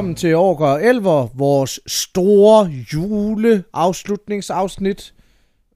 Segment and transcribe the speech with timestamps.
[0.00, 5.14] velkommen til Orker Elver, vores store juleafslutningsafsnit,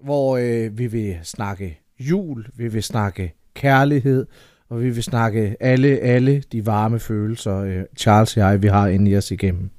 [0.00, 4.26] hvor øh, vi vil snakke jul, vi vil snakke kærlighed,
[4.68, 8.88] og vi vil snakke alle, alle de varme følelser, øh, Charles og jeg, vi har
[8.88, 9.70] inde i os igennem.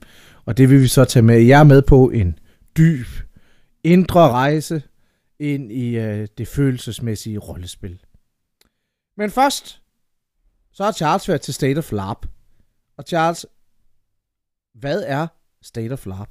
[0.45, 1.41] Og det vil vi så tage med.
[1.41, 2.39] Jeg med på en
[2.77, 3.07] dyb,
[3.83, 4.81] indre rejse
[5.39, 7.99] ind i øh, det følelsesmæssige rollespil.
[9.17, 9.81] Men først,
[10.73, 12.25] så har Charles været til State of LARP.
[12.97, 13.45] Og Charles,
[14.79, 15.27] hvad er
[15.61, 16.29] State of LARP?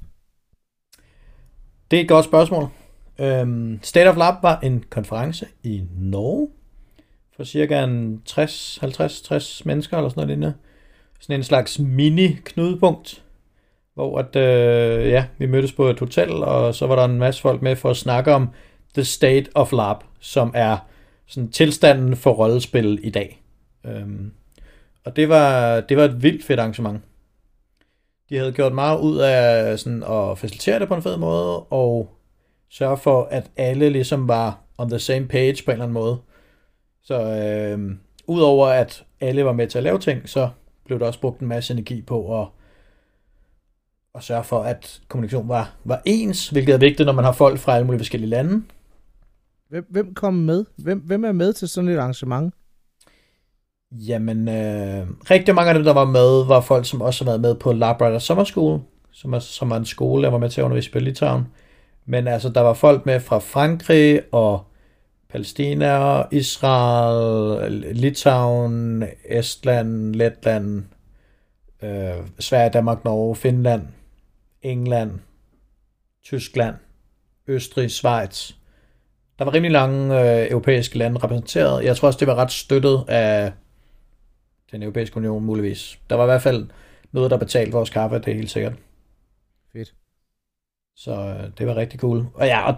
[1.91, 2.67] Det er et godt spørgsmål.
[3.19, 6.49] Øhm, State of Lab var en konference i Norge
[7.35, 7.87] for cirka
[8.25, 10.53] 60, 50, 60 mennesker eller sådan noget lignende.
[11.19, 13.23] Sådan en slags mini-knudepunkt,
[13.93, 17.41] hvor at, øh, ja, vi mødtes på et hotel, og så var der en masse
[17.41, 18.49] folk med for at snakke om
[18.93, 20.77] The State of Lab, som er
[21.25, 23.43] sådan tilstanden for rollespil i dag.
[23.85, 24.31] Øhm,
[25.05, 27.01] og det var, det var et vildt fedt arrangement.
[28.35, 32.09] De havde gjort meget ud af sådan at facilitere det på en fed måde, og
[32.69, 36.17] sørge for, at alle ligesom var on the same page på en eller anden måde.
[37.03, 37.95] Så øh,
[38.27, 40.49] udover at alle var med til at lave ting, så
[40.85, 42.47] blev der også brugt en masse energi på at,
[44.15, 47.59] at sørge for, at kommunikation var, var ens, hvilket er vigtigt, når man har folk
[47.59, 48.63] fra alle mulige forskellige lande.
[49.69, 50.65] Hvem, hvem kom med?
[50.75, 52.53] Hvem, hvem er med til sådan et arrangement?
[53.91, 57.41] Jamen, øh, rigtig mange af dem, der var med, var folk, som også har været
[57.41, 58.79] med på Labrador Summer School,
[59.11, 61.47] som er, som er en skole, jeg var med til at undervise på Litauen.
[62.05, 64.63] Men altså, der var folk med fra Frankrig og
[65.29, 70.83] Palæstina, Israel, Litauen, Estland, Letland,
[71.83, 73.81] øh, Sverige, Danmark, Norge, Finland,
[74.61, 75.11] England,
[76.23, 76.75] Tyskland,
[77.47, 78.51] Østrig, Schweiz.
[79.39, 81.83] Der var rimelig lange øh, europæiske lande repræsenteret.
[81.83, 83.51] Jeg tror også, det var ret støttet af
[84.71, 85.99] den europæiske union, muligvis.
[86.09, 86.67] Der var i hvert fald
[87.11, 88.73] noget, der betalte vores kaffe, det er helt sikkert.
[89.73, 89.93] Fedt.
[90.97, 92.25] Så øh, det var rigtig cool.
[92.33, 92.75] Og ja, og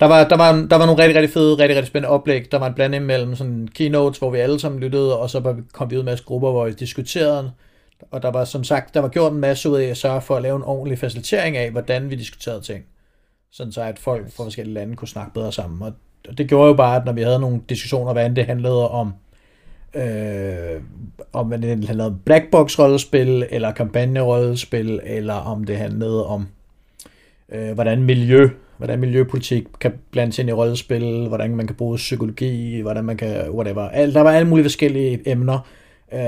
[0.00, 2.52] der var, der, var, der var nogle rigtig, rigtig fede, rigtig, rigtig spændende oplæg.
[2.52, 5.90] Der var en blanding mellem sådan keynotes, hvor vi alle sammen lyttede, og så kom
[5.90, 7.52] vi ud med en masse grupper, hvor vi diskuterede.
[8.10, 10.36] Og der var som sagt, der var gjort en masse ud af at sørge for
[10.36, 12.84] at lave en ordentlig facilitering af, hvordan vi diskuterede ting.
[13.52, 15.82] Sådan så at folk fra forskellige lande kunne snakke bedre sammen.
[15.82, 15.92] Og
[16.38, 19.14] det gjorde jo bare, at når vi havde nogle diskussioner, hvad end det handlede om,
[19.94, 20.82] øh,
[21.32, 26.46] om det handlede om blackbox-rollespil, eller kampagnerollespil, eller om det handlede om
[27.48, 32.80] øh, hvordan miljø, hvordan miljøpolitik kan blandes ind i rollespil, hvordan man kan bruge psykologi,
[32.80, 33.88] hvordan man kan, whatever.
[33.88, 35.58] Al, der var alle mulige forskellige emner.
[36.12, 36.20] Øh,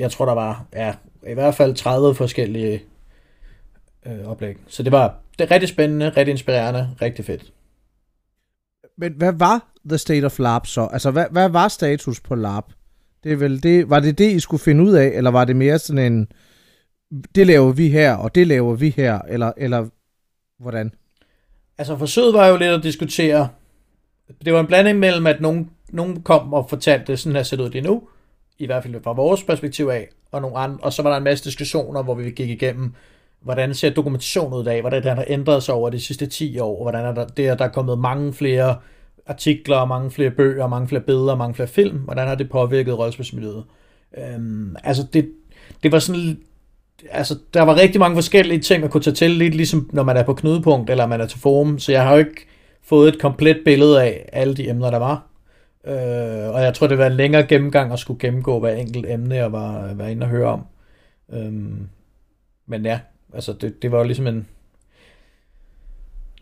[0.00, 0.94] jeg tror, der var ja,
[1.26, 2.82] i hvert fald 30 forskellige
[4.06, 4.56] øh, oplæg.
[4.66, 7.52] Så det var det rigtig spændende, rigtig inspirerende, rigtig fedt.
[8.98, 10.88] Men hvad var The State of LARP så?
[10.92, 12.64] Altså, hvad, hvad var status på LARP?
[13.24, 15.56] Det er vel det, var det det, I skulle finde ud af, eller var det
[15.56, 16.28] mere sådan en,
[17.34, 19.88] det laver vi her, og det laver vi her, eller, eller
[20.62, 20.92] Hvordan?
[21.78, 23.48] Altså forsøget var jo lidt at diskutere,
[24.44, 27.64] det var en blanding mellem, at nogen, nogen kom og fortalte, sådan her ser det
[27.64, 28.02] ud lige nu,
[28.58, 31.24] i hvert fald fra vores perspektiv af, og, nogle andre, og så var der en
[31.24, 32.94] masse diskussioner, hvor vi gik igennem,
[33.40, 36.58] hvordan ser dokumentationen ud i dag, hvordan den har ændret sig over de sidste 10
[36.58, 38.76] år, og hvordan er der, det at der er kommet mange flere
[39.26, 43.64] artikler, mange flere bøger, mange flere billeder, mange flere film, hvordan har det påvirket rollespilsmiljøet.
[44.18, 45.30] Øhm, altså det,
[45.82, 46.36] det var sådan
[47.10, 50.16] altså, der var rigtig mange forskellige ting, at kunne tage til, lidt ligesom når man
[50.16, 52.46] er på knudepunkt, eller man er til forum, så jeg har jo ikke
[52.82, 55.26] fået et komplet billede af alle de emner, der var.
[55.86, 59.34] Øh, og jeg tror, det var en længere gennemgang at skulle gennemgå hver enkelt emne,
[59.34, 60.62] jeg var, var inde og høre om.
[61.32, 61.52] Øh,
[62.66, 63.00] men ja,
[63.34, 64.48] altså det, det var jo ligesom en...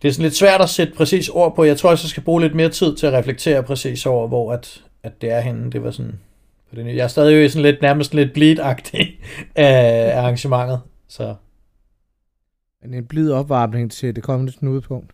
[0.02, 1.64] Det er sådan lidt svært at sætte præcis ord på.
[1.64, 4.84] Jeg tror, jeg skal bruge lidt mere tid til at reflektere præcis over, hvor at,
[5.02, 5.72] at det er henne.
[5.72, 6.18] Det var sådan
[6.70, 6.96] på det nye.
[6.96, 9.20] Jeg er stadig jo sådan lidt, nærmest lidt bleed-agtig
[9.54, 10.80] af arrangementet.
[11.08, 11.34] Så.
[12.82, 15.12] Men en blid opvarmning til det kommende knudepunkt.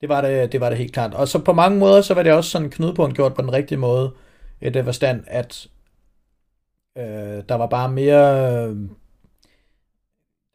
[0.00, 1.14] Det var det, det var det helt klart.
[1.14, 3.52] Og så på mange måder, så var det også sådan en knudepunkt gjort på den
[3.52, 4.12] rigtige måde.
[4.60, 5.68] I det forstand, at
[6.98, 8.76] øh, der var bare mere...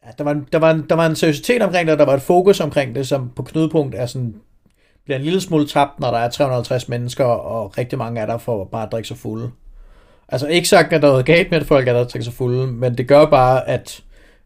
[0.05, 2.21] Ja, der, var, der, var, der var en seriøsitet omkring det, og der var et
[2.21, 4.35] fokus omkring det, som på knudepunkt er sådan,
[5.05, 8.37] bliver en lille smule tabt, når der er 350 mennesker, og rigtig mange af der
[8.37, 9.51] for bare at drikke sig fulde.
[10.27, 12.33] Altså ikke sagt, at der er noget galt med, at folk er der til sig
[12.33, 14.03] fulde, men det gør bare, at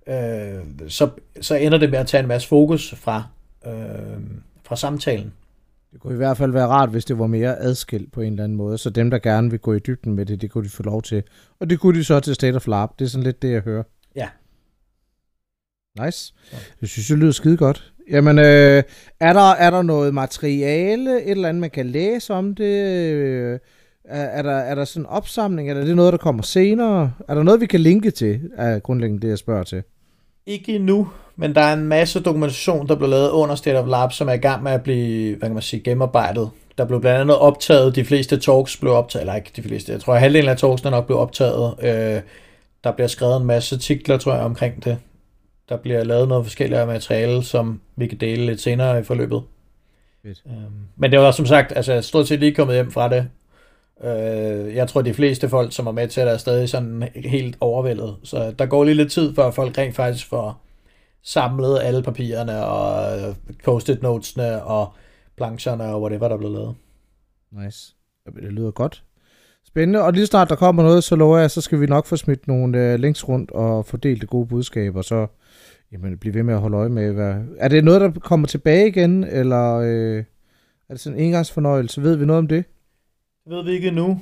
[0.08, 1.10] øh, så,
[1.42, 3.24] så ender det med at tage en masse fokus fra,
[3.68, 3.74] øh,
[4.64, 5.34] fra samtalen.
[5.94, 8.44] Det kunne i hvert fald være rart, hvis det var mere adskilt på en eller
[8.44, 10.70] anden måde, så dem, der gerne vil gå i dybden med det, det kunne de
[10.70, 11.24] få lov til.
[11.60, 12.90] Og det kunne de så til State of Lab.
[13.00, 13.84] Det er sådan lidt det, jeg hører.
[14.16, 14.28] Ja.
[16.04, 16.34] Nice.
[16.52, 16.56] Så.
[16.82, 17.92] Jeg synes jeg lyder skide godt.
[18.12, 18.84] Jamen, øh,
[19.20, 22.86] er, der, er der noget materiale, et eller andet, man kan læse om det?
[22.86, 23.60] Øh,
[24.06, 27.12] er, er, der, er der sådan en opsamling, eller er det noget, der kommer senere?
[27.28, 29.84] Er der noget, vi kan linke til, er grundlæggende det, jeg spørger til?
[30.46, 34.12] Ikke endnu, men der er en masse dokumentation, der blev lavet under State of Lab,
[34.12, 36.50] som er i gang med at blive, hvad kan man sige, gennemarbejdet.
[36.78, 40.02] Der blev blandt andet optaget, de fleste talks blev optaget, eller ikke de fleste, jeg
[40.02, 41.76] tror at halvdelen af talksene nok blev optaget.
[41.82, 42.22] Øh,
[42.84, 44.98] der bliver skrevet en masse artikler, tror jeg, omkring det.
[45.70, 49.44] Der bliver lavet noget forskelligt materiale, som vi kan dele lidt senere i forløbet.
[50.24, 50.44] Fedt.
[50.48, 53.30] Øhm, men det var som sagt, altså stort set lige kommet hjem fra det.
[54.04, 57.58] Øh, jeg tror, de fleste folk, som er med til det, er stadig sådan helt
[57.60, 58.16] overvældet.
[58.24, 60.62] Så der går lige lidt tid, før folk rent faktisk får
[61.24, 64.94] samlet alle papirerne og øh, post-it notesene og
[65.38, 66.76] plancherne og whatever, der blev lavet.
[67.52, 67.96] Nice.
[68.26, 69.04] Det lyder godt.
[69.68, 72.16] Spændende, og lige snart der kommer noget, så lover jeg, så skal vi nok få
[72.16, 75.28] smidt nogle øh, links rundt og fordele det gode budskab, og så
[75.96, 77.36] jamen, blive ved med at holde øje med, hvad...
[77.58, 80.24] Er det noget, der kommer tilbage igen, eller øh,
[80.90, 82.02] er det sådan en engangsfornøjelse?
[82.02, 82.66] Ved vi noget om det?
[83.46, 84.20] Det ved vi ikke endnu.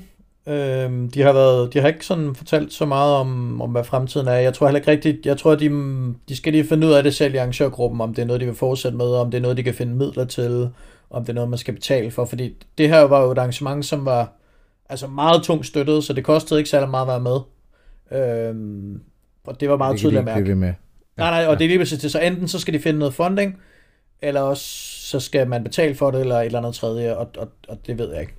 [0.47, 4.27] Øhm, de har været, de har ikke sådan fortalt så meget om, om hvad fremtiden
[4.27, 4.33] er.
[4.33, 5.69] Jeg tror heller ikke rigtigt, jeg tror, de,
[6.29, 8.45] de skal lige finde ud af det selv i arrangørgruppen, om det er noget, de
[8.45, 10.69] vil fortsætte med, om det er noget, de kan finde midler til,
[11.09, 13.85] om det er noget, man skal betale for, fordi det her var jo et arrangement,
[13.85, 14.33] som var
[14.89, 17.39] altså meget tungt støttet, så det kostede ikke særlig meget at være med.
[18.19, 19.01] Øhm,
[19.43, 20.55] og det var meget tydeligt at mærke.
[20.55, 20.73] Med.
[21.17, 21.57] Nej, nej, og ja.
[21.57, 22.11] det er lige præcis det.
[22.11, 23.61] Så enten så skal de finde noget funding,
[24.21, 24.63] eller også
[25.07, 27.97] så skal man betale for det, eller et eller andet tredje, og, og, og det
[27.97, 28.33] ved jeg ikke.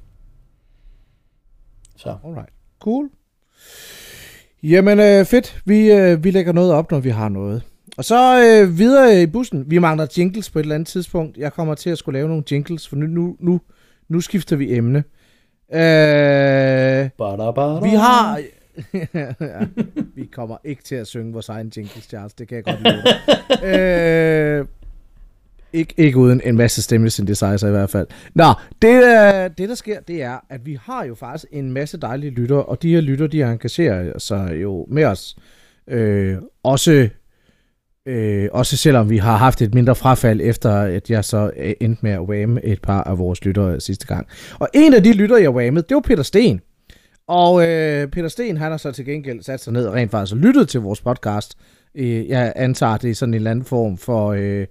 [1.97, 2.17] Så.
[2.25, 2.49] Alright.
[2.81, 3.11] Cool.
[4.63, 5.63] Jamen øh, fedt.
[5.65, 7.63] Vi, øh, vi lægger noget op, når vi har noget.
[7.97, 9.71] Og så øh, videre i bussen.
[9.71, 11.37] Vi mangler jingles på et eller andet tidspunkt.
[11.37, 13.61] Jeg kommer til at skulle lave nogle jingles, for nu, nu, nu,
[14.09, 14.99] nu skifter vi emne.
[15.73, 17.11] Øh,
[17.83, 18.41] vi har
[19.15, 19.33] ja,
[20.17, 22.35] vi kommer ikke til at synge vores egen jingles, Charles.
[22.35, 24.61] Det kan jeg godt lide.
[24.61, 24.67] øh,
[25.75, 28.07] ikke, ikke uden en masse stemmesynthesizer i hvert fald.
[28.35, 28.45] Nå,
[28.83, 32.31] det, øh, det der sker, det er, at vi har jo faktisk en masse dejlige
[32.31, 35.37] lytter, og de her lytter, de engagerer sig jo med os.
[35.89, 37.09] Øh, også,
[38.07, 42.03] øh, også selvom vi har haft et mindre frafald, efter at jeg så øh, endte
[42.03, 44.27] med at whamme et par af vores lyttere sidste gang.
[44.59, 46.61] Og en af de lytter, jeg whammede, det var Peter Sten.
[47.29, 50.35] Og øh, Peter Sten, han har så til gengæld sat sig ned og rent faktisk
[50.35, 51.59] lyttet til vores podcast.
[51.95, 54.33] Øh, jeg antager, det er sådan en eller anden form for...
[54.33, 54.67] Øh,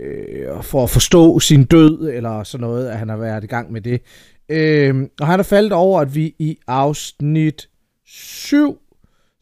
[0.00, 3.72] øh, for at forstå sin død, eller sådan noget, at han har været i gang
[3.72, 4.00] med det.
[4.48, 7.68] Øh, og han har faldet over, at vi i afsnit
[8.06, 8.78] 7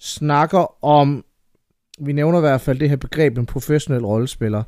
[0.01, 1.25] snakker om,
[2.01, 4.63] vi nævner i hvert fald det her begreb, en professionel rollespiller.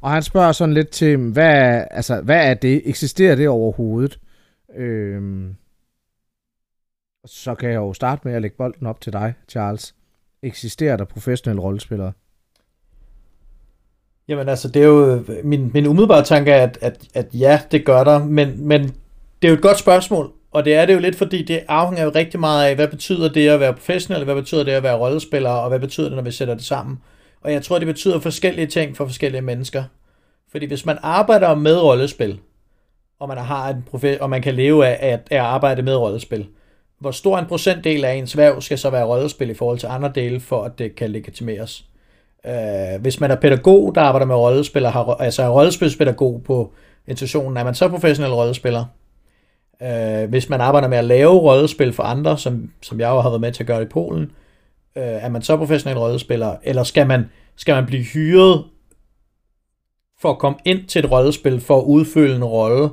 [0.00, 2.82] Og han spørger sådan lidt til, hvad, altså, hvad er det?
[2.84, 4.18] Eksisterer det overhovedet?
[4.76, 5.22] Øh,
[7.26, 9.94] så kan jeg jo starte med at lægge bolden op til dig, Charles.
[10.42, 12.12] Eksisterer der professionelle rollespillere?
[14.28, 17.60] Jamen altså, det er jo, øh, min, min umiddelbare tanke er, at, at, at ja,
[17.70, 18.82] det gør der, men, men
[19.42, 22.04] det er jo et godt spørgsmål, og det er det jo lidt, fordi det afhænger
[22.04, 24.98] jo rigtig meget af, hvad betyder det at være professionel, hvad betyder det at være
[24.98, 26.98] rollespiller, og hvad betyder det, når vi sætter det sammen.
[27.40, 29.84] Og jeg tror, det betyder forskellige ting for forskellige mennesker.
[30.50, 32.40] Fordi hvis man arbejder med rollespil,
[33.18, 36.48] og man, har en profe- og man kan leve af at, at arbejde med rollespil,
[37.00, 40.12] hvor stor en procentdel af ens værv skal så være rollespil i forhold til andre
[40.14, 41.84] dele, for at det kan legitimeres.
[42.46, 46.72] Øh, hvis man er pædagog, der arbejder med rollespil, har, altså er rollespilspædagog på
[47.06, 48.84] institutionen, er man så professionel rollespiller?
[49.82, 53.30] Øh, hvis man arbejder med at lave rollespil for andre, som, som jeg jo har
[53.30, 54.22] været med til at gøre i Polen,
[54.96, 56.56] øh, er man så professionel rollespiller?
[56.62, 58.64] Eller skal man, skal man blive hyret
[60.20, 62.88] for at komme ind til et rollespil, for at udfylde en rolle,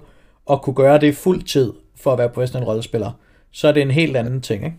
[0.46, 3.12] og kunne gøre det fuld tid for at være professionel rollespiller?
[3.57, 4.77] Så er det en helt anden ting, ikke?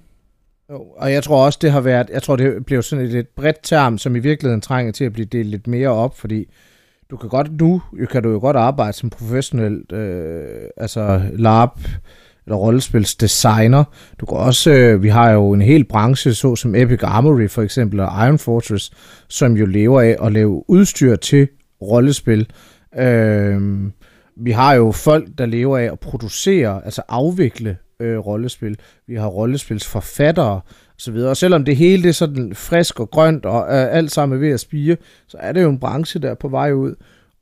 [0.70, 3.34] Jo, og jeg tror også, det har været, jeg tror, det blev sådan et lidt
[3.36, 6.44] bredt term, som i virkeligheden trænger til at blive delt lidt mere op, fordi
[7.10, 11.80] du kan godt nu, kan du jo godt arbejde som professionel, øh, altså LARP,
[12.46, 13.84] eller rollespilsdesigner.
[14.20, 17.62] Du kan også, øh, vi har jo en hel branche, så som Epic Armory for
[17.62, 18.90] eksempel, og Iron Fortress,
[19.28, 21.48] som jo lever af at lave udstyr til
[21.82, 22.50] rollespil.
[22.98, 23.82] Øh,
[24.36, 28.78] vi har jo folk, der lever af at producere, altså afvikle øh, rollespil.
[29.06, 30.60] Vi har rollespilsforfattere
[30.98, 31.14] osv.
[31.14, 34.40] Og selvom det hele det er sådan frisk og grønt og øh, alt sammen er
[34.40, 36.94] ved at spire, så er det jo en branche, der er på vej ud.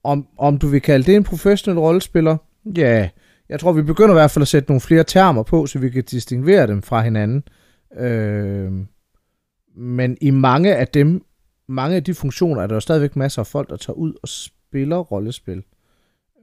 [0.04, 2.36] Om, om du vil kalde det en professionel rollespiller?
[2.76, 3.08] Ja,
[3.48, 5.90] jeg tror, vi begynder i hvert fald at sætte nogle flere termer på, så vi
[5.90, 7.42] kan distinguere dem fra hinanden.
[7.98, 8.72] Øh,
[9.76, 11.24] men i mange af dem,
[11.68, 14.28] mange af de funktioner, er der jo stadigvæk masser af folk, der tager ud og
[14.28, 15.62] spiller rollespil.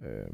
[0.04, 0.34] Øh,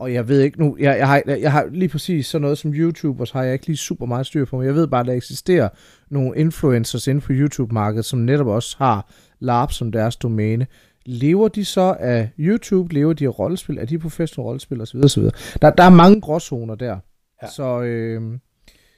[0.00, 2.74] og jeg ved ikke nu, jeg, jeg, har, jeg har lige præcis sådan noget som
[2.74, 5.00] YouTube, og så har jeg ikke lige super meget styr på, men jeg ved bare,
[5.00, 5.68] at der eksisterer
[6.10, 10.66] nogle influencers inden for YouTube-markedet, som netop også har LARP som deres domæne.
[11.06, 12.94] Lever de så af YouTube?
[12.94, 13.78] Lever de af rollespil?
[13.78, 14.80] Er de professionelle rollespil?
[14.80, 14.98] Osv.
[15.04, 15.22] osv.
[15.62, 16.98] Der, der er mange gråzoner der.
[17.42, 17.48] Ja.
[17.48, 18.38] Så, øh,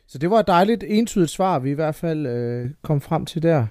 [0.08, 3.42] så det var et dejligt entydigt svar, vi i hvert fald øh, kom frem til
[3.42, 3.66] der.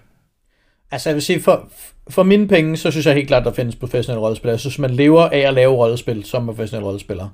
[0.91, 1.69] Altså jeg vil sige, for,
[2.09, 4.53] for mine penge, så synes jeg helt klart, der findes professionelle rollespillere.
[4.53, 7.29] Jeg synes, man lever af at lave rollespil som professionelle rollespiller.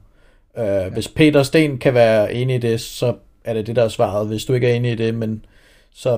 [0.58, 0.90] Uh, ja.
[0.90, 4.28] Hvis Peter Sten kan være enig i det, så er det det, der er svaret.
[4.28, 5.46] Hvis du ikke er enig i det, men
[5.92, 6.18] så,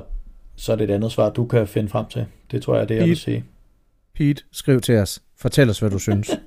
[0.56, 2.26] så er det et andet svar, du kan finde frem til.
[2.52, 3.44] Det tror jeg er det, jeg vil sige.
[4.16, 5.22] Pete, skriv til os.
[5.38, 6.30] Fortæl os, hvad du synes.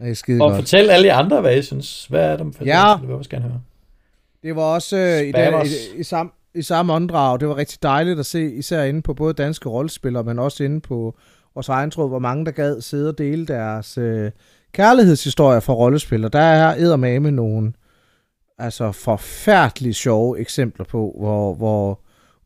[0.00, 0.60] Det er skide Og godt.
[0.62, 2.06] fortæl alle de andre, hvad I synes.
[2.06, 2.92] Hvad er der med Ja.
[2.92, 3.60] Det vil jeg også gerne høre.
[4.42, 5.68] Det var også øh, i, den, os.
[5.68, 7.40] i, i, samme, i samme åndedrag.
[7.40, 10.80] Det var rigtig dejligt at se, især inde på både danske rollespillere, men også inde
[10.80, 11.16] på
[11.54, 14.30] vores egen tråd, hvor mange der gad sidde og dele deres øh,
[14.72, 16.24] kærlighedshistorier fra rollespil.
[16.24, 17.72] Og der er eddermame nogle
[18.58, 22.00] altså forfærdeligt sjove eksempler på, hvor, hvor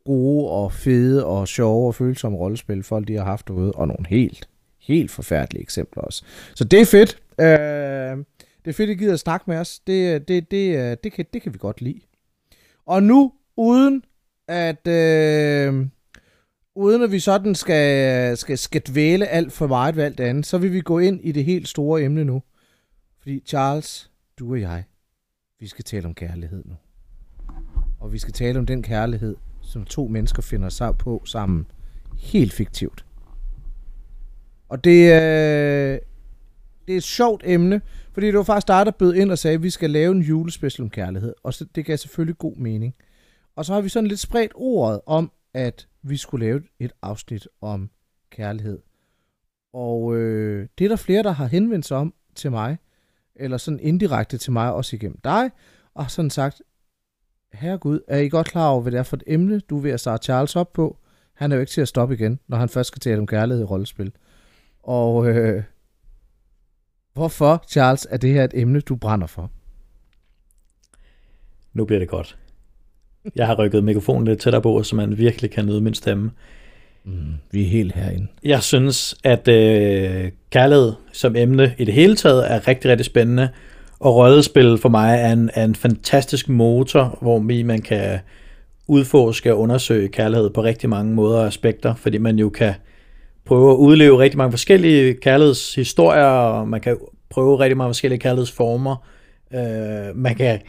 [0.05, 4.07] gode og fede og sjove og følsomme rollespil folk de har haft derude, og nogle
[4.09, 4.49] helt,
[4.81, 6.25] helt forfærdelige eksempler også.
[6.55, 7.19] Så det er fedt.
[7.41, 8.25] Øh,
[8.65, 9.79] det er fedt, at I gider at snakke med os.
[9.87, 12.01] Det, det, det, øh, det, kan, det kan vi godt lide.
[12.87, 14.05] Og nu, uden
[14.49, 15.87] at, øh,
[16.75, 20.47] uden at vi sådan skal, skal, skal dvæle alt for meget ved alt det andet,
[20.47, 22.43] så vil vi gå ind i det helt store emne nu.
[23.19, 24.85] Fordi Charles, du og jeg,
[25.61, 26.75] vi skal tale om kærlighed nu.
[28.01, 31.67] Og vi skal tale om den kærlighed, som to mennesker finder sig på sammen.
[32.19, 33.05] Helt fiktivt.
[34.69, 35.99] Og det, øh,
[36.87, 37.81] det er et sjovt emne,
[38.13, 40.23] fordi det var faktisk dig, der bød ind og sagde, at vi skal lave en
[40.23, 41.35] julespecial om kærlighed.
[41.43, 42.95] Og så, det gav selvfølgelig god mening.
[43.57, 47.49] Og så har vi sådan lidt spredt ordet om, at vi skulle lave et afsnit
[47.61, 47.91] om
[48.31, 48.79] kærlighed.
[49.73, 52.79] Og øh, det er der flere, der har henvendt sig om til mig,
[53.37, 55.51] eller sådan indirekte til mig, også igennem dig,
[55.95, 56.63] og har sådan sagt,
[57.53, 59.91] herregud, er I godt klar over, hvad det er for et emne, du er ved
[59.91, 60.99] at starte Charles op på?
[61.35, 63.63] Han er jo ikke til at stoppe igen, når han først skal tale om kærlighed
[63.63, 64.13] i rollespil.
[64.83, 65.63] Og øh,
[67.13, 69.51] hvorfor, Charles, er det her et emne, du brænder for?
[71.73, 72.39] Nu bliver det godt.
[73.37, 76.31] Jeg har rykket mikrofonen lidt tættere på, så man virkelig kan nyde min stemme.
[77.05, 77.13] Mm,
[77.51, 78.27] vi er helt herinde.
[78.45, 83.49] Jeg synes, at øh, kærlighed som emne i det hele taget er rigtig, rigtig spændende.
[84.01, 88.19] Og rollespil for mig er en, er en fantastisk motor, hvor man kan
[88.87, 92.75] udforske og undersøge kærlighed på rigtig mange måder og aspekter, fordi man jo kan
[93.45, 96.97] prøve at udleve rigtig mange forskellige kærlighedshistorier, og man kan
[97.31, 98.97] prøve rigtig mange forskellige kærlighedsformer.
[99.55, 100.61] Øh, man kan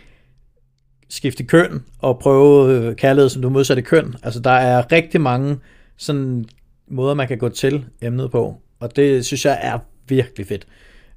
[1.10, 4.16] skifte køn og prøve øh, kærlighed som du modsatte køn.
[4.24, 5.58] Altså der er rigtig mange
[5.98, 6.46] sådan
[6.88, 10.68] måder, man kan gå til emnet på, og det synes jeg er virkelig fedt.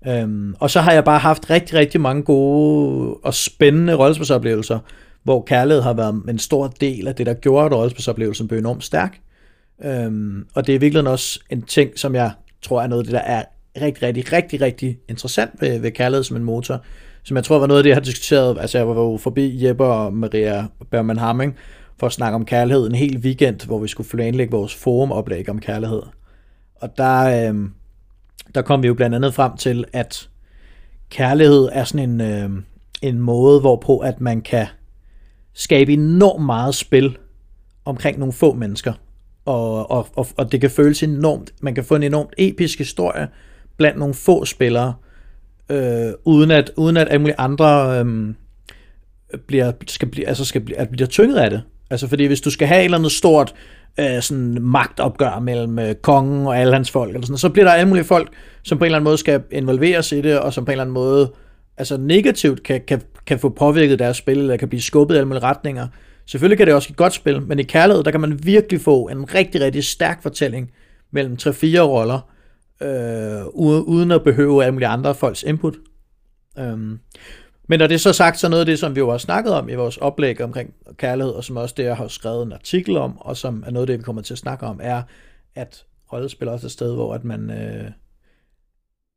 [0.07, 4.79] Øhm, og så har jeg bare haft rigtig, rigtig mange gode og spændende rollespilsoplevelser,
[5.23, 8.85] hvor kærlighed har været en stor del af det, der gjorde, at rollespilsoplevelsen blev enormt
[8.85, 9.21] stærk.
[9.85, 13.13] Øhm, og det er virkelig også en ting, som jeg tror er noget af det,
[13.13, 13.45] der er
[13.83, 16.85] rigtig, rigtig, rigtig, rigtig interessant ved, ved kærlighed som en motor.
[17.29, 18.59] Som jeg tror var noget af det, jeg har diskuteret.
[18.61, 21.57] Altså jeg var jo forbi Jeppe og Maria Berman Hamming
[21.99, 25.59] for at snakke om kærlighed en hel weekend, hvor vi skulle planlægge vores forumoplæg om
[25.59, 26.03] kærlighed.
[26.75, 27.69] Og der, øh,
[28.55, 30.29] der kom vi jo blandt andet frem til, at
[31.11, 32.51] kærlighed er sådan en, øh,
[33.03, 34.67] en måde, hvorpå at man kan
[35.55, 37.19] skabe enormt meget spil
[37.85, 38.93] omkring nogle få mennesker.
[39.45, 43.29] Og, og, og, og det kan føles enormt, man kan få en enormt episk historie
[43.77, 44.95] blandt nogle få spillere,
[45.71, 48.35] øh, uden at, uden at alle mulige andre øh,
[49.47, 51.63] bliver, skal blive, altså skal blive, at bliver tynget af det.
[51.91, 53.55] Altså fordi hvis du skal have et eller andet stort
[54.01, 57.73] øh, sådan magtopgør mellem øh, kongen og alle hans folk, eller sådan, så bliver der
[57.73, 58.33] alle mulige folk,
[58.63, 60.85] som på en eller anden måde skal involveres i det, og som på en eller
[60.85, 61.33] anden måde
[61.77, 65.29] altså negativt kan, kan, kan få påvirket deres spil, eller kan blive skubbet i alle
[65.29, 65.87] mulige retninger.
[66.27, 68.81] Selvfølgelig kan det også give et godt spil, men i kærlighed, der kan man virkelig
[68.81, 70.71] få en rigtig, rigtig stærk fortælling
[71.13, 72.31] mellem 3-4 roller,
[72.83, 73.47] øh,
[73.87, 75.75] uden at behøve alle mulige andre folks input.
[76.59, 76.99] Øhm.
[77.69, 79.55] men når det er så sagt, så noget af det, som vi jo har snakket
[79.55, 82.97] om i vores oplæg omkring kærlighed, og som også det, jeg har skrevet en artikel
[82.97, 85.03] om, og som er noget af det, vi kommer til at snakke om, er,
[85.55, 87.51] at rollespil også er et sted, hvor at man...
[87.51, 87.91] Øh,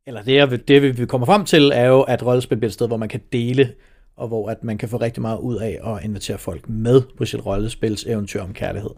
[0.08, 2.88] eller det, jeg, det, vi kommer frem til, er jo, at rollespil bliver et sted,
[2.88, 3.74] hvor man kan dele,
[4.16, 7.26] og hvor at man kan få rigtig meget ud af at invitere folk med på
[7.26, 8.90] sit rollespils eventyr om kærlighed.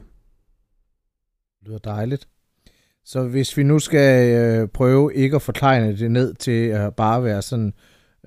[1.60, 2.27] Det lyder dejligt.
[3.05, 7.24] Så hvis vi nu skal øh, prøve ikke at forklejne det ned til at bare
[7.24, 7.74] være sådan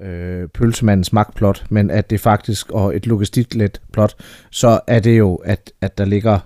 [0.02, 4.14] øh, pølsemandens magtplot, men at det faktisk og et logistiklet plot,
[4.50, 6.38] så er det jo, at, at der ligger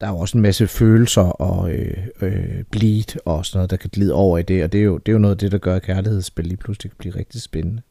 [0.00, 3.76] der er jo også en masse følelser og øh, øh, bleed og sådan noget, der
[3.76, 5.52] kan glide over i det, og det er jo, det er jo noget af det,
[5.52, 7.82] der gør, at kærlighedsspil lige pludselig kan blive rigtig spændende.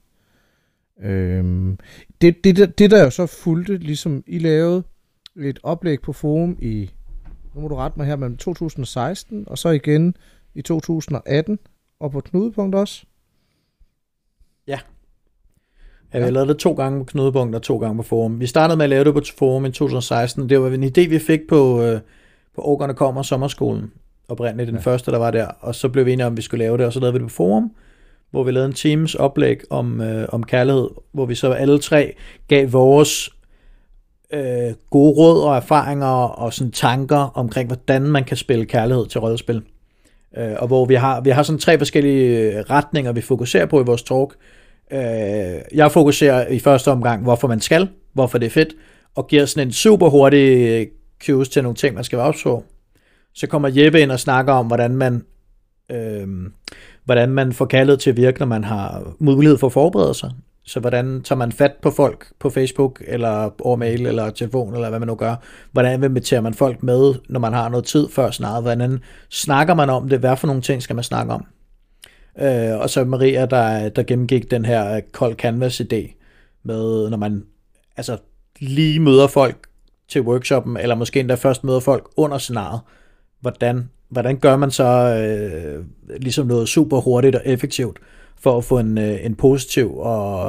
[1.04, 1.80] Øhm,
[2.22, 4.84] det, det, det, der jo så fulgte, ligesom I lavede
[5.38, 6.92] et oplæg på forum i,
[7.56, 10.16] nu må du rette mig her, mellem 2016 og så igen
[10.56, 11.60] i 2018,
[12.00, 13.06] og på Knudepunkt også.
[14.68, 18.40] Ja, vi har lavet det to gange på Knudepunkt og to gange på Forum.
[18.40, 20.50] Vi startede med at lave det på Forum i 2016.
[20.50, 22.00] Det var en idé, vi fik på, øh,
[22.56, 23.92] på Årgerne Kommer Sommerskolen.
[24.28, 24.82] oprindeligt, den ja.
[24.82, 26.86] første, der var der, og så blev vi enige om, at vi skulle lave det,
[26.86, 27.72] og så lavede vi det på forum,
[28.32, 32.16] hvor vi lavede en Teams oplæg om, øh, om kærlighed, hvor vi så alle tre
[32.48, 33.30] gav vores
[34.34, 39.20] øh, gode råd og erfaringer og sådan tanker omkring, hvordan man kan spille kærlighed til
[39.20, 39.62] rollespil.
[40.38, 43.82] Øh, og hvor vi har, vi har sådan tre forskellige øh, retninger, vi fokuserer på
[43.82, 44.36] i vores talk.
[44.92, 48.74] Øh, jeg fokuserer i første omgang, hvorfor man skal, hvorfor det er fedt,
[49.16, 50.88] og giver sådan en super hurtig øh,
[51.26, 52.64] cues til nogle ting, man skal være ops på.
[53.34, 55.26] Så kommer Jeppe ind og snakker om, hvordan man,
[55.92, 56.28] øh,
[57.06, 60.32] hvordan man får kaldet til at virke, når man har mulighed for at forberede sig.
[60.66, 64.90] Så hvordan tager man fat på folk på Facebook, eller over mail, eller telefon, eller
[64.90, 65.36] hvad man nu gør?
[65.72, 68.64] Hvordan inviterer man folk med, når man har noget tid før snart?
[68.64, 70.20] Hvordan snakker man om det?
[70.20, 71.46] Hvad for nogle ting skal man snakke om?
[72.42, 76.20] Øh, og så Maria, der, der gennemgik den her øh, cold canvas idé
[76.64, 77.44] med, når man
[77.98, 78.18] altså
[78.60, 79.68] lige møder folk
[80.08, 82.82] til workshoppen, eller måske endda først møder folk under scenariet,
[83.42, 85.86] hvordan, hvordan gør man så øh,
[86.22, 88.00] ligesom noget super hurtigt og effektivt
[88.44, 90.44] for at få en, øh, en positiv og,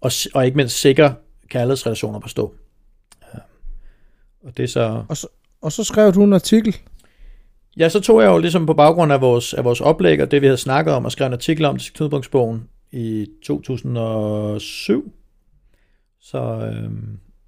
[0.00, 1.12] og, og ikke mindst sikker
[1.48, 2.54] kærlighedsrelationer på stå.
[4.44, 5.04] Og det er så...
[5.08, 5.26] Og så,
[5.60, 6.76] og så skrev du en artikel.
[7.76, 10.42] Ja, så tog jeg jo ligesom på baggrund af vores, af vores oplæg og det,
[10.42, 15.12] vi havde snakket om, og skrev en artikel om til Knudepunktsbogen i 2007.
[16.20, 16.90] Så, øh,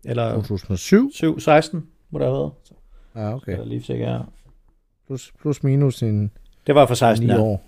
[0.05, 1.11] eller 2007?
[1.15, 2.53] 7, 16 må det have været.
[3.17, 3.53] Ja, okay.
[3.53, 4.33] Jeg er lige sikker.
[5.07, 6.31] Plus, plus minus en
[6.67, 7.41] Det var for 16 9 ja.
[7.41, 7.65] år.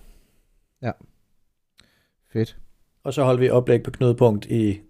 [0.82, 0.90] Ja.
[2.32, 2.56] Fedt.
[3.04, 4.80] Og så holdt vi oplæg på knudepunkt i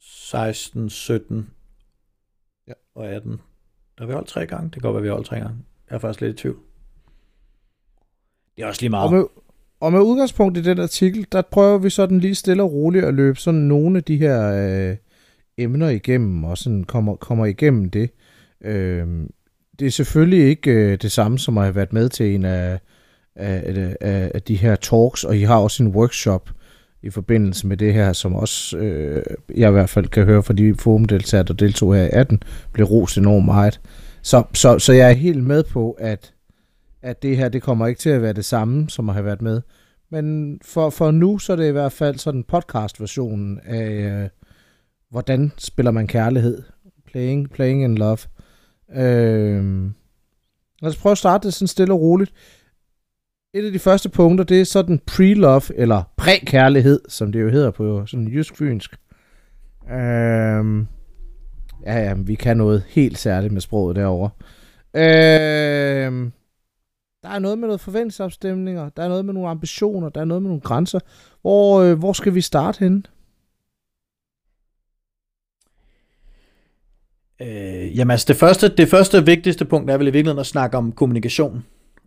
[0.00, 1.50] 16, 17
[2.68, 2.72] Ja.
[2.94, 3.30] og 18.
[3.30, 3.38] Der
[3.98, 4.64] har vi holdt tre gange.
[4.64, 5.56] Det kan godt være, vi holdt tre gange.
[5.90, 6.58] Jeg er faktisk lidt i tvivl.
[8.56, 9.06] Det er også lige meget.
[9.06, 9.24] Og med,
[9.80, 13.14] og med udgangspunkt i den artikel, der prøver vi sådan lige stille og roligt at
[13.14, 14.52] løbe sådan nogle af de her
[14.90, 14.96] øh,
[15.58, 18.10] emner igennem, og sådan kommer, kommer igennem det.
[18.60, 19.06] Øh,
[19.78, 22.80] det er selvfølgelig ikke øh, det samme som at have været med til en af,
[23.36, 26.50] af, af, af de her talks, og I har også en workshop
[27.02, 29.24] i forbindelse med det her, som også, øh,
[29.56, 32.42] jeg i hvert fald kan høre fra de forumdeltagere, der deltog her i 18,
[32.72, 33.80] blev rost enormt meget.
[34.22, 36.34] Så, så, så jeg er helt med på, at,
[37.02, 39.42] at det her, det kommer ikke til at være det samme, som at have været
[39.42, 39.60] med.
[40.10, 44.28] Men for, for nu, så er det i hvert fald sådan podcast-versionen af, øh,
[45.10, 46.62] hvordan spiller man kærlighed.
[47.06, 48.18] Playing, playing in love.
[48.94, 49.84] Øh,
[50.82, 52.32] lad os prøve at starte det sådan stille og roligt.
[53.54, 57.70] Et af de første punkter, det er sådan pre-love, eller prækærlighed, som det jo hedder
[57.70, 58.96] på sådan jysk-fynsk.
[59.90, 60.86] Øhm,
[61.86, 64.30] ja, ja, vi kan noget helt særligt med sproget derovre.
[64.94, 66.32] Øhm,
[67.22, 70.42] der er noget med noget forventningsafstemninger, der er noget med nogle ambitioner, der er noget
[70.42, 71.00] med nogle grænser.
[71.40, 73.02] Hvor, øh, hvor skal vi starte henne?
[77.42, 80.46] Øh, jamen altså det første, det første og vigtigste punkt er vel i virkeligheden at
[80.46, 81.64] snakke om kommunikation.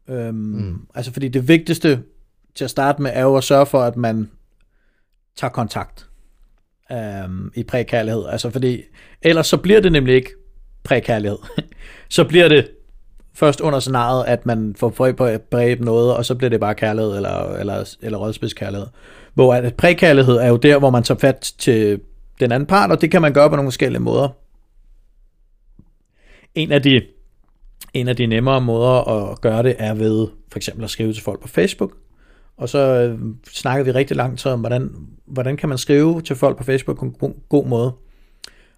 [0.09, 0.87] Øhm, mm.
[0.95, 2.03] Altså fordi det vigtigste
[2.55, 4.31] til at starte med er jo at sørge for, at man
[5.35, 6.09] tager kontakt
[6.91, 8.25] øhm, i prækærlighed.
[8.29, 8.81] Altså fordi
[9.21, 10.29] ellers så bliver det nemlig ikke
[10.83, 11.37] prækærlighed.
[12.09, 12.71] så bliver det
[13.33, 16.75] først under scenariet, at man får fri på brev noget, og så bliver det bare
[16.75, 18.87] kærlighed eller, eller, eller rådspidskærlighed.
[19.33, 22.01] Hvor at prækærlighed er jo der, hvor man tager fat til
[22.39, 24.29] den anden part, og det kan man gøre på nogle forskellige måder.
[26.55, 27.01] En af de
[27.95, 31.23] en af de nemmere måder at gøre det er ved for eksempel at skrive til
[31.23, 31.91] folk på Facebook.
[32.57, 34.91] Og så øh, snakkede vi rigtig langt om, hvordan,
[35.25, 37.93] hvordan kan man skrive til folk på Facebook på en god, god måde.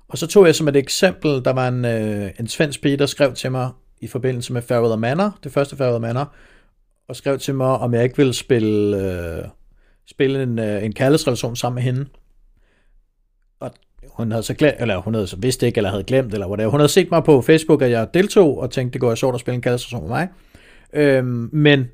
[0.07, 3.05] Og så tog jeg som et eksempel, der var en, øh, en svensk pige, der
[3.05, 3.69] skrev til mig
[4.01, 6.33] i forbindelse med Farewell Manor, det første Farewell Manor,
[7.09, 9.43] og skrev til mig, om jeg ikke ville spille, øh,
[10.07, 12.05] spille en, øh, en kærlighedsrelation sammen med hende.
[14.17, 16.69] Hun havde så glemt, eller hun havde så vidst ikke, eller havde glemt, eller whatever.
[16.69, 19.39] Hun havde set mig på Facebook, at jeg deltog, og tænkte, det går sjovt at
[19.39, 20.27] spille en kærlighedsrelation med mig.
[20.93, 21.85] Øhm, men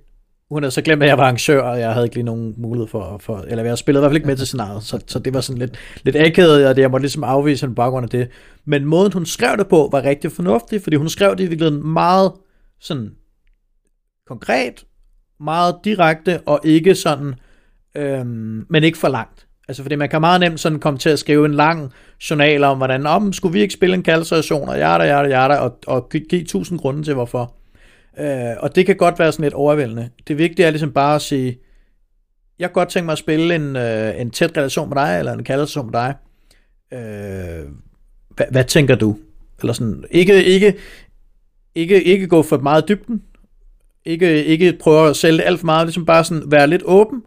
[0.50, 2.88] hun havde så glemt, at jeg var arrangør, og jeg havde ikke lige nogen mulighed
[2.88, 5.34] for, for eller jeg spillede i hvert fald ikke med til scenariet, så, så det
[5.34, 8.28] var sådan lidt, lidt akavet, og det, jeg måtte ligesom afvise en baggrund af det.
[8.66, 11.88] Men måden, hun skrev det på, var rigtig fornuftig, fordi hun skrev det i virkeligheden
[11.94, 12.32] meget
[12.80, 13.12] sådan
[14.28, 14.86] konkret,
[15.40, 17.34] meget direkte, og ikke sådan,
[17.96, 19.33] øhm, men ikke for langt.
[19.68, 21.92] Altså fordi man kan meget nemt sådan komme til at skrive en lang
[22.30, 25.80] journal om, hvordan, om skulle vi ikke spille en kaldestation, og jada, jada, jada, og,
[25.88, 27.54] og give tusind grunde til hvorfor.
[28.20, 30.10] Øh, og det kan godt være sådan lidt overvældende.
[30.28, 31.60] Det vigtige er ligesom bare at sige,
[32.60, 35.34] jeg kan godt tænke mig at spille en, øh, en tæt relation med dig, eller
[35.34, 36.14] en kaldestation med dig.
[36.94, 37.66] Øh,
[38.30, 39.18] hvad, hvad tænker du?
[39.60, 40.76] Eller sådan, ikke, ikke,
[41.76, 43.22] ikke, ikke gå for meget dybden,
[44.06, 47.24] ikke, ikke prøve at sælge det alt for meget, ligesom bare sådan være lidt åben,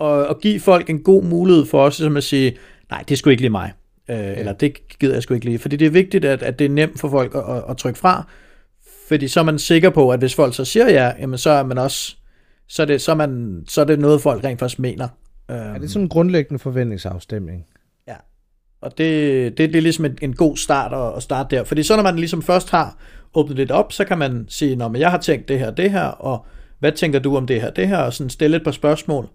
[0.00, 2.56] og, og give folk en god mulighed for os, som at sige,
[2.90, 3.72] nej, det skulle ikke lige mig,
[4.10, 4.34] øh, ja.
[4.34, 6.68] eller det gider jeg sgu ikke lige, fordi det er vigtigt, at, at det er
[6.68, 8.26] nemt for folk at, at, at trykke fra,
[9.08, 11.62] Fordi så er man sikker på, at hvis folk så siger ja, jamen så er
[11.62, 12.16] man også,
[12.68, 15.08] så er det, så er man, så er det noget, folk rent faktisk mener.
[15.48, 17.64] Er det sådan en grundlæggende forventningsafstemning?
[18.08, 18.16] Ja,
[18.80, 21.64] og det, det, det er ligesom en, en god start at, at starte der.
[21.64, 22.96] Fordi så når man ligesom først har
[23.34, 25.90] åbnet lidt op, så kan man sige, Nå, men jeg har tænkt det her, det
[25.90, 26.46] her, og
[26.78, 29.28] hvad tænker du om det her, det her, og sådan stille et par spørgsmål.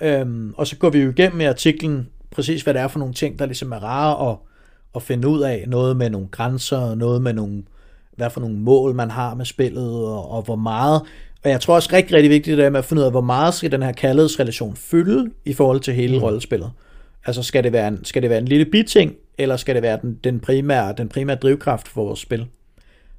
[0.00, 3.14] Øhm, og så går vi jo igennem i artiklen, præcis hvad det er for nogle
[3.14, 4.36] ting, der ligesom er rare at,
[4.94, 5.64] at finde ud af.
[5.66, 7.62] Noget med nogle grænser, noget med nogle,
[8.16, 11.02] hvad for nogle mål man har med spillet, og, og hvor meget.
[11.44, 13.20] Og jeg tror også rigtig, rigtig vigtigt det er med at finde ud af, hvor
[13.20, 16.22] meget skal den her kærlighedsrelation fylde i forhold til hele mm.
[16.22, 16.70] rollespillet.
[17.26, 19.98] Altså skal det være en, skal det være en lille biting, eller skal det være
[20.02, 22.46] den, den, primære, den primære drivkraft for vores spil?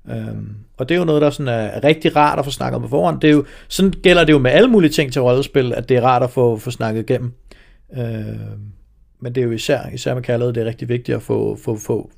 [0.10, 2.82] Øhm, og det er jo noget, der sådan er, rigtig rart at få snakket om
[2.82, 3.22] på forhånd.
[3.22, 5.98] Det er jo, sådan gælder det jo med alle mulige ting til rollespil, at det
[5.98, 7.34] er rart at få, få snakket igennem.
[7.98, 8.72] Øhm,
[9.20, 11.78] men det er jo især, især med kaldet, det er rigtig vigtigt at få, få,
[11.78, 12.12] få,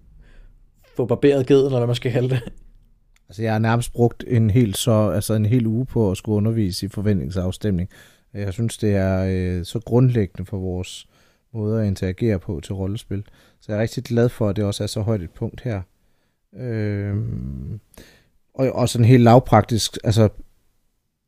[0.97, 2.41] få barberet geden, eller hvad man skal kalde det.
[3.29, 6.35] Altså, jeg har nærmest brugt en hel, så, altså en hel uge på at skulle
[6.35, 7.89] undervise i forventningsafstemning.
[8.33, 11.07] Jeg synes, det er øh, så grundlæggende for vores
[11.53, 13.23] måde at interagere på til rollespil.
[13.61, 15.81] Så jeg er rigtig glad for, at det også er så højt et punkt her.
[16.59, 17.15] Øh,
[18.55, 20.29] og, og sådan helt lavpraktisk, altså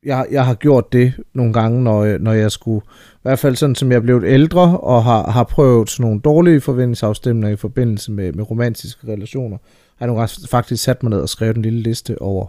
[0.02, 2.84] jeg, jeg har gjort det nogle gange, når, når jeg skulle,
[3.14, 6.60] i hvert fald sådan som jeg blev ældre, og har, har prøvet sådan nogle dårlige
[6.60, 9.56] forventningsafstemninger i forbindelse med, med romantiske relationer,
[9.96, 12.46] har jeg nogle faktisk sat mig ned og skrevet en lille liste over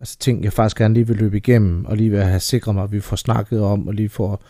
[0.00, 2.84] altså ting, jeg faktisk gerne lige vil løbe igennem, og lige vil have sikret mig,
[2.84, 4.42] at vi får snakket om, og lige får,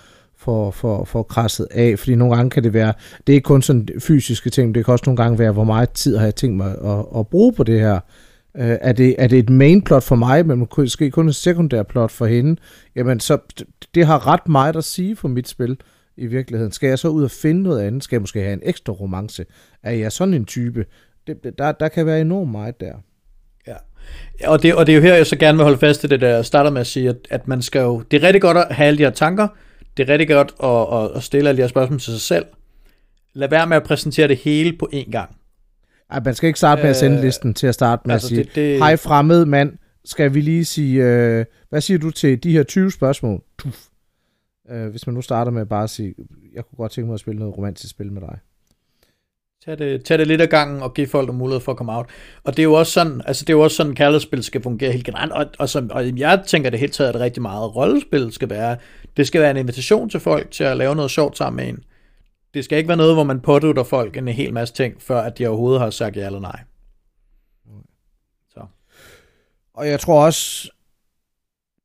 [0.44, 2.92] for, for, for krasset af, fordi nogle gange kan det være,
[3.26, 5.90] det er ikke kun sådan fysiske ting, det kan også nogle gange være, hvor meget
[5.90, 8.00] tid har jeg tænkt mig at, at bruge på det her,
[8.56, 11.82] Øh, er, det, er det et main plot for mig, men måske kun et sekundær
[11.82, 12.60] plot for hende,
[12.96, 13.38] jamen så
[13.94, 15.76] det har ret meget at sige for mit spil
[16.16, 16.72] i virkeligheden.
[16.72, 18.04] Skal jeg så ud og finde noget andet?
[18.04, 19.44] Skal jeg måske have en ekstra romance?
[19.82, 20.84] Er jeg sådan en type?
[21.26, 22.92] Det, der, der kan være enormt meget der.
[23.66, 23.76] Ja,
[24.48, 26.20] og det, og det er jo her, jeg så gerne vil holde fast i det,
[26.20, 28.56] der jeg starter med at sige, at, at man skal jo, det er rigtig godt
[28.56, 29.48] at have alle de her tanker,
[29.96, 32.46] det er rigtig godt at, at, at stille alle de her spørgsmål til sig selv.
[33.32, 35.36] Lad være med at præsentere det hele på én gang.
[36.10, 38.26] Ej, man skal ikke starte med at sende øh, listen til at starte med altså
[38.26, 38.78] at sige, det, det...
[38.78, 39.72] hej fremmed mand,
[40.04, 43.42] skal vi lige sige, øh, hvad siger du til de her 20 spørgsmål?
[43.58, 43.86] Tuf.
[44.70, 46.14] Øh, hvis man nu starter med at bare sige,
[46.54, 48.38] jeg kunne godt tænke mig at spille noget romantisk spil med dig.
[49.64, 52.06] Tag det, tag det lidt af gangen og give folk mulighed for at komme out.
[52.44, 54.92] Og det er jo også sådan, altså det er jo også sådan, kærlighedsspil skal fungere
[54.92, 55.32] helt generelt.
[55.32, 58.76] Og, og, som, og jeg tænker det helt taget, at rigtig meget rollespil skal være.
[59.16, 61.84] Det skal være en invitation til folk til at lave noget sjovt sammen med en
[62.54, 65.38] det skal ikke være noget, hvor man pådutter folk en hel masse ting, før at
[65.38, 66.60] de overhovedet har sagt ja eller nej.
[68.54, 68.66] Så.
[69.74, 70.70] Og jeg tror også,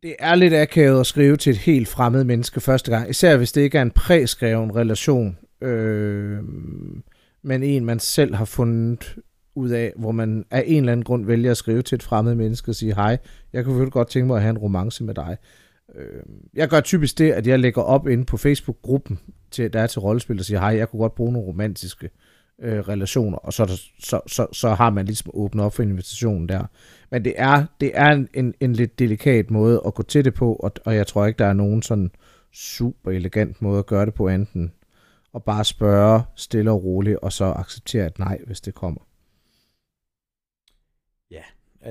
[0.04, 3.52] det er lidt akavet at skrive til et helt fremmed menneske første gang, især hvis
[3.52, 6.40] det ikke er en præskreven relation, øh,
[7.42, 9.16] men en, man selv har fundet
[9.56, 12.36] ud af, hvor man af en eller anden grund vælger at skrive til et fremmed
[12.36, 13.18] menneske og sige, hej,
[13.54, 15.38] jeg kunne virkelig godt tænke mig at have en romance med dig.
[15.96, 19.20] Øhm, jeg gør typisk det, at jeg lægger op inde på Facebook-gruppen,
[19.52, 22.10] til, der er til rollespil, og siger, hej, jeg kunne godt bruge nogle romantiske
[22.62, 26.64] øh, relationer, og så, så, så, så har man ligesom åbnet op for invitationen der.
[27.12, 30.34] Men det er, det er en, en, en lidt delikat måde at gå til det
[30.34, 32.12] på, og, og jeg tror ikke, der er nogen sådan
[32.54, 34.72] super elegant måde at gøre det på enten
[35.40, 39.02] og bare spørge stille og roligt, og så acceptere et nej, hvis det kommer.
[41.32, 41.44] Ja,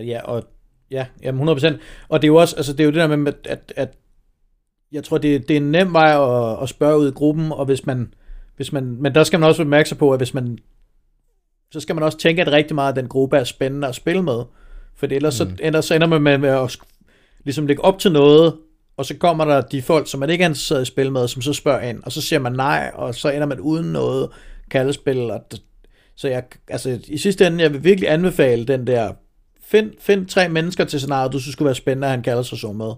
[0.03, 0.45] ja, og
[0.91, 1.79] Ja, jamen 100%.
[2.09, 3.97] Og det er jo også, altså det er jo det der med, at, at
[4.93, 7.65] jeg tror, det, det er en nem vej at, at spørge ud i gruppen, og
[7.65, 8.15] hvis man,
[8.57, 10.59] hvis man, men der skal man også være sig på, at hvis man,
[11.71, 14.23] så skal man også tænke, at rigtig meget af den gruppe er spændende at spille
[14.23, 14.45] med.
[14.95, 15.51] For ellers, mm.
[15.51, 16.79] så, ellers så ender man med, med at
[17.45, 18.57] ligesom lægge op til noget,
[18.99, 21.43] og så kommer der de folk, som man ikke er interesseret i spil med, som
[21.43, 24.29] så spørger ind, og så siger man nej, og så ender man uden noget
[24.71, 25.31] kaldespil.
[25.31, 25.41] Og
[26.17, 29.13] så jeg, altså i sidste ende, jeg vil virkelig anbefale den der
[29.71, 32.59] Find, find tre mennesker til scenariet, du synes skulle være spændende at han kalder sig
[32.59, 32.93] så med.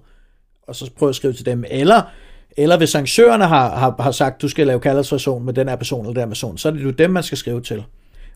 [0.66, 1.64] Og så prøv at skrive til dem.
[1.70, 2.02] Eller,
[2.56, 6.00] eller hvis arrangørerne har, har, har sagt, du skal lave kalderstation med den her person
[6.00, 7.84] eller den her person, så er det jo dem, man skal skrive til.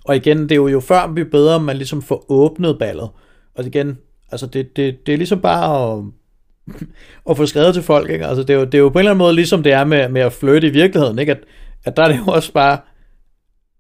[0.05, 3.09] Og igen, det er jo, jo før vi bedre, man ligesom får åbnet ballet.
[3.55, 3.99] Og igen,
[4.33, 6.05] altså det, det, det er ligesom bare at,
[7.31, 8.11] at få skrevet til folk.
[8.11, 8.27] Ikke?
[8.27, 9.85] Altså det, er jo, det er jo på en eller anden måde ligesom det er
[9.85, 11.19] med, med at flytte i virkeligheden.
[11.19, 11.33] Ikke?
[11.33, 11.41] At,
[11.85, 12.79] at der er det jo også bare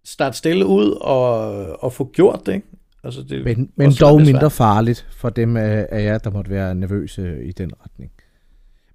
[0.05, 2.55] starte stille ud og, og få gjort det.
[2.55, 2.67] Ikke?
[3.05, 6.75] Altså, det men men dog mindre farligt for dem af, af jer, der måtte være
[6.75, 8.11] nervøse i den retning.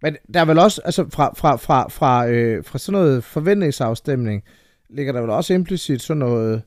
[0.01, 4.43] Men der er vel også, altså fra, fra, fra, fra, øh, fra sådan noget forventningsafstemning,
[4.89, 6.61] ligger der vel også implicit sådan noget,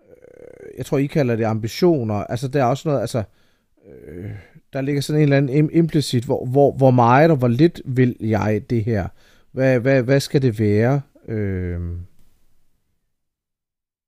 [0.00, 3.22] øh, jeg tror I kalder det ambitioner, altså der er også noget, altså,
[3.88, 4.30] øh,
[4.72, 8.16] der ligger sådan en eller anden implicit, hvor, hvor, hvor meget og hvor lidt vil
[8.20, 9.08] jeg det her?
[9.52, 11.00] Hvad, hvad, hvad skal det være?
[11.28, 11.80] Øh,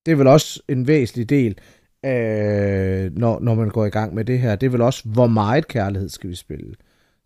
[0.07, 1.59] det er vel også en væsentlig del
[2.05, 5.27] øh, når, når man går i gang med det her, det er vel også, hvor
[5.27, 6.75] meget kærlighed skal vi spille?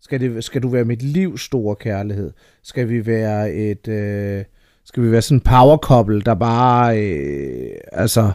[0.01, 2.31] Skal, det, skal du være mit livs store kærlighed?
[2.63, 3.87] Skal vi være et...
[3.87, 4.43] Øh,
[4.85, 7.03] skal vi være sådan en power couple, der bare...
[7.03, 8.31] Øh, altså,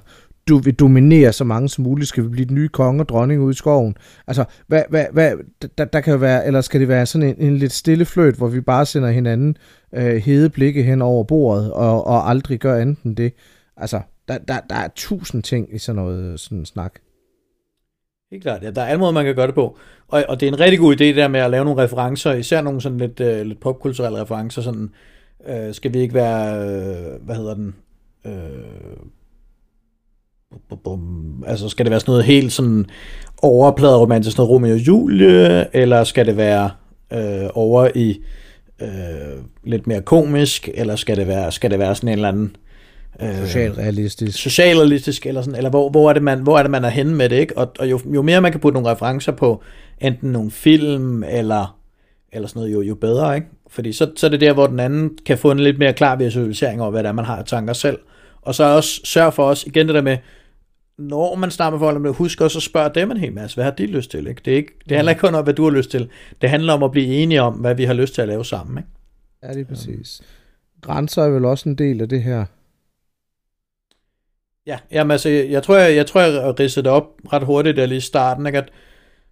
[0.49, 2.09] du vil dominere så mange som muligt?
[2.09, 3.97] Skal vi blive den nye konge og dronning ude i skoven?
[4.27, 5.33] Altså, hvad, hvad, hvad,
[5.79, 8.49] der, der kan være, eller skal det være sådan en, en lidt stille fløjt, hvor
[8.49, 9.57] vi bare sender hinanden
[9.95, 13.33] øh, hede blikke hen over bordet, og, og aldrig gør andet end det?
[13.77, 16.95] Altså, der, der, der er tusind ting i sådan noget sådan snak.
[18.31, 19.79] Helt klart, ja, der er alle måder, man kan gøre det på.
[20.09, 22.33] Og, og det er en rigtig god idé, det der med at lave nogle referencer,
[22.33, 24.91] især nogle sådan lidt, øh, lidt popkulturelle referencer, sådan,
[25.49, 27.75] øh, skal vi ikke være, øh, hvad hedder den,
[28.27, 28.33] øh,
[30.69, 32.87] bum, bum, altså skal det være sådan noget helt sådan
[33.43, 36.71] overpladet romantisk, sådan noget Romeo og Julie, eller skal det være
[37.13, 38.21] øh, over i
[38.83, 38.89] øh,
[39.65, 42.57] lidt mere komisk, eller skal det være, skal det være sådan en eller anden
[43.23, 44.39] øh, socialrealistisk.
[44.39, 47.15] Socialrealistisk, eller sådan, eller hvor, hvor, er det, man, hvor er det, man er henne
[47.15, 47.59] med det, ikke?
[47.59, 49.63] Og, og jo, jo mere man kan putte nogle referencer på,
[50.01, 51.79] enten nogle film, eller,
[52.33, 53.47] eller sådan noget, jo, jo bedre, ikke?
[53.71, 56.17] Fordi så, så er det der, hvor den anden kan få en lidt mere klar
[56.17, 57.99] visualisering over, hvad det er, man har af tanker selv.
[58.43, 60.17] Og så også sørg for os, igen det der med,
[60.99, 63.71] når man snakker med folk, husk også at spørge dem en hel masse, hvad har
[63.71, 64.27] de lyst til?
[64.27, 64.43] Ikke?
[64.45, 66.11] Det, er ikke, det handler ikke kun om, hvad du har lyst til.
[66.41, 68.79] Det handler om at blive enige om, hvad vi har lyst til at lave sammen.
[68.79, 68.89] Ikke?
[69.43, 70.23] Ja, det er præcis.
[70.81, 72.45] Grænser er vel også en del af det her.
[74.67, 77.87] Ja, jamen altså, jeg tror, jeg, jeg, tror, jeg ridsede det op ret hurtigt der
[77.87, 78.59] lige i starten, ikke?
[78.59, 78.71] At,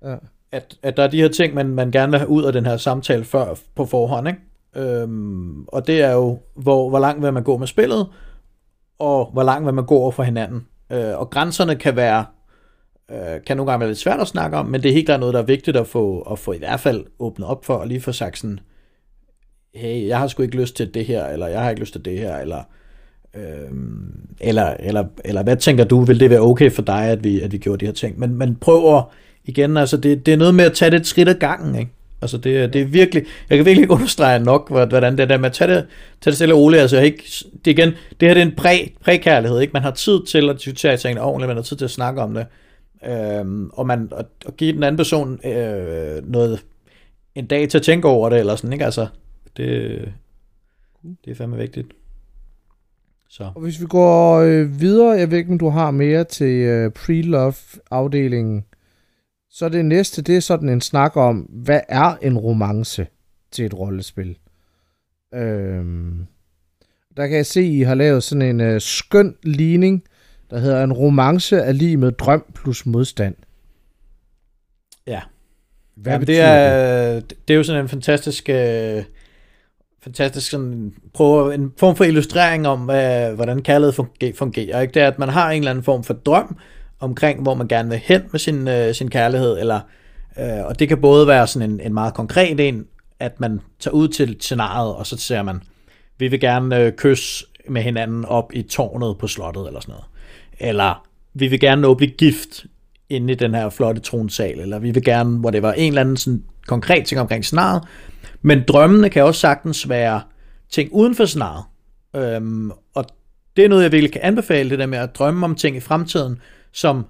[0.02, 0.16] ja.
[0.52, 2.66] at, at der er de her ting, man, man gerne vil have ud af den
[2.66, 4.40] her samtale før på forhånd, ikke?
[4.76, 8.07] Øhm, og det er jo, hvor, hvor langt vil man gå med spillet,
[8.98, 10.66] og hvor langt vil man gå over for hinanden.
[10.92, 12.25] Øh, og grænserne kan være,
[13.11, 15.20] øh, kan nogle gange være lidt svært at snakke om, men det er helt klart
[15.20, 17.87] noget, der er vigtigt at få, at få i hvert fald åbnet op for, og
[17.87, 18.61] lige få sagt sådan,
[19.75, 22.05] hey, jeg har sgu ikke lyst til det her, eller jeg har ikke lyst til
[22.05, 22.62] det her, eller
[23.35, 23.70] øh,
[24.40, 27.53] eller, eller, eller hvad tænker du, vil det være okay for dig, at vi, at
[27.53, 28.18] vi gjorde de her ting?
[28.18, 29.05] Men, men prøv at,
[29.44, 31.90] igen, altså det, det er noget med at tage det et skridt ad gangen, ikke?
[32.26, 35.38] Altså det, det er virkelig, jeg kan virkelig ikke understrege nok, hvordan det er der
[35.38, 35.86] med at tage det,
[36.20, 37.22] tage det stille og roligt, altså ikke,
[37.64, 37.88] det igen,
[38.20, 39.72] det her det er en præ, prækærlighed, ikke?
[39.72, 42.34] Man har tid til at diskutere tingene ordentligt, man har tid til at snakke om
[42.34, 42.46] det,
[43.06, 46.64] øhm, og man, og, at give den anden person øh, noget,
[47.34, 48.84] en dag til at tænke over det, eller sådan, ikke?
[48.84, 49.06] Altså,
[49.56, 49.98] det,
[51.24, 51.88] det er fandme vigtigt.
[53.28, 53.50] Så.
[53.54, 56.90] Og hvis vi går øh, videre, jeg ved ikke, om du har mere til øh,
[56.90, 58.64] pre-love-afdelingen,
[59.56, 63.06] så det næste, det er sådan en snak om, hvad er en romance
[63.50, 64.38] til et rollespil?
[65.34, 66.26] Øhm,
[67.16, 70.04] der kan jeg se, at I har lavet sådan en øh, skøn ligning,
[70.50, 73.34] der hedder en romance er lige med drøm plus modstand.
[75.06, 75.20] Ja.
[75.94, 77.48] Hvad Jamen, det er, det?
[77.48, 79.04] det er jo sådan en fantastisk øh,
[80.02, 83.92] fantastisk sådan, prøve en form for illustrering om, hvad, hvordan kærlighed
[84.34, 84.80] fungerer.
[84.80, 84.94] Ikke?
[84.94, 86.58] Det er, at man har en eller anden form for drøm
[87.00, 89.80] omkring, hvor man gerne vil hen med sin, øh, sin kærlighed, eller,
[90.38, 92.87] øh, og det kan både være sådan en, en meget konkret en,
[93.20, 95.62] at man tager ud til scenariet, og så ser man,
[96.18, 100.04] vi vil gerne øh, kysse med hinanden op i tårnet på slottet, eller sådan noget.
[100.59, 102.66] Eller vi vil gerne nå at blive gift
[103.09, 106.00] inde i den her flotte tronsal, eller vi vil gerne, hvor det var en eller
[106.00, 107.82] anden sådan konkret ting omkring scenariet,
[108.42, 110.20] men drømmene kan også sagtens være
[110.70, 111.64] ting uden for scenariet.
[112.16, 113.04] Øhm, og
[113.56, 115.80] det er noget, jeg virkelig kan anbefale, det der med at drømme om ting i
[115.80, 116.40] fremtiden,
[116.76, 117.06] som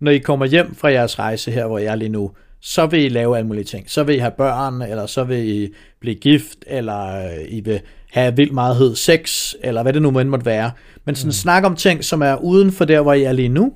[0.00, 2.30] når I kommer hjem fra jeres rejse her, hvor jeg er lige nu,
[2.60, 3.90] så vil I lave alle mulige ting.
[3.90, 7.80] Så vil I have børn, eller så vil I blive gift, eller I vil
[8.12, 10.70] have vildt meget hed sex, eller hvad det nu måtte være.
[11.04, 11.32] Men sådan mm.
[11.32, 13.72] snak om ting, som er uden for der, hvor I er lige nu.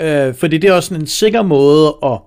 [0.00, 2.18] Øh, fordi det er også en sikker måde at,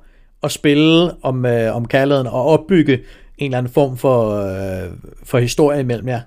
[0.44, 2.94] at spille om, øh, om kærligheden og opbygge
[3.38, 4.92] en eller anden form for, øh,
[5.24, 6.22] for historie imellem jer.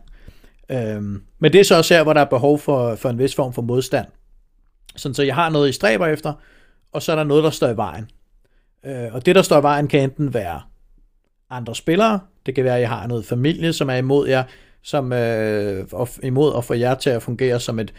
[0.70, 3.34] Øhm, men det er så også her, hvor der er behov for, for en vis
[3.34, 4.06] form for modstand.
[4.96, 6.32] Sådan så jeg har noget, I stræber efter,
[6.92, 8.10] og så er der noget, der står i vejen.
[8.86, 10.60] Øh, og det, der står i vejen, kan enten være
[11.50, 14.44] andre spillere, det kan være, at jeg har noget familie, som er imod jer,
[14.82, 15.86] som øh,
[16.22, 17.92] imod at få jer til at fungere som et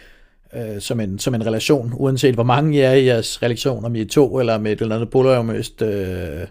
[0.54, 3.96] øh, som, en, som en relation, uanset hvor mange I er i jeres relation, om
[3.96, 6.48] I er to, eller med et eller andet polarømøst øh,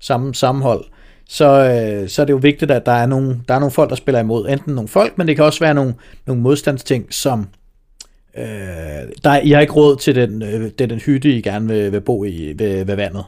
[0.00, 0.84] samme, sammenhold
[1.28, 3.90] så, øh, så er det jo vigtigt, at der er, nogle, der er nogle folk,
[3.90, 4.48] der spiller imod.
[4.48, 5.94] Enten nogle folk, men det kan også være nogle,
[6.26, 7.48] nogle modstandsting, som
[8.36, 8.44] øh,
[9.24, 12.00] der, I har ikke råd til den, øh, det den hytte, I gerne vil, vil
[12.00, 13.24] bo i ved, ved vandet.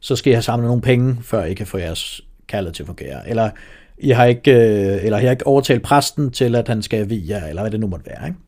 [0.00, 2.86] Så skal I have samlet nogle penge, før I kan få jeres kaldet til at
[2.86, 3.28] fungere.
[3.28, 3.50] Eller
[3.98, 7.46] I har ikke, øh, eller I har ikke overtalt præsten til, at han skal jer,
[7.46, 8.26] eller hvad det nu måtte være.
[8.26, 8.38] Ikke?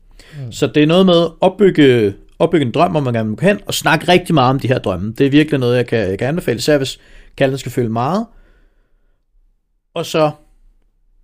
[0.45, 0.51] Mm.
[0.51, 3.59] Så det er noget med at opbygge, opbygge en drøm, hvor man gerne vil hen,
[3.65, 5.13] og snakke rigtig meget om de her drømme.
[5.17, 6.99] Det er virkelig noget, jeg kan, jeg kan anbefale, især hvis
[7.37, 8.25] kaldet skal føle meget,
[9.93, 10.31] og så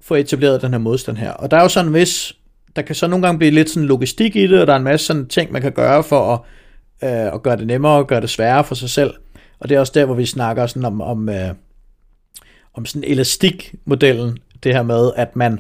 [0.01, 1.31] få etableret den her modstand her.
[1.31, 2.37] Og der er jo sådan en vis,
[2.75, 4.83] der kan så nogle gange blive lidt sådan logistik i det, og der er en
[4.83, 6.39] masse sådan ting, man kan gøre for at
[7.03, 9.13] øh, og gøre det nemmere og gøre det sværere for sig selv.
[9.59, 11.53] Og det er også der, hvor vi snakker sådan om, om, øh,
[12.73, 15.59] om sådan elastikmodellen, det her med, at man,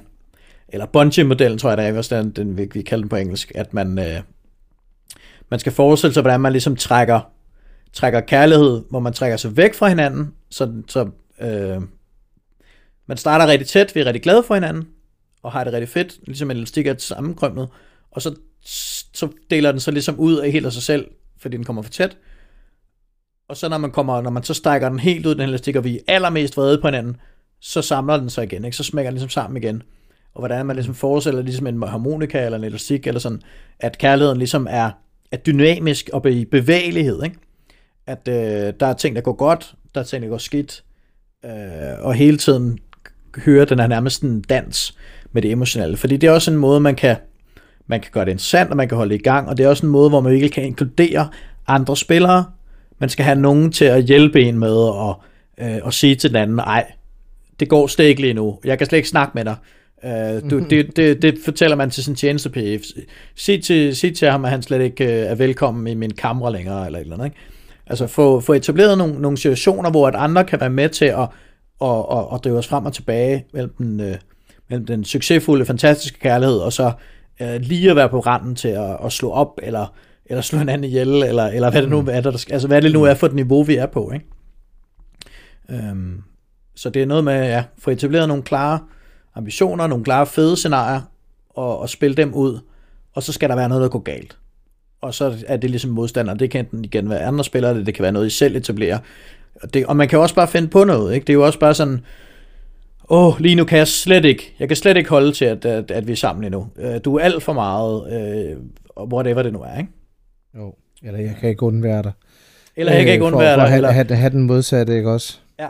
[0.69, 3.51] eller bungee-modellen, tror jeg, der er, også den, den vi, vi kalder den på engelsk,
[3.55, 4.21] at man, øh,
[5.49, 7.31] man skal forestille sig, hvordan man ligesom trækker,
[7.93, 11.09] trækker kærlighed, hvor man trækker sig væk fra hinanden, så, så
[11.41, 11.81] øh,
[13.05, 14.87] man starter rigtig tæt, vi er rigtig glade for hinanden,
[15.43, 17.69] og har det rigtig fedt, ligesom en elastik er sammenkrømmet,
[18.11, 18.35] og så,
[19.13, 21.91] så deler den så ligesom ud af helt af sig selv, fordi den kommer for
[21.91, 22.17] tæt,
[23.51, 25.83] og så når man kommer, når man så strækker den helt ud, den elastik, og
[25.83, 27.17] vi er allermest vrede på hinanden,
[27.59, 28.77] så samler den sig igen, ikke?
[28.77, 29.83] så smækker den ligesom sammen igen.
[30.33, 33.41] Og hvordan man ligesom forestiller ligesom en harmonika eller en elastik, eller sådan,
[33.79, 34.91] at kærligheden ligesom er,
[35.31, 37.23] er dynamisk og i bevægelighed.
[37.23, 37.35] Ikke?
[38.07, 40.83] At øh, der er ting, der går godt, der er ting, der går skidt,
[41.45, 41.51] øh,
[41.99, 42.79] og hele tiden
[43.37, 44.97] hører den her nærmest en dans
[45.31, 45.97] med det emotionelle.
[45.97, 47.15] Fordi det er også en måde, man kan,
[47.87, 49.69] man kan gøre det interessant, og man kan holde det i gang, og det er
[49.69, 51.29] også en måde, hvor man virkelig kan inkludere
[51.67, 52.45] andre spillere.
[52.99, 55.15] Man skal have nogen til at hjælpe en med at,
[55.65, 56.91] øh, at sige til den anden, ej,
[57.59, 58.59] det går slet ikke lige nu.
[58.63, 59.55] Jeg kan slet ikke snakke med dig.
[60.03, 62.79] Uh, du, det, det, det fortæller man til sin tjeneste
[63.35, 66.51] Sig til, sig til ham, at han slet ikke uh, er velkommen i min kamera
[66.51, 67.25] længere, eller et eller andet.
[67.25, 67.37] Ikke?
[67.87, 71.27] Altså få, få etableret nogle, nogle situationer, hvor at andre kan være med til at,
[71.81, 74.15] at, at, at drive os frem og tilbage mellem den, uh,
[74.71, 76.91] mellem den succesfulde, fantastiske kærlighed, og så
[77.41, 79.93] uh, lige at være på randen til at, at slå op, eller,
[80.25, 82.93] eller slå en anden ihjel, eller, eller hvad det nu er, der, altså, hvad det
[82.93, 84.11] nu er for et niveau, vi er på.
[84.13, 84.25] Ikke?
[85.91, 86.23] Um,
[86.75, 88.79] så det er noget med ja, få etableret nogle klare
[89.35, 91.01] ambitioner, nogle klare fede scenarier,
[91.49, 92.59] og, og spille dem ud,
[93.13, 94.37] og så skal der være noget, der går galt.
[95.01, 96.33] Og så er det ligesom modstander.
[96.33, 98.99] Det kan enten igen være andre spillere, det, det kan være noget, I selv etablerer.
[99.55, 101.13] Og, det, og man kan også bare finde på noget.
[101.13, 101.25] Ikke?
[101.25, 102.05] Det er jo også bare sådan,
[103.11, 105.65] åh, oh, lige nu kan jeg slet ikke, jeg kan slet ikke holde til, at,
[105.65, 106.67] at, at vi er sammen endnu.
[106.79, 108.57] Øh, du er alt for meget, øh,
[109.13, 109.89] whatever det nu er, ikke?
[110.57, 112.11] Jo, eller jeg kan ikke undvære dig.
[112.75, 113.55] Eller jeg kan ikke undvære dig.
[113.55, 113.91] For at have, eller...
[113.91, 115.39] have, have den modsatte, ikke også?
[115.59, 115.67] Ja.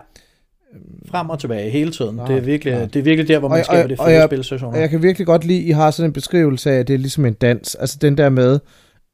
[1.08, 2.18] Frem og tilbage hele tiden.
[2.18, 2.86] Ja, det, er virkelig, ja.
[2.86, 4.76] det er virkelig der, hvor man og, skaber og, det fede spilsituationer.
[4.76, 6.94] Og jeg kan virkelig godt lide, at I har sådan en beskrivelse af, at det
[6.94, 7.76] er ligesom en dans.
[7.76, 8.60] Altså den der med,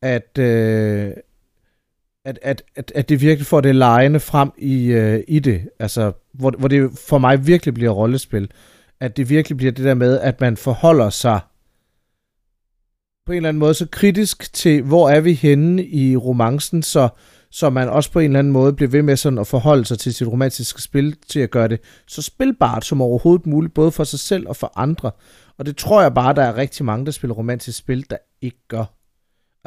[0.02, 1.12] at, øh,
[2.28, 5.62] at, at, at, at det virkelig får det lejende frem i, øh, i det.
[5.80, 8.52] Altså, hvor, hvor det for mig virkelig bliver rollespil.
[9.00, 11.40] At det virkelig bliver det der med, at man forholder sig
[13.26, 17.10] på en eller anden måde så kritisk til, hvor er vi henne i romancen, så
[17.52, 20.00] så man også på en eller anden måde bliver ved med sådan at forholde sig
[20.00, 24.04] til sit romantiske spil, til at gøre det så spilbart som overhovedet muligt, både for
[24.04, 25.12] sig selv og for andre.
[25.58, 28.68] Og det tror jeg bare, der er rigtig mange, der spiller romantisk spil, der ikke
[28.68, 28.97] gør.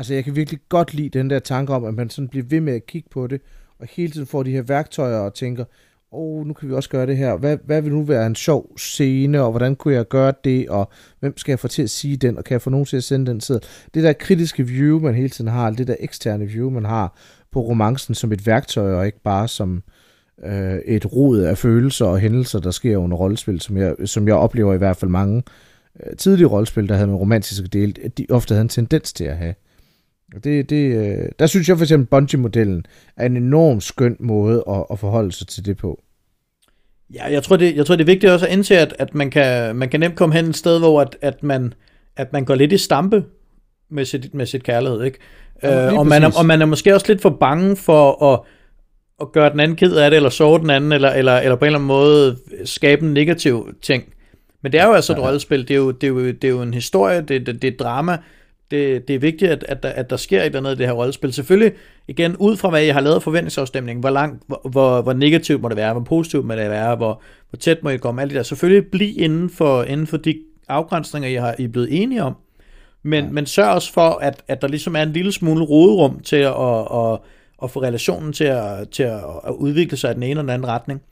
[0.01, 2.61] Altså jeg kan virkelig godt lide den der tanke om, at man sådan bliver ved
[2.61, 3.41] med at kigge på det,
[3.79, 5.65] og hele tiden får de her værktøjer og tænker,
[6.13, 7.37] åh, oh, nu kan vi også gøre det her.
[7.37, 10.91] Hvad, hvad vil nu være en sjov scene, og hvordan kunne jeg gøre det, og
[11.21, 13.05] hvem skal jeg få til at sige den, og kan jeg få nogen til at
[13.05, 13.61] sende den side?
[13.95, 17.17] Det der kritiske view, man hele tiden har, det der eksterne view, man har,
[17.53, 19.83] på romancen som et værktøj, og ikke bare som
[20.45, 24.37] øh, et rod af følelser og hændelser, der sker under rollespil, som jeg, som jeg
[24.37, 25.43] oplever i hvert fald mange
[26.07, 29.37] øh, tidlige rollespil, der havde med romantiske dele, de ofte havde en tendens til at
[29.37, 29.55] have.
[30.45, 34.85] Det, det, øh, der synes jeg for eksempel, Bungie-modellen er en enorm skøn måde at,
[34.91, 36.03] at forholde sig til det på.
[37.15, 39.31] Ja, jeg tror, det, jeg tror, det er vigtigt også at indse, at, at man,
[39.31, 41.75] kan, man kan nemt komme hen et sted, hvor at, at, man,
[42.17, 43.25] at man går lidt i stampe
[43.89, 45.19] med sit, med sit kærlighed, ikke?
[45.63, 48.41] Ja, øh, og, man er, og man er måske også lidt for bange for at,
[49.21, 51.65] at gøre den anden ked af det, eller sove den anden, eller, eller, eller på
[51.65, 54.05] en eller anden måde skabe en negativ ting.
[54.63, 55.23] Men det er jo altså et ja.
[55.23, 57.75] rollespil, det er jo, det, er jo, det er jo en historie, det, det, det
[57.75, 58.19] er drama,
[58.71, 60.87] det, det er vigtigt, at, at, der, at der sker et eller andet i det
[60.87, 61.33] her rollespil.
[61.33, 61.73] Selvfølgelig,
[62.09, 65.69] igen, ud fra hvad jeg har lavet forventningsafstemning, hvor, langt, hvor, hvor, hvor negativt må
[65.69, 68.37] det være, hvor positivt må det være, hvor, hvor tæt må I komme, alt det
[68.37, 68.43] der.
[68.43, 72.35] Selvfølgelig bliv inden for, inden for de afgrænsninger, I, har, I er blevet enige om.
[73.03, 73.31] Men, ja.
[73.31, 76.55] men sørg også for, at, at der ligesom er en lille smule råderum til at,
[76.61, 77.19] at, at,
[77.63, 80.51] at få relationen til at, til at, at udvikle sig i den ene eller den
[80.51, 81.03] anden retning.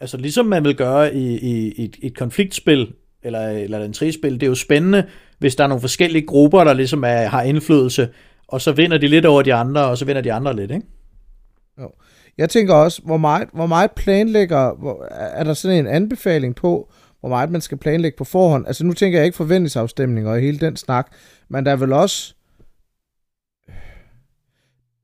[0.00, 2.92] Altså ligesom man vil gøre i, i, i et, et konfliktspil,
[3.22, 5.04] eller, eller en trispil, det er jo spændende,
[5.38, 8.08] hvis der er nogle forskellige grupper, der ligesom er, har indflydelse,
[8.48, 10.86] og så vinder de lidt over de andre, og så vinder de andre lidt, ikke?
[11.80, 11.90] Jo.
[12.38, 16.92] Jeg tænker også, hvor meget, hvor meget planlægger, hvor, er der sådan en anbefaling på,
[17.20, 18.66] hvor meget man skal planlægge på forhånd.
[18.66, 21.12] Altså nu tænker jeg ikke forventningsafstemninger og hele den snak,
[21.48, 22.34] men der er vel også...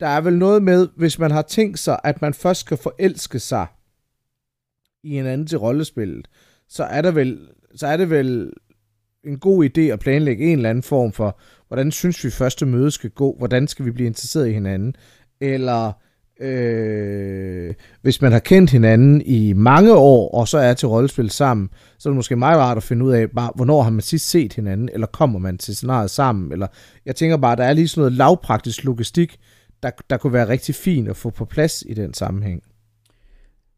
[0.01, 3.39] Der er vel noget med, hvis man har tænkt sig, at man først skal forelske
[3.39, 3.66] sig
[5.03, 6.28] i en anden til rollespillet,
[6.68, 8.53] så er der vel, så er det vel
[9.25, 12.91] en god idé at planlægge en eller anden form for, hvordan synes vi første møde
[12.91, 14.95] skal gå, hvordan skal vi blive interesseret i hinanden,
[15.41, 15.93] eller
[16.41, 21.71] Øh, hvis man har kendt hinanden i mange år, og så er til rollespil sammen,
[21.99, 24.31] så er det måske meget rart at finde ud af, bare, hvornår har man sidst
[24.31, 26.66] set hinanden, eller kommer man til scenariet sammen, eller
[27.07, 29.39] jeg tænker bare, der er lige sådan noget lavpraktisk logistik,
[29.83, 32.62] der, der kunne være rigtig fint at få på plads i den sammenhæng.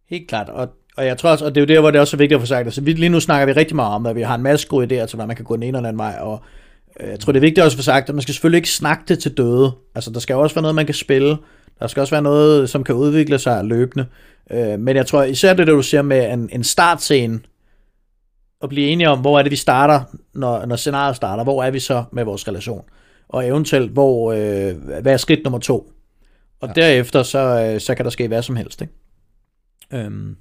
[0.08, 2.00] Helt klart, og, og jeg tror også, og det er jo der, hvor det er
[2.00, 4.06] også er vigtigt at få sagt, altså vi, lige nu snakker vi rigtig meget om,
[4.06, 5.88] at vi har en masse gode idéer til, hvordan man kan gå den ene eller
[5.88, 6.42] anden vej, og
[7.00, 8.70] øh, jeg tror, det er vigtigt også at få sagt, at man skal selvfølgelig ikke
[8.70, 9.72] snakke det til døde.
[9.94, 11.36] Altså, der skal også være noget, man kan spille.
[11.80, 14.06] Der skal også være noget, som kan udvikle sig løbende.
[14.50, 17.40] Øh, men jeg tror især det, der du siger med en, en startscene,
[18.62, 20.00] at blive enige om, hvor er det, vi starter,
[20.34, 21.44] når, når scenariet starter.
[21.44, 22.84] Hvor er vi så med vores relation?
[23.28, 25.92] Og eventuelt, hvor, øh, hvad er skridt nummer to?
[26.60, 26.82] Og ja.
[26.82, 28.80] derefter, så, øh, så kan der ske hvad som helst.
[28.80, 28.92] Ikke?
[29.92, 30.36] Øhm,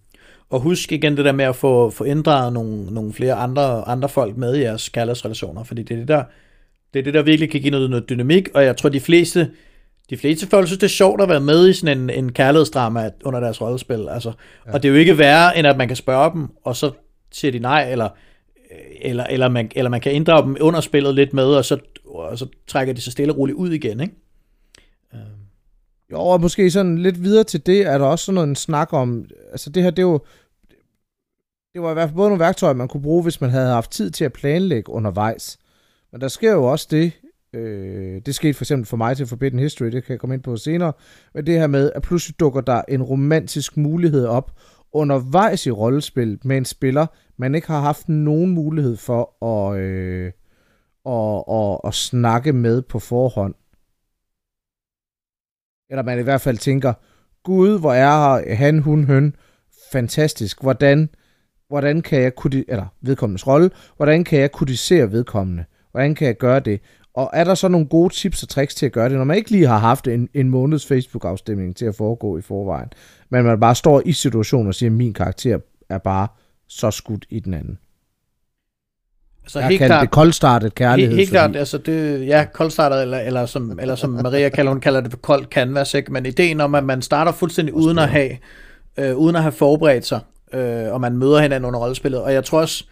[0.51, 4.09] og husk igen det der med at få, få inddraget nogle, nogle flere andre, andre
[4.09, 6.23] folk med i jeres kærlighedsrelationer, fordi det er det, der,
[6.93, 9.51] det er det, der virkelig kan give noget, noget dynamik, og jeg tror, de fleste,
[10.09, 13.09] de fleste folk synes, det er sjovt at være med i sådan en, en kærlighedsdrama
[13.23, 14.07] under deres rollespil.
[14.09, 14.31] Altså.
[14.67, 14.73] Ja.
[14.73, 16.91] Og det er jo ikke værre, end at man kan spørge dem, og så
[17.31, 18.09] siger de nej, eller,
[19.01, 22.37] eller, eller, man, eller man kan inddrage dem under spillet lidt med, og så, og
[22.37, 23.99] så trækker de sig stille og roligt ud igen.
[23.99, 24.13] Ikke?
[26.11, 28.93] Jo, og måske sådan lidt videre til det, er der også sådan noget en snak
[28.93, 30.19] om, altså det her, det er jo,
[31.73, 33.91] det var i hvert fald både nogle værktøjer, man kunne bruge, hvis man havde haft
[33.91, 35.59] tid til at planlægge undervejs.
[36.11, 37.11] Men der sker jo også det,
[37.53, 40.43] øh, det skete for eksempel for mig til Forbidden History, det kan jeg komme ind
[40.43, 40.93] på senere,
[41.33, 44.51] men det her med, at pludselig dukker der en romantisk mulighed op
[44.93, 47.07] undervejs i rollespil med en spiller,
[47.37, 50.31] man ikke har haft nogen mulighed for at, øh,
[51.05, 53.55] at, at, at snakke med på forhånd.
[55.89, 56.93] Eller man i hvert fald tænker,
[57.43, 59.35] Gud, hvor er han, hun, høn,
[59.91, 60.61] fantastisk.
[60.61, 61.09] Hvordan,
[61.71, 62.31] hvordan kan jeg
[62.67, 65.63] eller vedkommendes rolle, hvordan kan jeg kodisere vedkommende?
[65.91, 66.81] Hvordan kan jeg gøre det?
[67.13, 69.37] Og er der så nogle gode tips og tricks til at gøre det, når man
[69.37, 72.89] ikke lige har haft en, en måneds Facebook-afstemning til at foregå i forvejen,
[73.29, 75.59] men man bare står i situationen og siger, at min karakter
[75.89, 76.27] er bare
[76.67, 77.77] så skudt i den anden?
[79.47, 81.09] Så jeg helt klart, det koldstartet kærlighed.
[81.09, 84.81] Helt, helt klart, altså det, ja, koldstartet, eller, eller, som, eller som Maria kalder, hun
[84.81, 86.13] kalder det for koldt canvas, ikke?
[86.13, 88.37] men ideen om, at man starter fuldstændig uden at have,
[88.97, 90.19] øh, uden at have forberedt sig,
[90.53, 92.85] øh, og man møder hinanden under rollespillet, og jeg tror også,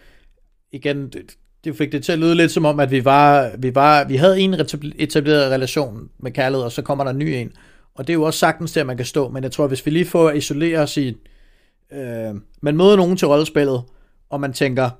[0.72, 3.74] igen, det, det fik det til at lyde lidt som om, at vi var, vi
[3.74, 4.54] var, vi havde en
[4.98, 7.52] etableret relation med kærlighed, og så kommer der en ny en,
[7.94, 9.90] og det er jo også sagtens der, man kan stå, men jeg tror, hvis vi
[9.90, 11.16] lige får at isolere os i,
[11.92, 13.82] øh, man møder nogen til rollespillet,
[14.30, 14.90] og man tænker,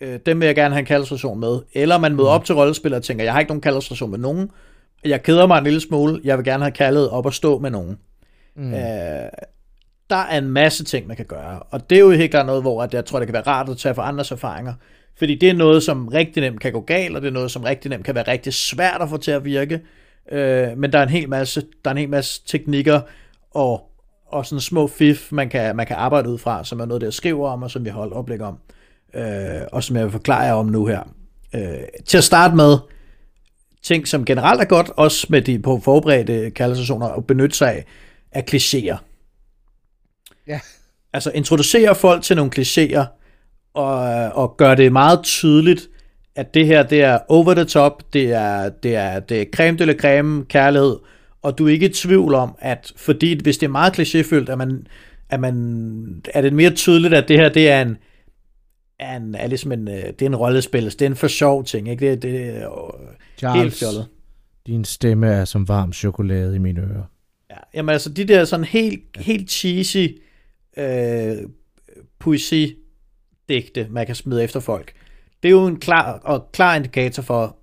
[0.00, 1.58] øh, dem vil jeg gerne have en kaldelsestation med.
[1.72, 2.34] Eller man møder mm.
[2.34, 4.50] op til rollespil og tænker, jeg har ikke nogen kaldelsestation med nogen.
[5.04, 6.20] Jeg keder mig en lille smule.
[6.24, 7.98] Jeg vil gerne have kaldet op og stå med nogen.
[8.56, 8.74] Mm.
[8.74, 9.28] Øh,
[10.10, 11.58] der er en masse ting, man kan gøre.
[11.58, 13.68] Og det er jo helt klart noget, hvor at jeg tror, det kan være rart
[13.68, 14.74] at tage for andres erfaringer.
[15.18, 17.62] Fordi det er noget, som rigtig nemt kan gå galt, og det er noget, som
[17.62, 19.80] rigtig nemt kan være rigtig svært at få til at virke.
[20.32, 23.00] Øh, men der er en hel masse, der er en hel masse teknikker
[23.50, 23.90] og,
[24.26, 27.10] og sådan små fif, man kan, man kan arbejde ud fra, som er noget, der
[27.10, 28.58] skriver om, og som vi holder oplæg om
[29.16, 31.02] øh, og som jeg vil forklare jer om nu her.
[31.54, 32.78] Øh, til at starte med,
[33.82, 37.84] ting som generelt er godt, også med de på forberedte kaldesationer, at benytte sig af,
[38.32, 38.96] er klichéer.
[40.48, 40.60] Ja.
[41.12, 43.04] Altså introducere folk til nogle klichéer,
[43.74, 43.98] og,
[44.34, 45.88] og gøre det meget tydeligt,
[46.36, 49.78] at det her, det er over the top, det er, det er, det er creme
[49.78, 50.96] de la creme, kærlighed,
[51.42, 54.58] og du er ikke i tvivl om, at fordi hvis det er meget klichéfyldt, at
[54.58, 54.86] man,
[55.30, 57.96] at man, er det mere tydeligt, at det her, det er en,
[58.98, 61.64] er, en, er ligesom en, øh, det er en rollespil, det er en for sjov
[61.64, 62.10] ting, ikke?
[62.10, 62.90] Det, det er
[63.38, 64.06] Charles, helt fjollet.
[64.66, 67.10] din stemme er som varm chokolade i mine ører.
[67.50, 70.08] Ja, jamen altså, de der sådan helt, helt cheesy øh,
[70.76, 71.36] Øh,
[72.18, 74.92] poesi-digte, man kan smide efter folk,
[75.42, 77.56] det er jo en klar, og klar indikator for,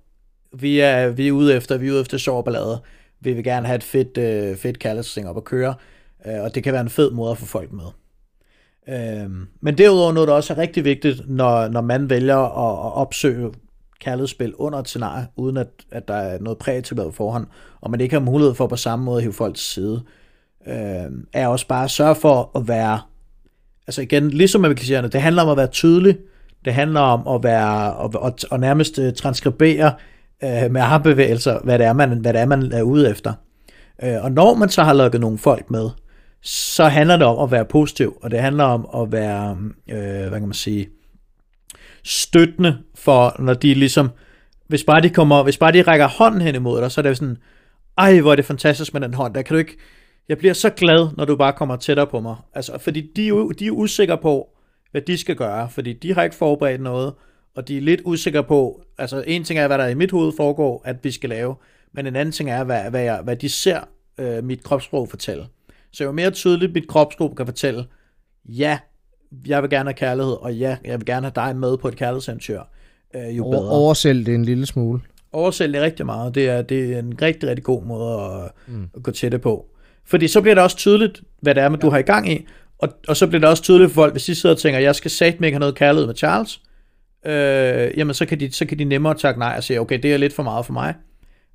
[0.52, 2.82] vi er, vi er ude efter, vi er ude efter sjov ballade.
[3.20, 5.74] Vi vil gerne have et fedt, øh, fedt kærlighedsting op at køre,
[6.26, 7.84] øh, og det kan være en fed måde at få folk med.
[8.88, 12.92] Øh, men derudover noget, der også er rigtig vigtigt, når, når man vælger at, at
[12.94, 13.52] opsøge
[14.00, 17.46] kærlighedsspil under et scenarie, uden at, at der er noget præetableret på forhånd,
[17.80, 20.02] og man ikke har mulighed for på samme måde at hive folk til side,
[20.66, 23.00] øh, er også bare at sørge for at være,
[23.86, 26.16] altså igen, ligesom med klichéerne, det handler om at være tydelig,
[26.64, 29.92] det handler om at være, og, og, og nærmest uh, transkribere
[30.44, 33.32] øh, med armbevægelser, hvad det er, man, hvad det er, man er ude efter.
[34.02, 35.90] Øh, og når man så har lukket nogle folk med,
[36.42, 39.56] så handler det om at være positiv, og det handler om at være,
[39.90, 40.88] øh, hvad kan man sige,
[42.04, 44.10] støttende for, når de ligesom,
[44.68, 47.16] hvis bare de kommer, hvis bare de rækker hånden hen imod dig, så er det
[47.16, 47.36] sådan,
[47.98, 49.76] ej, hvor er det fantastisk med den hånd, der kan du ikke,
[50.28, 52.36] jeg bliver så glad, når du bare kommer tættere på mig.
[52.54, 54.48] Altså, fordi de, er de er usikre på,
[54.90, 57.12] hvad de skal gøre, fordi de har ikke forberedt noget,
[57.54, 60.32] og de er lidt usikre på, altså en ting er, hvad der i mit hoved
[60.36, 61.54] foregår, at vi skal lave,
[61.92, 63.80] men en anden ting er, hvad, hvad, jeg, hvad de ser
[64.18, 65.46] øh, mit kropssprog fortælle.
[65.92, 67.84] Så jo mere tydeligt mit kropsgruppe kan fortælle,
[68.44, 68.78] ja,
[69.46, 71.96] jeg vil gerne have kærlighed, og ja, jeg vil gerne have dig med på et
[71.96, 72.60] kærlighedseventyr,
[73.14, 73.70] øh, jo bedre.
[73.70, 75.00] Oversæl det en lille smule.
[75.32, 76.34] oversælge det rigtig meget.
[76.34, 78.88] Det er, det er en rigtig, rigtig god måde at, mm.
[78.96, 79.66] at gå til det på.
[80.06, 82.46] Fordi så bliver det også tydeligt, hvad det er, man du har i gang i,
[82.78, 84.94] og, og så bliver det også tydeligt for folk, hvis de sidder og tænker, jeg
[84.94, 86.60] skal satme ikke have noget kærlighed med Charles,
[87.26, 90.12] øh, jamen så kan, de, så kan de nemmere takke nej og sige, okay, det
[90.12, 90.94] er lidt for meget for mig.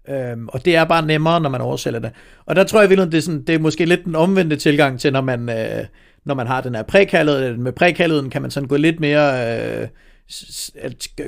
[0.10, 2.12] Øhm, og det er bare nemmere, når man oversætter det.
[2.46, 5.00] Og der tror jeg virkelig, det er, sådan, det er måske lidt den omvendte tilgang
[5.00, 5.86] til, når man, øh,
[6.26, 7.60] når man har den her prækaldet.
[7.60, 9.88] Med prækaldet kan man sådan gå lidt mere, øh,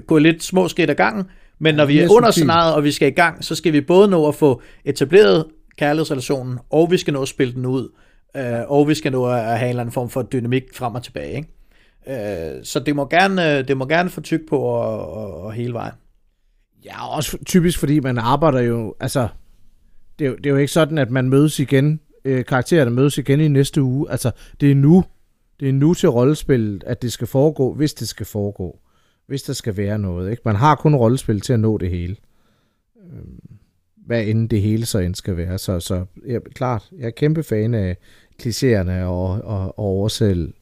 [0.08, 1.26] gå lidt små skridt ad gangen.
[1.60, 4.08] Men når vi er under scenariet, og vi skal i gang, så skal vi både
[4.08, 5.46] nå at få etableret
[5.82, 7.90] kærlighedsrelationen, og vi skal nå at spille den ud,
[8.38, 11.04] øh, og vi skal nå at have en eller anden form for dynamik frem og
[11.04, 11.36] tilbage.
[11.36, 12.56] Ikke?
[12.58, 15.54] Øh, så det må gerne, øh, det må gerne få tyk på og, og, og
[15.54, 15.94] hele vejen.
[16.86, 19.28] Ja, også typisk, fordi man arbejder jo, altså,
[20.20, 23.18] det er jo, det er jo ikke sådan, at man mødes igen, øh, karaktererne mødes
[23.18, 24.12] igen i næste uge.
[24.12, 25.04] Altså, det er nu,
[25.60, 28.80] det er nu til rollespillet, at det skal foregå, hvis det skal foregå.
[29.28, 30.42] Hvis der skal være noget, ikke?
[30.46, 32.16] Man har kun rollespil til at nå det hele.
[33.04, 33.51] Øhm
[34.06, 35.58] hvad end det hele så end skal være.
[35.58, 37.98] Så, så ja, klart, jeg er kæmpe fan af
[38.44, 40.54] klichéerne og, og, og oversæl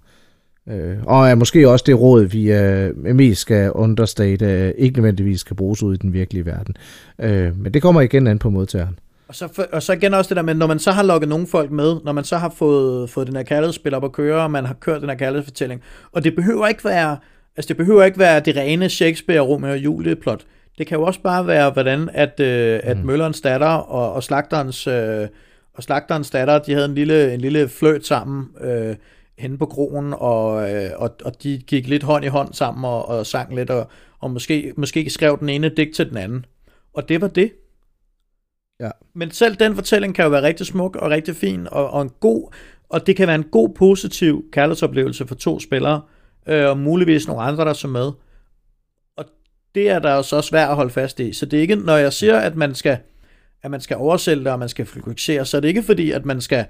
[0.69, 5.39] Øh, og er måske også det råd, vi øh, mest skal understate, øh, ikke nødvendigvis
[5.39, 6.75] skal bruges ud i den virkelige verden.
[7.19, 8.99] Øh, men det kommer igen an på modtageren.
[9.27, 11.29] Og så, for, og så igen også det der med, når man så har lukket
[11.29, 14.43] nogle folk med, når man så har fået, fået den her kærlighedsspil op at køre,
[14.43, 15.81] og man har kørt den her kærlighedsfortælling,
[16.11, 17.17] og det behøver ikke være,
[17.57, 20.45] altså det behøver ikke være det rene Shakespeare, Romeo og Julie plot.
[20.79, 23.05] Det kan jo også bare være, hvordan at, øh, at mm.
[23.05, 25.27] Møllerens datter og, og slagterens, øh,
[25.73, 28.95] og slagterens datter, de havde en lille, en lille fløjt sammen, øh,
[29.37, 33.07] henne på krogen, og, øh, og, og de gik lidt hånd i hånd sammen og,
[33.07, 33.87] og sang lidt, og,
[34.19, 36.45] og måske, måske skrev den ene digt til den anden.
[36.93, 37.51] Og det var det.
[38.79, 38.89] Ja.
[39.15, 42.11] Men selv den fortælling kan jo være rigtig smuk og rigtig fin, og, og en
[42.19, 42.53] god,
[42.89, 46.01] og det kan være en god, positiv kærlighedsoplevelse for to spillere,
[46.47, 48.11] øh, og muligvis nogle andre, der er så med.
[49.75, 51.33] Det er der jo så også svært at holde fast i.
[51.33, 52.97] Så det er ikke, når jeg siger, at man skal,
[53.63, 56.25] at man skal oversælge det, og man skal fluxere, så er det ikke fordi, at
[56.25, 56.65] man skal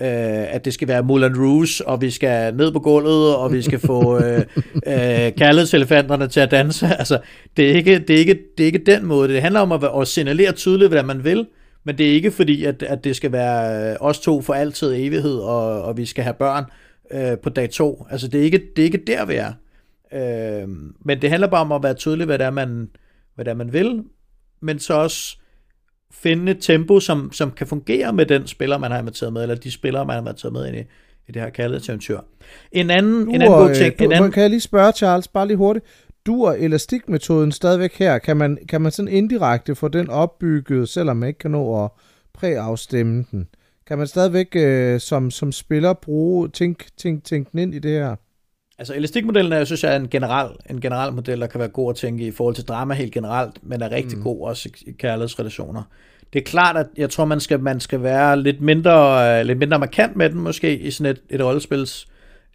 [0.00, 3.62] øh, at det skal være Moulin Rouge, og vi skal ned på gulvet, og vi
[3.62, 4.38] skal få øh,
[4.86, 6.86] øh, kærlighedselefanterne til at danse.
[6.98, 7.18] Altså,
[7.56, 9.28] det er, ikke, det, er ikke, det er ikke den måde.
[9.28, 11.46] Det handler om at, at signalere tydeligt, hvad man vil,
[11.84, 15.38] men det er ikke fordi, at, at det skal være os to for altid evighed,
[15.38, 16.64] og, og vi skal have børn
[17.10, 18.06] øh, på dag to.
[18.10, 19.52] Altså, det er ikke, det er ikke der, vi er.
[20.12, 20.68] Øh,
[21.04, 22.90] men det handler bare om at være tydelig, hvad det er, man,
[23.34, 24.04] hvad det er, man vil,
[24.60, 25.38] men så også
[26.10, 29.54] finde et tempo, som, som kan fungere med den spiller, man har inviteret med, eller
[29.54, 30.80] de spillere, man har inviteret med ind i,
[31.28, 32.20] i det her kærlighedseventyr.
[32.72, 33.98] En anden, du, en anden god ting...
[33.98, 35.84] Du, en anden, kan jeg lige spørge, Charles, bare lige hurtigt.
[36.26, 41.26] Dur elastikmetoden stadigvæk her, kan man, kan man sådan indirekte få den opbygget, selvom man
[41.26, 41.90] ikke kan nå at
[42.34, 43.48] præafstemme den?
[43.86, 47.90] Kan man stadigvæk øh, som, som spiller bruge, tænk, tænk, tænk den ind i det
[47.90, 48.16] her?
[48.78, 51.68] Altså elastikmodellen er, jeg synes jeg, er en general, en general model, der kan være
[51.68, 54.24] god at tænke i forhold til drama helt generelt, men er rigtig mm.
[54.24, 55.82] god også i kærlighedsrelationer.
[56.32, 59.78] Det er klart, at jeg tror, man skal, man skal være lidt mindre, lidt mindre
[59.78, 62.06] markant med den måske i sådan et, et rollespils,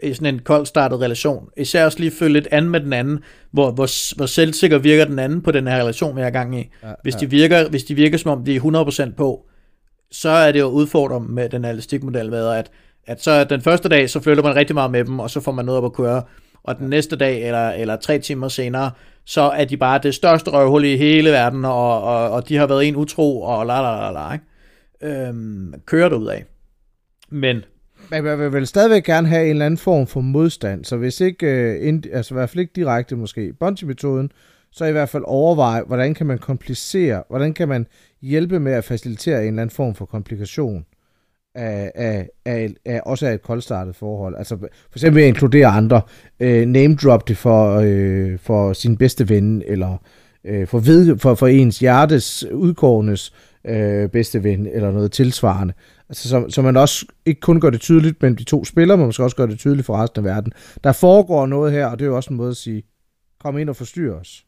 [0.03, 1.49] i sådan en koldstartet relation.
[1.57, 3.19] Især også lige følge lidt an med den anden,
[3.51, 6.69] hvor, hvor, hvor selvsikker virker den anden på den her relation, vi er gang i.
[6.83, 9.45] Ja, hvis, de virker, hvis de virker, som om de er 100% på,
[10.11, 12.71] så er det jo udfordret med den her elastikmodel med, at
[13.07, 15.51] at så den første dag, så flytter man rigtig meget med dem, og så får
[15.51, 16.23] man noget op at køre.
[16.63, 18.91] Og den næste dag, eller, eller tre timer senere,
[19.25, 22.67] så er de bare det største røvhul i hele verden, og, og, og de har
[22.67, 25.27] været en utro, og la la la la, ikke?
[25.27, 26.45] Øhm, kører det ud af.
[27.29, 27.63] Men
[28.09, 31.21] men man vil vel stadigvæk gerne have en eller anden form for modstand, så hvis
[31.21, 34.31] ikke, øh, ind, altså i hvert fald ikke direkte måske, Bungie-metoden,
[34.71, 37.87] så i hvert fald overveje, hvordan kan man komplicere, hvordan kan man
[38.21, 40.85] hjælpe med at facilitere en eller anden form for komplikation
[41.55, 44.35] af, af, af, af også af et koldstartet forhold.
[44.37, 46.01] Altså for eksempel at inkludere andre.
[46.39, 49.97] Øh, name drop det for, øh, for sin bedste ven, eller
[50.45, 53.33] øh, for, ved, for, for ens hjertes udkårnes
[53.67, 55.73] øh, bedste ven, eller noget tilsvarende.
[56.09, 59.05] Altså, så, så man også ikke kun gør det tydeligt mellem de to spillere, men
[59.05, 60.51] man skal også gøre det tydeligt for resten af verden.
[60.83, 62.83] Der foregår noget her, og det er jo også en måde at sige,
[63.39, 64.45] kom ind og forstyrre os.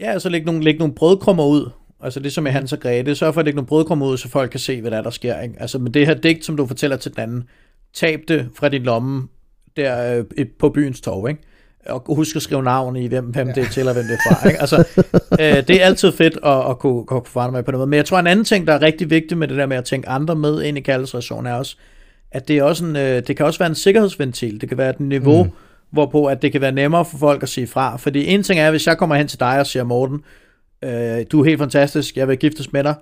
[0.00, 1.70] Ja, og så læg nogle, læg nogle brødkrummer ud,
[2.06, 4.28] Altså det som er Hans og Grete, sørg for at lægge nogle brødkrummer ud, så
[4.28, 5.40] folk kan se, hvad der er, der sker.
[5.40, 5.54] Ikke?
[5.58, 7.44] Altså med det her digt, som du fortæller til den anden,
[7.94, 9.28] tab det fra din lomme
[9.76, 11.40] der øh, på byens torv, ikke?
[11.86, 13.52] Og husk at skrive navn i, hvem, hvem ja.
[13.52, 14.48] det er til, og hvem det er fra.
[14.48, 14.60] Ikke?
[14.60, 14.84] Altså,
[15.40, 17.88] øh, det er altid fedt at, at kunne, at kunne forandre mig på noget.
[17.88, 19.84] Men jeg tror, en anden ting, der er rigtig vigtig med det der med at
[19.84, 21.76] tænke andre med ind i kaldelsesreaktionen, er også,
[22.30, 24.60] at det, er også en, øh, det kan også være en sikkerhedsventil.
[24.60, 25.50] Det kan være et niveau, mm.
[25.90, 27.96] hvorpå at det kan være nemmere for folk at sige fra.
[27.96, 30.45] Fordi en ting er, hvis jeg kommer hen til dig og siger, Morten, øh,
[31.32, 32.94] du er helt fantastisk, jeg vil giftes med dig,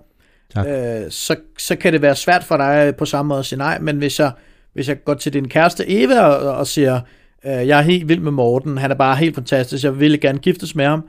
[0.59, 3.79] øh, så, så kan det være svært for dig på samme måde at sige nej,
[3.79, 4.31] men hvis jeg,
[4.73, 7.01] hvis jeg går til din kæreste Eva og, og siger,
[7.47, 10.39] øh, jeg er helt vild med Morten, han er bare helt fantastisk, jeg vil gerne
[10.39, 11.05] giftes med ham,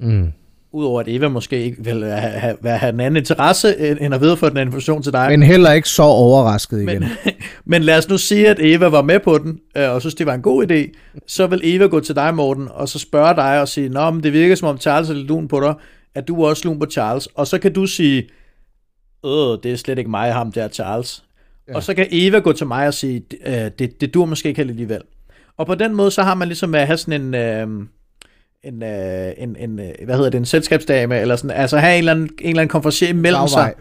[0.00, 0.32] mm.
[0.72, 4.50] Udover at Eva måske ikke vil have, have, have en anden interesse, end at videreføre
[4.50, 5.26] den information til dig.
[5.30, 7.00] Men heller ikke så overrasket igen.
[7.00, 7.08] Men,
[7.64, 10.26] men lad os nu sige, at Eva var med på den, øh, og synes, det
[10.26, 10.98] var en god idé.
[11.26, 14.22] Så vil Eva gå til dig, Morten, og så spørge dig og sige, Nå, men
[14.22, 15.74] det virker som om Charles er lidt lun på dig,
[16.14, 17.26] at du også lun på Charles.
[17.26, 18.28] Og så kan du sige,
[19.26, 21.24] Øh, det er slet ikke mig, ham der Charles.
[21.68, 21.76] Ja.
[21.76, 24.60] Og så kan Eva gå til mig og sige, øh, det, det dur måske ikke
[24.60, 25.00] alligevel.
[25.56, 27.34] Og på den måde, så har man ligesom at have sådan en...
[27.34, 27.86] Øh,
[28.64, 31.98] en, øh, en, en, øh, hvad hedder det, en selskabsdame, eller sådan, altså have en
[31.98, 33.74] eller anden, en eller anden konferencier imellem sig,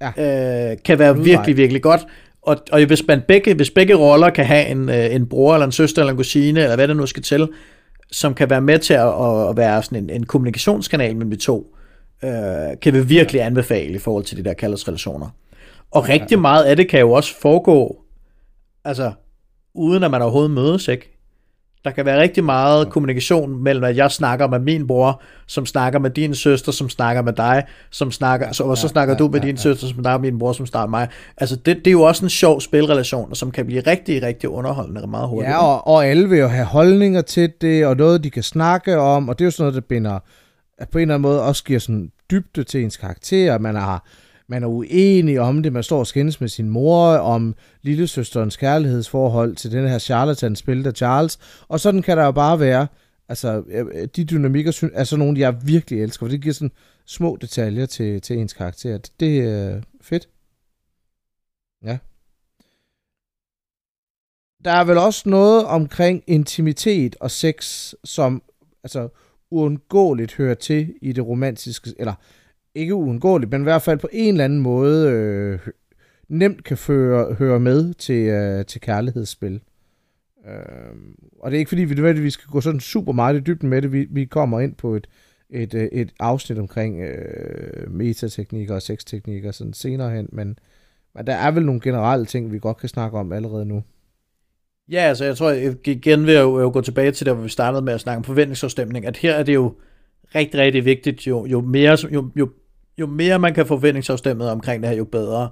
[0.00, 0.70] ja.
[0.70, 1.24] øh, kan være Udvej.
[1.24, 2.00] virkelig, virkelig godt.
[2.42, 5.66] Og, og hvis, man begge, hvis begge roller kan have en, øh, en bror, eller
[5.66, 7.48] en søster, eller en kusine, eller hvad det nu skal til,
[8.12, 11.76] som kan være med til at, at være sådan en, en kommunikationskanal mellem de to,
[12.24, 12.30] øh,
[12.82, 15.28] kan vi virkelig anbefale i forhold til de der kærlighedsrelationer.
[15.90, 18.04] Og rigtig meget af det kan jo også foregå,
[18.84, 19.12] altså,
[19.74, 21.19] uden at man overhovedet mødes, ikke?
[21.84, 25.98] Der kan være rigtig meget kommunikation mellem, at jeg snakker med min bror, som snakker
[25.98, 29.18] med din søster, som snakker med dig, som snakker, altså, og så snakker ja, ja,
[29.18, 29.60] du med ja, din ja.
[29.60, 31.08] søster, som snakker med min bror, som snakker med mig.
[31.36, 35.06] Altså, det, det er jo også en sjov spilrelation, som kan blive rigtig, rigtig underholdende
[35.06, 35.50] meget hurtigt.
[35.50, 38.98] Ja, og, og alle vil jo have holdninger til det, og noget, de kan snakke
[38.98, 40.18] om, og det er jo sådan noget, der binder,
[40.92, 43.58] på en eller anden måde også giver sådan dybde til ens karakter.
[43.58, 44.04] Man har
[44.50, 49.56] man er uenig om det, man står og skændes med sin mor, om lillesøsterens kærlighedsforhold
[49.56, 51.38] til den her charlatan spillet af Charles,
[51.68, 52.86] og sådan kan der jo bare være,
[53.28, 53.62] altså
[54.16, 56.70] de dynamikker er sådan nogle, jeg virkelig elsker, for det giver sådan
[57.06, 58.98] små detaljer til, til ens karakter.
[59.20, 60.28] Det er øh, fedt.
[61.84, 61.98] Ja.
[64.64, 68.42] Der er vel også noget omkring intimitet og sex, som
[68.84, 69.08] altså
[69.50, 72.14] uundgåeligt hører til i det romantiske, eller
[72.74, 75.58] ikke uundgåeligt, men i hvert fald på en eller anden måde øh,
[76.28, 79.60] nemt kan føre, høre med til, øh, til kærlighedsspil.
[80.48, 80.96] Øh,
[81.40, 83.82] og det er ikke fordi, vi nødvendigvis skal gå sådan super meget i dybden med
[83.82, 83.92] det.
[83.92, 85.06] Vi, vi kommer ind på et,
[85.50, 90.58] et, øh, et afsnit omkring øh, metateknikker og sexteknikker sådan senere hen, men,
[91.14, 93.82] men der er vel nogle generelle ting, vi godt kan snakke om allerede nu.
[94.90, 97.48] Ja, altså jeg tror jeg igen vil jeg jo gå tilbage til der, hvor vi
[97.48, 99.74] startede med at snakke om forventningsafstemning, at her er det jo
[100.34, 102.48] rigtig, rigtig vigtigt, jo, jo, mere, jo, jo,
[103.00, 105.48] jo mere man kan få forventningsafstemmet omkring det her, jo bedre.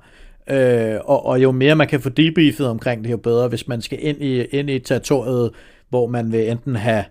[0.51, 3.82] Øh, og, og jo mere man kan få debriefet omkring det, jo bedre, hvis man
[3.82, 5.51] skal ind i, ind i territoriet,
[5.88, 7.05] hvor man vil enten have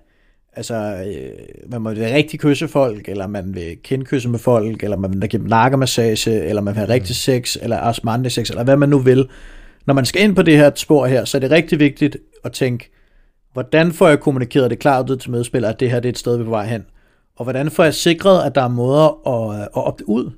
[0.54, 4.98] altså, øh, man må vil rigtig kysse folk, eller man vil kendkysse med folk, eller
[4.98, 8.64] man vil give dem nakkemassage, eller man vil have rigtig sex, eller osmandig sex, eller
[8.64, 9.28] hvad man nu vil
[9.88, 12.52] når man skal ind på det her spor her, så er det rigtig vigtigt at
[12.52, 12.92] tænke,
[13.54, 16.18] hvordan får jeg kommunikeret det klart ud til medspillere, at det her det er et
[16.18, 16.86] sted, vi er på vej hen?
[17.38, 20.32] Og hvordan får jeg sikret, at der er måder at, at opte ud?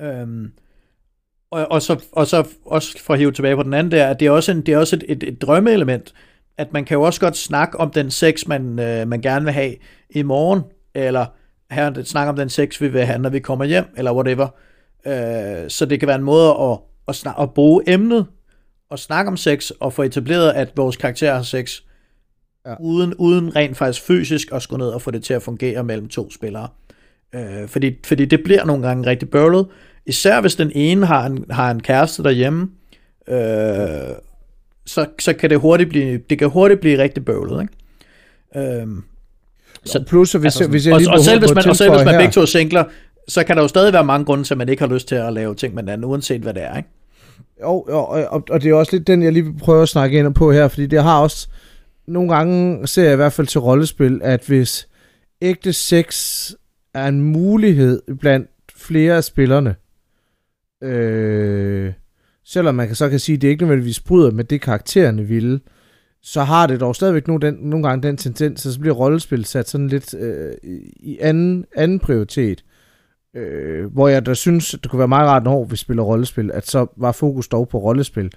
[0.00, 0.52] Øhm,
[1.50, 4.20] og, og, så, og så også for at hive tilbage på den anden der, at
[4.20, 6.14] det er også, en, det er også et, et, et drømmeelement,
[6.58, 9.54] at man kan jo også godt snakke om den sex, man, øh, man gerne vil
[9.54, 9.76] have
[10.10, 10.62] i morgen,
[10.94, 11.26] eller
[11.70, 14.48] her, snak om den sex, vi vil have, når vi kommer hjem, eller whatever.
[15.06, 16.78] Øh, så det kan være en måde at
[17.08, 18.26] at, snak, at bruge emnet
[18.90, 21.80] og snakke om sex og få etableret, at vores karakter har sex,
[22.66, 22.74] ja.
[22.80, 26.08] uden, uden rent faktisk fysisk at skulle ned og få det til at fungere mellem
[26.08, 26.68] to spillere.
[27.34, 29.66] Øh, fordi, fordi det bliver nogle gange rigtig bøvlet,
[30.06, 32.68] især hvis den ene har en, har en kæreste derhjemme,
[33.28, 34.16] øh,
[34.86, 38.80] så, så kan det hurtigt blive, det kan hurtigt blive rigtig bøvlet, ikke?
[38.80, 38.86] Øh,
[39.84, 42.04] så, plus, hvis, altså, hvis jeg lige og, og selv hvis man, og selv hvis
[42.04, 42.84] man begge to er singler,
[43.28, 45.14] så kan der jo stadig være mange grunde til, at man ikke har lyst til
[45.14, 46.88] at lave ting med den anden, uanset hvad det er, ikke?
[47.62, 50.18] Jo, og, og, og det er også lidt den, jeg lige vil prøve at snakke
[50.18, 51.48] ind på her, fordi det har også,
[52.06, 54.88] nogle gange ser jeg i hvert fald til rollespil, at hvis
[55.42, 56.50] ægte sex
[56.94, 59.74] er en mulighed blandt flere af spillerne,
[60.82, 61.92] øh,
[62.44, 65.60] selvom man kan, så kan sige, at det ikke nødvendigvis bryder med det, karaktererne ville,
[66.22, 69.68] så har det dog stadigvæk nogle, den, nogle gange den tendens, så bliver rollespil sat
[69.68, 70.52] sådan lidt øh,
[70.96, 72.64] i anden, anden prioritet.
[73.36, 76.66] Øh, hvor jeg da synes, det kunne være meget rart, når vi spiller rollespil, at
[76.66, 78.32] så var fokus dog på rollespil.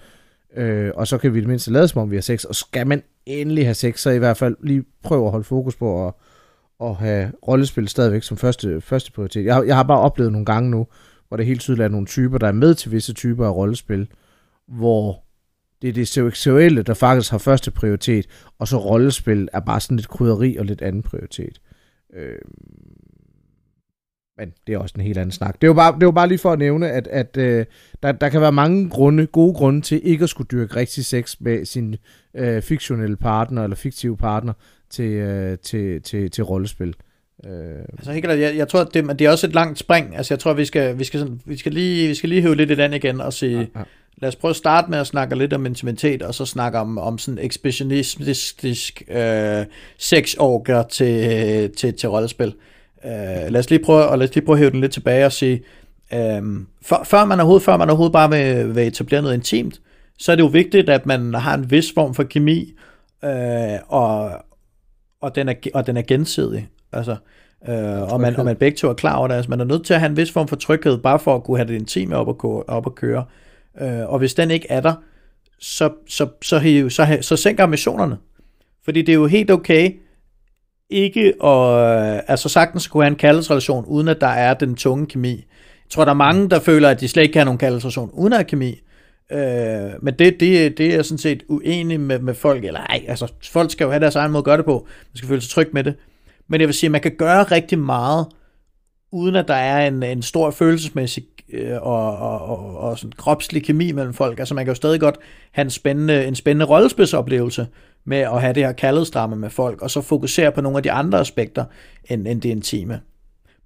[0.55, 2.43] Øh, og så kan vi det mindste lade som om, vi har sex.
[2.43, 5.75] Og skal man endelig have sex, så i hvert fald lige prøve at holde fokus
[5.75, 6.13] på at,
[6.81, 9.45] at have rollespil stadigvæk som første, første prioritet.
[9.45, 10.87] Jeg, jeg har bare oplevet nogle gange nu,
[11.27, 14.07] hvor det helt tydeligt er nogle typer, der er med til visse typer af rollespil,
[14.67, 15.23] hvor
[15.81, 18.25] det er det seksuelle, der faktisk har første prioritet,
[18.59, 21.61] og så rollespil er bare sådan lidt krydderi og lidt anden prioritet.
[22.13, 22.37] Øh,
[24.37, 25.55] men det er også en helt anden snak.
[25.61, 27.65] Det er jo bare, det jo bare lige for at nævne, at, at øh,
[28.03, 31.35] der, der kan være mange grunde, gode grunde til ikke at skulle dyrke rigtig sex
[31.39, 31.95] med sin
[32.33, 34.53] øh, fiktionelle partner eller fiktive partner
[34.89, 36.95] til, øh, til, til, til rollespil.
[37.45, 37.51] Øh.
[37.97, 40.17] Altså helt jeg, jeg tror, det, det er også et langt spring.
[40.17, 42.55] Altså jeg tror, vi skal, vi skal, sådan, vi skal, lige, vi skal lige hæve
[42.55, 43.83] lidt i den igen og sige, ja, ja.
[44.17, 46.97] lad os prøve at starte med at snakke lidt om intimitet, og så snakke om,
[46.97, 49.65] om sådan ekspressionistisk øh,
[49.97, 52.47] sexorger til, til, til rollespil.
[52.47, 52.74] Øh,
[53.05, 55.31] lad os lige prøve, og lad os lige prøve at hæve den lidt tilbage og
[55.31, 55.63] sige,
[56.13, 56.41] øh,
[56.81, 59.81] for, før man overhovedet, før man overhovedet bare vil, vil etablere noget intimt,
[60.19, 62.73] så er det jo vigtigt, at man har en vis form for kemi,
[63.23, 64.31] øh, og,
[65.21, 66.69] og, den er, og den er gensidig.
[66.91, 67.15] Altså,
[67.69, 69.35] øh, og, man, og man begge to er klar over det.
[69.35, 71.43] Altså, man er nødt til at have en vis form for tryghed, bare for at
[71.43, 73.25] kunne have det intime op at, op at køre.
[73.81, 74.93] Øh, og hvis den ikke er der,
[75.59, 78.17] så, så, så, så, så, så sænker ambitionerne.
[78.85, 79.91] Fordi det er jo helt okay,
[80.89, 85.05] ikke at, øh, altså sagtens kunne have en kaldesrelation, uden at der er den tunge
[85.05, 85.35] kemi.
[85.85, 88.09] Jeg tror, der er mange, der føler, at de slet ikke kan have nogen kaldesrelation,
[88.13, 88.81] uden at have kemi.
[89.31, 93.33] Øh, men det, det, det er sådan set uenig med, med folk, eller ej, altså
[93.43, 95.51] folk skal jo have deres egen måde at gøre det på, man skal føle sig
[95.51, 95.95] tryg med det.
[96.47, 98.27] Men jeg vil sige, at man kan gøre rigtig meget,
[99.11, 103.63] uden at der er en, en stor følelsesmæssig øh, og, og, og, og sådan kropslig
[103.63, 104.39] kemi mellem folk.
[104.39, 105.15] Altså man kan jo stadig godt
[105.51, 107.67] have en spændende, en spændende rollespidsoplevelse
[108.05, 110.91] med at have det her kaldestramme med folk, og så fokusere på nogle af de
[110.91, 111.65] andre aspekter
[112.09, 113.01] end, end det intime.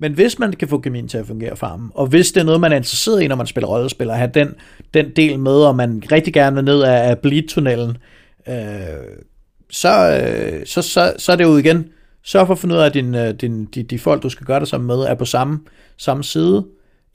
[0.02, 2.46] Men hvis man kan få kemien til at fungere for ham, og hvis det er
[2.46, 4.56] noget, man er interesseret i, når man spiller rollespil, at have den,
[4.94, 7.98] den del med, og man rigtig gerne vil ned af, af bleed-tunnelen,
[8.48, 8.56] øh,
[9.70, 11.90] så, øh, så, så, så er det jo igen,
[12.24, 14.46] sørg for at finde ud af, at din, øh, din, de, de folk, du skal
[14.46, 15.60] gøre det sammen med, er på samme,
[15.98, 16.66] samme side.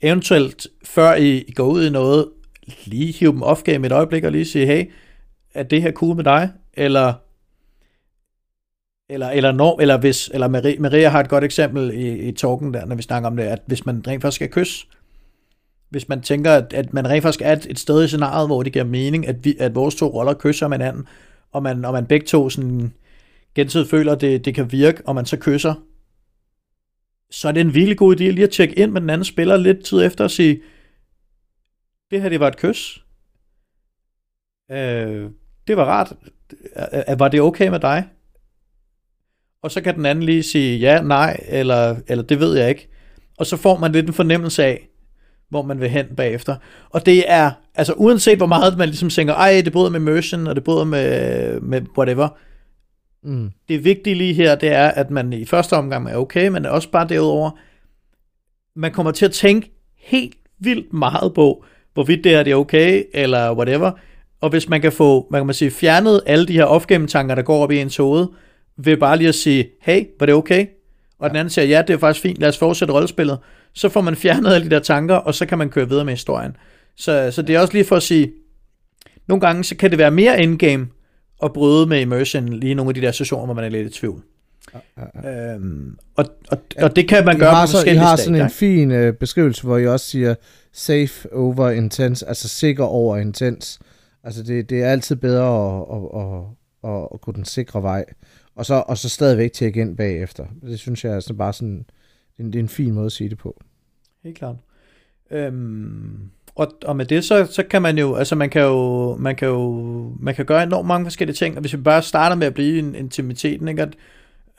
[0.01, 2.29] Eventuelt, før I går ud i noget,
[2.85, 4.91] lige hive dem off-game et øjeblik, og lige sige, hey,
[5.53, 6.49] er det her cool med dig?
[6.73, 7.13] Eller
[9.09, 12.73] eller, eller, når, eller hvis, eller Maria, Maria har et godt eksempel i, i talken
[12.73, 14.87] der, når vi snakker om det, at hvis man rent faktisk skal kysse,
[15.89, 18.63] hvis man tænker, at, at man rent faktisk er et, et sted i scenariet, hvor
[18.63, 21.07] det giver mening, at, vi, at vores to roller kysser hinanden,
[21.51, 22.93] og man, og man begge to sådan
[23.55, 25.73] gensidigt føler, at det, det kan virke, og man så kysser,
[27.31, 29.57] så er det en virkelig god idé lige at tjekke ind med den anden spiller
[29.57, 30.61] lidt tid efter og sige,
[32.11, 33.03] det her det var et kys.
[34.71, 35.29] Øh,
[35.67, 36.13] det var rart.
[37.19, 38.09] Var det okay med dig?
[39.65, 42.89] og så kan den anden lige sige ja, nej, eller, eller det ved jeg ikke.
[43.37, 44.87] Og så får man lidt en fornemmelse af,
[45.49, 46.55] hvor man vil hen bagefter.
[46.89, 50.47] Og det er, altså uanset hvor meget man ligesom tænker, ej, det bryder med immersion,
[50.47, 52.29] og det bryder med, med whatever.
[53.25, 53.51] Mm.
[53.69, 56.89] Det vigtige lige her, det er, at man i første omgang er okay, men også
[56.89, 57.51] bare derudover,
[58.75, 63.03] man kommer til at tænke helt vildt meget på, hvorvidt det er det er okay,
[63.13, 63.91] eller whatever.
[64.41, 67.63] Og hvis man kan få, man kan sige, fjernet alle de her tanker der går
[67.63, 68.27] op i ens hoved,
[68.77, 70.65] ved bare lige at sige, hey, var det okay?
[71.19, 71.29] Og ja.
[71.29, 73.37] den anden siger, ja, det er faktisk fint, lad os fortsætte rollespillet.
[73.73, 76.13] Så får man fjernet alle de der tanker, og så kan man køre videre med
[76.13, 76.55] historien.
[76.97, 78.31] Så, så det er også lige for at sige,
[79.27, 80.87] nogle gange så kan det være mere endgame
[81.45, 83.87] at bryde med immersion lige i nogle af de der situationer, hvor man er lidt
[83.87, 84.23] i tvivl.
[84.73, 85.53] Ja, ja, ja.
[85.53, 88.91] Øhm, og, og, og det kan man gøre på forskellige I har sådan en fin
[88.91, 90.35] øh, beskrivelse, hvor I også siger
[90.71, 93.79] safe over intense, altså sikker over intens.
[94.23, 98.05] Altså det, det er altid bedre at, at, at, at, at gå den sikre vej
[98.55, 100.45] og så, og så stadigvæk tjekke ind bagefter.
[100.61, 103.05] Det synes jeg er sådan bare sådan, det er, en, det er en fin måde
[103.05, 103.61] at sige det på.
[104.23, 104.55] Helt klart.
[105.31, 109.35] Øhm, og, og med det, så, så kan man jo, altså man kan jo, man
[109.35, 112.47] kan jo, man kan gøre enormt mange forskellige ting, og hvis vi bare starter med
[112.47, 113.95] at blive en intimiteten, ikke, at,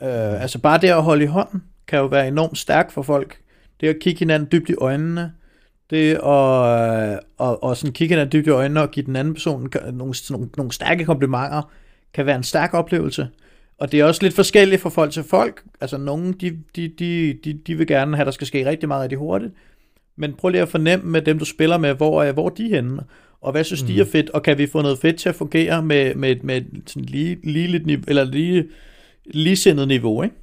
[0.01, 3.37] øh, altså bare det at holde i hånden, kan jo være enormt stærkt for folk.
[3.81, 5.31] Det at kigge hinanden dybt i øjnene,
[5.89, 9.33] det at, øh, og, og sådan kigge hinanden dybt i øjnene og give den anden
[9.33, 11.71] person nogle, nogle, nogle stærke komplimenter,
[12.13, 13.27] kan være en stærk oplevelse.
[13.77, 15.63] Og det er også lidt forskelligt fra folk til folk.
[15.81, 18.87] Altså, nogen, de, de, de, de, de vil gerne have, at der skal ske rigtig
[18.87, 19.53] meget rigtig hurtigt.
[20.17, 22.69] Men prøv lige at fornemme med dem, du spiller med, hvor er, hvor er de
[22.69, 23.01] henne?
[23.41, 23.87] Og hvad synes mm.
[23.87, 24.29] de er fedt?
[24.29, 27.67] Og kan vi få noget fedt til at fungere med, med, med sådan lige, lige
[27.67, 28.67] lidt niveau, eller lige,
[29.25, 30.35] ligesindet niveau, ikke?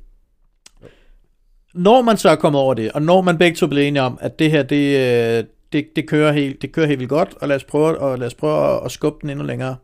[1.75, 4.19] Når man så er kommet over det, og når man begge to bliver enige om,
[4.21, 7.49] at det her, det, øh, det, det, kører, helt, det kører helt vildt godt, og
[7.49, 9.77] lad os prøve, og lad os prøve at skubbe den endnu længere,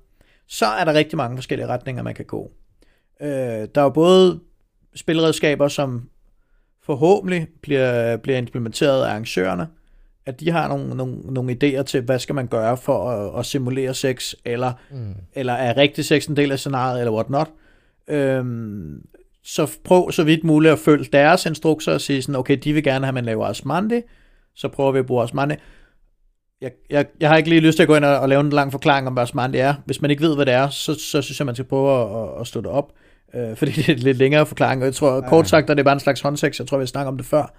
[0.49, 2.51] så er der rigtig mange forskellige retninger, man kan gå.
[3.23, 4.41] Øh, der er jo både
[4.95, 6.09] spilredskaber, som
[6.83, 9.69] forhåbentlig bliver, bliver implementeret af arrangørerne,
[10.27, 13.47] at de har nogle, nogle, nogle idéer til, hvad skal man gøre for at, at
[13.47, 15.15] simulere sex, eller, mm.
[15.33, 17.51] eller er rigtig sex en del af scenariet, eller whatnot.
[18.09, 19.03] Øhm,
[19.45, 22.83] så prøv så vidt muligt at følge deres instrukser og sige sådan, okay, de vil
[22.83, 24.01] gerne have, at man laver Asmandi,
[24.55, 25.55] så prøver vi at bruge Asmandi.
[26.61, 28.51] Jeg, jeg, jeg har ikke lige lyst til at gå ind og, og lave en
[28.51, 29.75] lang forklaring om, hvad Asmandi er.
[29.85, 32.23] Hvis man ikke ved, hvad det er, så, så synes jeg, man skal prøve at,
[32.23, 32.93] at, at stå det op
[33.35, 35.29] øh, fordi det er en lidt længere forklaring, og jeg tror, ja.
[35.29, 37.27] kort sagt, at det er bare en slags håndsex, jeg tror, vi snakke om det
[37.27, 37.55] før.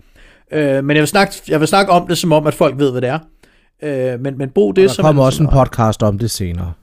[0.52, 2.92] Øh, men jeg vil, snakke, jeg vil snakke om det, som om, at folk ved,
[2.92, 3.20] hvad det er.
[3.84, 5.06] Øh, men, men brug det, og der som...
[5.06, 6.74] kommer også en podcast om det senere.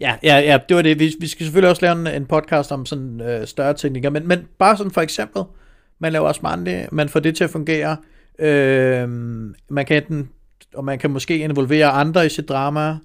[0.00, 0.98] Ja, ja, ja, det var det.
[0.98, 4.28] Vi, vi skal selvfølgelig også lave en, en podcast om sådan øh, større teknikker, men,
[4.28, 5.42] men bare sådan for eksempel,
[5.98, 7.96] man laver Osmandi, man får det til at fungere,
[8.38, 9.08] øh,
[9.68, 10.28] man kan enten,
[10.74, 12.96] og man kan måske involvere andre i sit drama,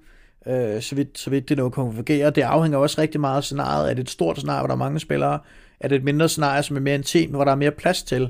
[0.47, 2.29] øh, så, vidt, så vidt det nu kan fungere.
[2.29, 3.89] Det afhænger også rigtig meget af scenariet.
[3.89, 5.39] Er det et stort scenarie, hvor der er mange spillere?
[5.79, 8.29] Er det et mindre scenarie, som er mere intim, hvor der er mere plads til,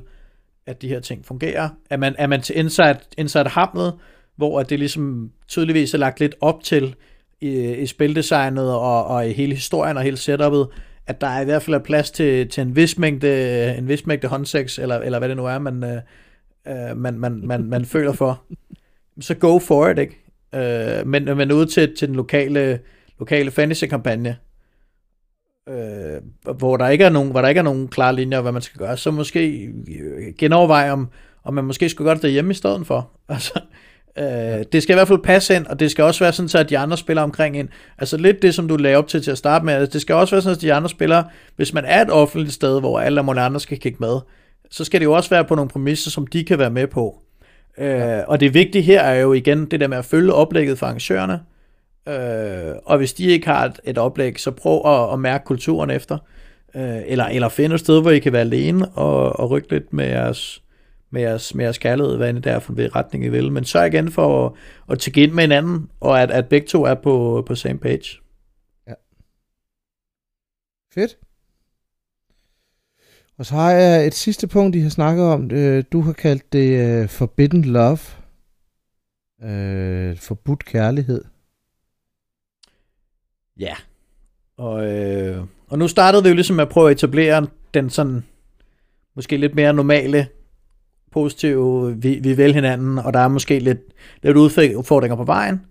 [0.67, 1.69] at de her ting fungerer.
[1.89, 3.93] At man, at man til inside, inside hamlet,
[4.35, 6.95] hvor at det ligesom tydeligvis er lagt lidt op til
[7.41, 10.67] i, i spildesignet og, og i hele historien og hele setupet,
[11.07, 14.05] at der er i hvert fald er plads til, til en vis mængde, en vis
[14.05, 16.01] mængde håndsex, eller, eller hvad det nu er, man, øh,
[16.67, 18.43] øh man, man, man, man føler for.
[19.19, 20.17] Så go for it, ikke?
[20.55, 22.79] Øh, men, men ud til, til den lokale,
[23.19, 24.37] lokale fantasy-kampagne,
[25.69, 28.61] øh, hvor, der ikke er nogen, hvor der ikke er nogen klare linjer, hvad man
[28.61, 29.69] skal gøre, så måske
[30.37, 31.09] genoverveje, om,
[31.43, 33.09] om man måske skulle gøre det derhjemme i stedet for.
[33.29, 33.59] Altså,
[34.17, 36.57] øh, det skal i hvert fald passe ind, og det skal også være sådan, så
[36.57, 37.69] at de andre spiller omkring ind.
[37.97, 40.15] Altså lidt det, som du lagde op til til at starte med, altså, det skal
[40.15, 41.23] også være sådan, at de andre spiller,
[41.55, 44.19] hvis man er et offentligt sted, hvor alle mulige andre skal kigge med,
[44.71, 47.21] så skal det jo også være på nogle præmisser, som de kan være med på.
[47.77, 50.85] Øh, og det vigtige her er jo igen det der med at følge oplægget for
[50.85, 51.39] arrangørerne,
[52.07, 55.89] Øh, og hvis de ikke har et, et oplæg, så prøv at, at mærke kulturen
[55.89, 56.17] efter.
[56.75, 59.93] Øh, eller, eller find et sted, hvor I kan være alene og, og rykke lidt
[59.93, 60.63] med jeres,
[61.11, 63.51] med jeres, med jeres kærlighed, hvad end det er for en retning I vil.
[63.51, 64.53] Men sørg igen for at,
[64.91, 68.19] at tage ind med hinanden, og at, at begge to er på, på same page.
[68.87, 68.93] Ja.
[70.93, 71.17] Fedt.
[73.37, 75.51] Og så har jeg et sidste punkt, I har snakket om.
[75.51, 77.99] Øh, du har kaldt det uh, Forbidden Love.
[79.43, 81.23] Uh, forbudt kærlighed.
[83.59, 83.73] Ja.
[84.57, 88.23] Og, øh, og nu startede vi jo ligesom med at prøve at etablere den sådan,
[89.15, 90.27] måske lidt mere normale,
[91.11, 93.79] positive, vi, vi vil hinanden, og der er måske lidt,
[94.23, 95.61] lidt udfordringer på vejen.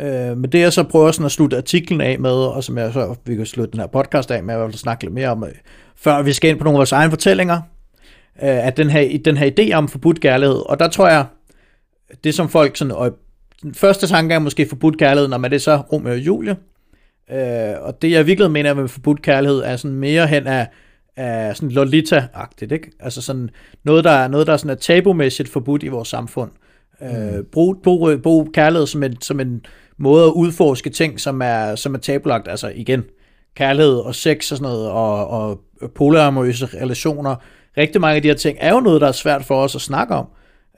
[0.00, 2.92] Øh, men det jeg så prøver sådan at slutte artiklen af med, og som jeg
[2.92, 5.28] så, vi kan slutte den her podcast af med, at jeg vil snakke lidt mere
[5.28, 5.50] om, øh,
[5.96, 7.56] før vi skal ind på nogle af vores egne fortællinger,
[8.42, 11.24] øh, at den her, den her idé om forbudt kærlighed, og der tror jeg,
[12.24, 13.18] det som folk sådan, og
[13.62, 16.56] den første tanke er måske forbudt kærlighed, når man det er så Romeo og Julie,
[17.32, 20.68] Øh, og det jeg virkelig mener med forbudt kærlighed, er sådan mere hen af,
[21.16, 22.90] af sådan Lolita-agtigt, ikke?
[23.00, 23.50] Altså sådan
[23.84, 26.50] noget, der, er, noget, der er sådan er tabumæssigt forbudt i vores samfund.
[27.02, 27.16] Øh, mm.
[27.16, 29.66] Øh, brug, brug, brug kærlighed som en, som en
[29.98, 33.04] måde at udforske ting, som er, som er tabulagt, altså igen,
[33.56, 35.60] kærlighed og sex og sådan noget, og, og
[35.94, 37.36] polyamorøse relationer.
[37.76, 39.80] Rigtig mange af de her ting er jo noget, der er svært for os at
[39.80, 40.26] snakke om.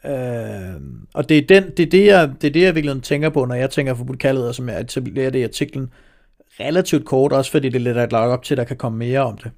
[0.07, 0.81] Øh,
[1.15, 3.45] og det er, den, det, er det, jeg, det er det, jeg virkelig tænker på,
[3.45, 5.91] når jeg tænker forbudt kærlighed, som jeg etablerer det i artiklen
[6.61, 8.99] relativt kort, også fordi det er lidt at lagt op til, at der kan komme
[8.99, 9.51] mere om det.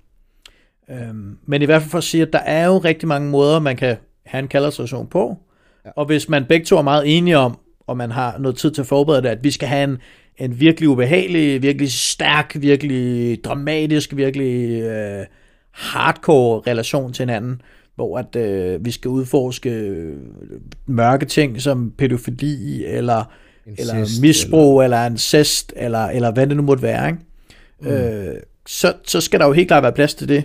[0.91, 3.61] Øhm, men i hvert fald for at sige, at der er jo rigtig mange måder,
[3.61, 3.97] man kan
[4.27, 5.39] have en kaldersituation på,
[5.85, 5.91] ja.
[5.97, 8.81] og hvis man begge to er meget enige om, og man har noget tid til
[8.81, 9.99] at forberede det, at vi skal have en,
[10.39, 15.27] en virkelig ubehagelig, virkelig stærk, virkelig dramatisk, virkelig øh,
[15.71, 17.63] hardcore relation til hinanden,
[17.95, 20.03] hvor at øh, vi skal udforske
[20.87, 23.25] mørke ting som pædofili, eller
[23.67, 27.21] incest, eller misbrug, eller, eller incest, eller, eller hvad det nu måtte være, ikke?
[27.81, 27.89] Mm.
[27.89, 28.37] Øh,
[28.67, 30.45] så, så skal der jo helt klart være plads til det.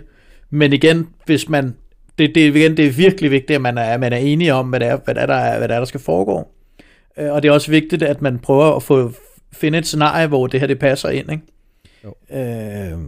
[0.50, 1.76] Men igen, hvis man,
[2.18, 4.80] det, det, igen, det er virkelig vigtigt, at man er, man er enige om, hvad
[4.80, 6.48] det er, hvad det er, der, hvad det er, der skal foregå.
[7.18, 9.12] Øh, og det er også vigtigt, at man prøver at få
[9.54, 11.32] finde et scenarie, hvor det her det passer ind.
[11.32, 11.44] Ikke?
[12.04, 12.14] Jo.
[12.38, 13.00] Øh,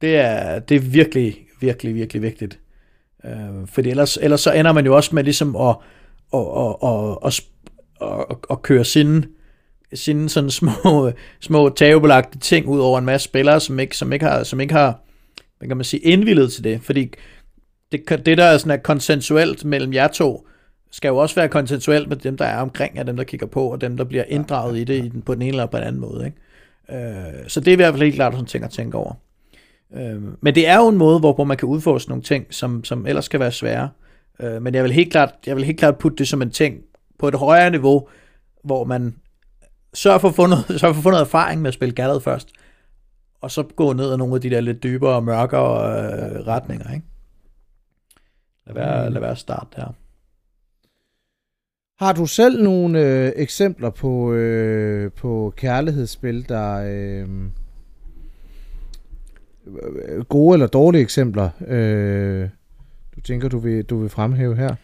[0.00, 2.58] det, er, det er virkelig, virkelig, virkelig vigtigt.
[3.24, 5.76] Øh, fordi ellers, ellers så ender man jo også med ligesom at,
[6.34, 7.40] at, at, at, at,
[8.02, 9.22] at, at køre sine,
[9.94, 14.24] sine sådan små, små tabubelagte ting ud over en masse spillere, som ikke, som ikke
[14.24, 15.00] har, som ikke har
[15.60, 16.82] hvad kan man sige, indvildet til det.
[16.82, 17.12] Fordi
[17.92, 20.46] det, det der er sådan er konsensuelt mellem jer to,
[20.90, 23.72] skal jo også være konsensuelt med dem, der er omkring, og dem, der kigger på,
[23.72, 25.86] og dem, der bliver inddraget i det i den, på den ene eller på den
[25.86, 26.26] anden måde.
[26.26, 27.06] Ikke?
[27.06, 29.12] Øh, så det er i hvert fald helt klart sådan ting at tænke over.
[29.96, 33.06] Øh, men det er jo en måde, hvor, man kan udforske nogle ting, som, som
[33.06, 33.88] ellers kan være svære.
[34.40, 36.80] Øh, men jeg vil, helt klart, jeg vil helt klart putte det som en ting,
[37.20, 38.08] på et højere niveau,
[38.64, 39.16] hvor man
[39.94, 42.20] sørger for at få noget, sørger for at få noget erfaring med at spille Gallad
[42.20, 42.48] først,
[43.40, 46.94] og så gå ned ad nogle af de der lidt dybere og mørkere øh, retninger,
[46.94, 47.06] ikke?
[48.66, 49.12] Lad være, mm.
[49.12, 49.94] lad være at starte der.
[51.98, 57.28] Har du selv nogle øh, eksempler på, øh, på kærlighedsspil, der øh,
[60.28, 62.48] gode eller dårlige eksempler, øh,
[63.16, 64.74] du tænker, du vil, du vil fremhæve her?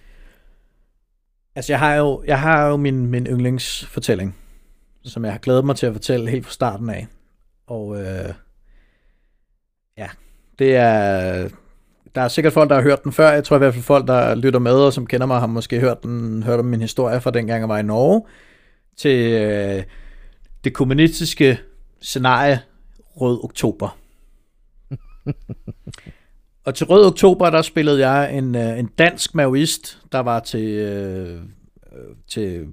[1.56, 4.36] Altså, jeg har jo, jeg har jo min, min yndlingsfortælling,
[5.04, 7.06] som jeg har glædet mig til at fortælle helt fra starten af.
[7.66, 8.34] Og øh,
[9.98, 10.08] ja,
[10.58, 11.48] det er...
[12.14, 13.30] Der er sikkert folk, der har hørt den før.
[13.30, 15.80] Jeg tror i hvert fald folk, der lytter med og som kender mig, har måske
[15.80, 18.22] hørt, den, hørt om min historie fra dengang, jeg var i Norge,
[18.96, 19.82] til øh,
[20.64, 21.60] det kommunistiske
[22.00, 22.60] scenarie
[23.16, 23.98] Rød Oktober.
[26.66, 30.68] Og til Rød Oktober, der spillede jeg en, øh, en dansk maoist, der var til,
[30.68, 31.40] øh,
[31.92, 32.66] øh til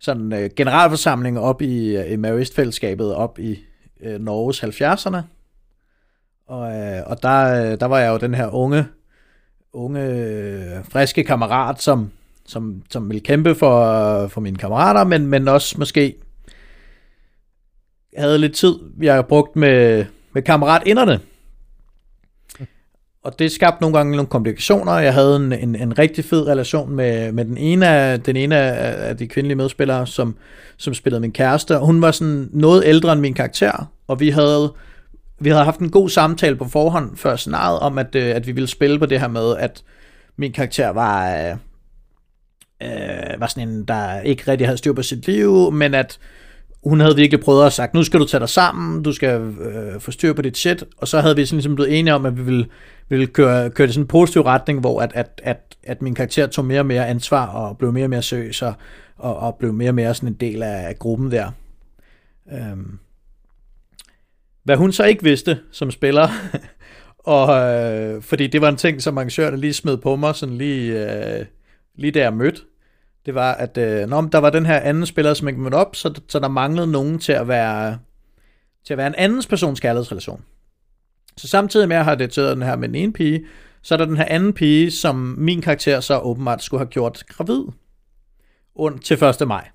[0.00, 3.58] sådan øh, generalforsamling op i, øh, i maoistfællesskabet op i
[4.00, 5.16] øh, Norges 70'erne.
[6.46, 8.86] Og, øh, og der, der var jeg jo den her unge,
[9.72, 12.10] unge, friske kammerat, som,
[12.46, 16.14] som, som ville kæmpe for, for mine kammerater, men, men også måske
[18.16, 21.20] havde lidt tid, jeg har brugt med, med kammeratinderne.
[23.24, 24.98] Og det skabte nogle gange nogle komplikationer.
[24.98, 28.56] Jeg havde en, en, en rigtig fed relation med, med den ene af, den ene
[28.56, 30.36] af de kvindelige medspillere, som,
[30.76, 31.78] som spillede min kæreste.
[31.78, 34.72] Hun var sådan noget ældre end min karakter, og vi havde,
[35.40, 38.52] vi havde haft en god samtale på forhånd før scenariet om, at, øh, at vi
[38.52, 39.82] ville spille på det her med, at
[40.36, 41.56] min karakter var, øh,
[42.82, 46.18] øh, var sådan en, der ikke rigtig havde styr på sit liv, men at
[46.84, 50.00] hun havde virkelig prøvet at sagt, nu skal du tage dig sammen, du skal øh,
[50.00, 52.36] få styr på dit shit, og så havde vi sådan ligesom blevet enige om, at
[52.36, 52.66] vi ville,
[53.08, 56.46] ville køre, køre det sådan en positiv retning, hvor at, at, at, at min karakter
[56.46, 58.74] tog mere og mere ansvar, og blev mere og mere seriøs, og,
[59.16, 61.50] og, og blev mere og mere sådan en del af gruppen der.
[62.52, 62.98] Øhm.
[64.64, 66.28] Hvad hun så ikke vidste som spiller,
[67.18, 71.12] og øh, fordi det var en ting, som arrangørerne lige smed på mig, sådan lige,
[71.38, 71.46] øh,
[71.94, 72.60] lige da jeg mødte,
[73.26, 75.96] det var, at øh, når der var den her anden spiller, som ikke mødte op,
[75.96, 77.98] så, så der manglede nogen til at være
[78.84, 80.44] til at være en andens persons kærlighedsrelation.
[81.36, 83.44] Så samtidig med at jeg har dateret den her med den ene pige,
[83.82, 87.24] så er der den her anden pige, som min karakter så åbenbart skulle have gjort
[87.28, 87.64] gravid
[88.74, 89.48] und til 1.
[89.48, 89.68] maj.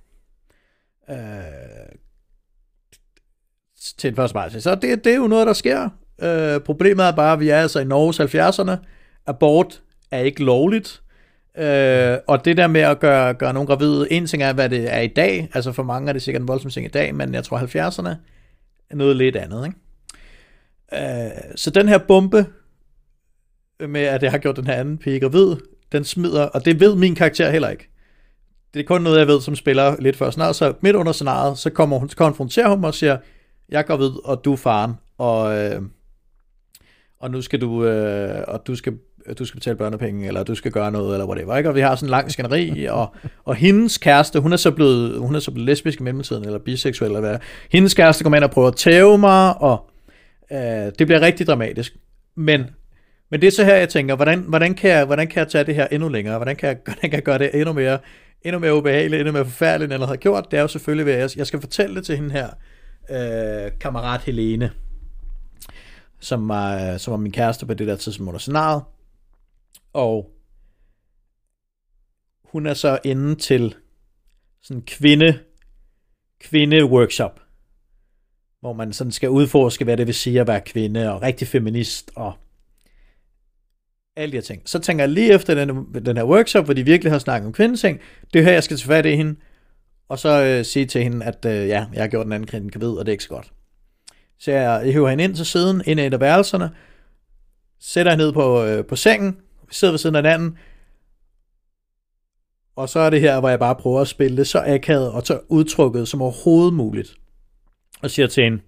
[1.10, 1.18] Øh,
[3.98, 4.34] til 1.
[4.34, 4.50] maj.
[4.50, 5.90] Så det, det er jo noget, der sker.
[6.22, 8.86] Øh, problemet er bare, at vi er altså i Norges 70'erne.
[9.26, 9.82] Abort
[10.12, 11.02] er ikke lovligt.
[11.58, 14.94] Øh, og det der med at gøre, gøre nogen gravide, en ting er, hvad det
[14.94, 17.34] er i dag, altså for mange er det sikkert en voldsom ting i dag, men
[17.34, 18.10] jeg tror 70'erne
[18.90, 19.66] er noget lidt andet.
[19.66, 21.26] Ikke?
[21.26, 22.46] Øh, så den her bombe
[23.80, 25.56] med, at jeg har gjort den her anden pige gravid,
[25.92, 27.90] den smider, og det ved min karakter heller ikke.
[28.74, 31.58] Det er kun noget, jeg ved som spiller lidt før snart, så midt under scenariet,
[31.58, 33.18] så kommer hun, så konfronterer hun mig og siger,
[33.70, 35.82] jeg er gravid, og du er faren, og, øh,
[37.20, 38.94] og nu skal du, øh, og du skal
[39.34, 41.70] du skal betale børnepenge, eller du skal gøre noget, eller whatever, ikke?
[41.70, 43.16] Og vi har sådan en lang skænderi, og,
[43.46, 46.60] og hendes kæreste, hun er så blevet, hun er så blevet lesbisk i mellemtiden, eller
[46.60, 47.38] biseksuel, eller hvad.
[47.72, 49.90] Hendes kæreste kommer ind og prøver at tæve mig, og
[50.52, 50.60] øh,
[51.00, 51.96] det bliver rigtig dramatisk.
[52.36, 52.66] Men,
[53.32, 55.64] men det er så her, jeg tænker, hvordan, hvordan, kan jeg, hvordan kan jeg tage
[55.64, 56.38] det her endnu længere?
[56.38, 57.98] Hvordan kan jeg, hvordan kan jeg gøre det endnu mere,
[58.42, 60.52] endnu mere ubehageligt, endnu mere forfærdeligt, end jeg har gjort?
[60.52, 62.48] Det er jo selvfølgelig, at jeg, jeg skal fortælle det til hende her,
[63.10, 64.72] øh, kammerat Helene,
[66.20, 68.82] som var, som var min kæreste på det der tidspunkt under scenariet
[69.98, 70.32] og
[72.44, 73.76] hun er så inde til
[74.62, 75.40] sådan kvinde,
[76.40, 77.40] kvinde workshop,
[78.60, 82.12] hvor man sådan skal udforske, hvad det vil sige at være kvinde, og rigtig feminist,
[82.16, 82.34] og
[84.16, 84.62] alle de her ting.
[84.66, 87.54] Så tænker jeg lige efter den, den her workshop, hvor de virkelig har snakket om
[87.54, 88.00] kvindeting,
[88.34, 89.36] det her, jeg skal tage fat i hende,
[90.08, 92.70] og så øh, sige til hende, at øh, ja, jeg har gjort den anden kvinde
[92.70, 93.54] gravid, og det er ikke så godt.
[94.40, 96.70] Så jeg, jeg hiver hende ind til siden, ind i et af værelserne,
[97.80, 99.38] sætter hende ned på, øh, på sengen,
[99.72, 100.58] sidder ved siden af hinanden,
[102.78, 105.28] og så er det her, hvor jeg bare prøver at spille det så akavet og
[105.28, 107.16] så udtrykket som overhovedet muligt.
[108.02, 108.62] Og siger til hende,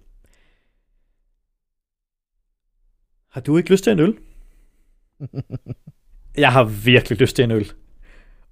[3.30, 4.18] har du ikke lyst til en øl?
[6.44, 7.72] jeg har virkelig lyst til en øl.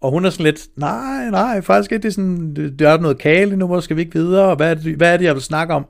[0.01, 2.03] Og hun er sådan lidt, nej, nej, faktisk ikke.
[2.03, 4.70] Det er sådan, det er noget kale nu, hvor skal vi ikke videre, og hvad
[4.70, 5.86] er det, hvad er det jeg vil snakke om?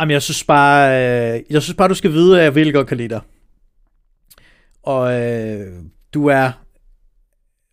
[0.00, 2.86] Jamen, jeg synes bare, øh, jeg synes bare, du skal vide, at jeg vil godt
[2.86, 3.20] kan lide dig
[4.82, 5.82] og øh,
[6.14, 6.52] du er,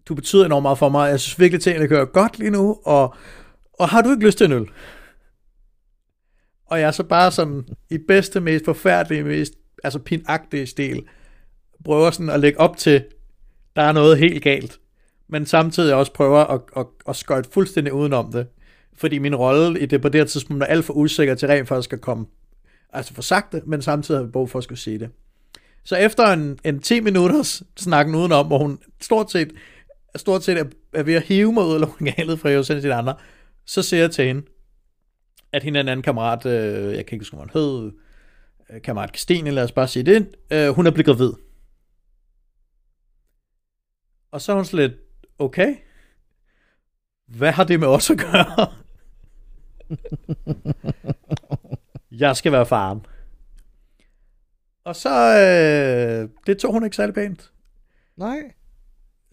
[0.05, 3.15] du betyder enormt meget for mig, jeg synes virkelig, tingene kører godt lige nu, og,
[3.73, 4.67] og har du ikke lyst til en øl?
[6.65, 9.53] Og jeg er så bare sådan, i bedste, mest forfærdelige, mest
[9.83, 11.03] altså pinagtige stil,
[11.85, 13.05] prøver sådan at lægge op til,
[13.75, 14.79] der er noget helt galt,
[15.29, 18.47] men samtidig også prøver at, at, at skøjte fuldstændig udenom det,
[18.97, 21.67] fordi min rolle i det på det her tidspunkt er alt for usikker til rent
[21.67, 22.25] faktisk at komme,
[22.93, 25.09] altså for sagt det, men samtidig har vi brug for at skulle sige det.
[25.87, 29.51] Så efter en, en 10 minutters snakken udenom, hvor hun stort set,
[30.15, 33.15] stort set er, er ved at hive mig ud af lokalet fra Josef til andre,
[33.65, 34.45] så siger jeg til hende,
[35.51, 37.91] at hende er en anden kammerat, øh, jeg kan ikke huske, hvad hun hed,
[38.69, 41.33] øh, kammerat Christine, lad os bare sige det, øh, hun er blevet gravid.
[44.31, 44.97] Og så er hun slet,
[45.39, 45.75] okay,
[47.27, 48.73] hvad har det med os at gøre?
[52.21, 53.05] jeg skal være faren.
[54.87, 57.51] Og så, øh, det tog hun ikke særlig pænt.
[58.17, 58.37] Nej.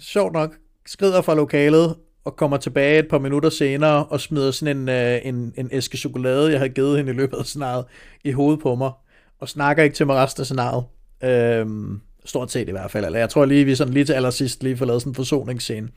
[0.00, 0.54] Sjovt nok,
[0.86, 5.20] skrider fra lokalet og kommer tilbage et par minutter senere og smider sådan en, øh,
[5.24, 7.84] en, en æske chokolade, jeg har givet hende i løbet af scenariet,
[8.24, 8.92] i hovedet på mig.
[9.38, 10.84] Og snakker ikke til mig resten af scenariet.
[11.24, 13.04] Øhm, stort set i hvert fald.
[13.04, 15.88] Eller jeg tror lige, vi sådan lige til allersidst lige får lavet sådan en forsoningsscene.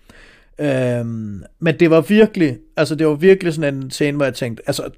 [0.60, 4.64] Øhm, men det var virkelig, altså det var virkelig sådan en scene, hvor jeg tænkte,
[4.68, 4.90] altså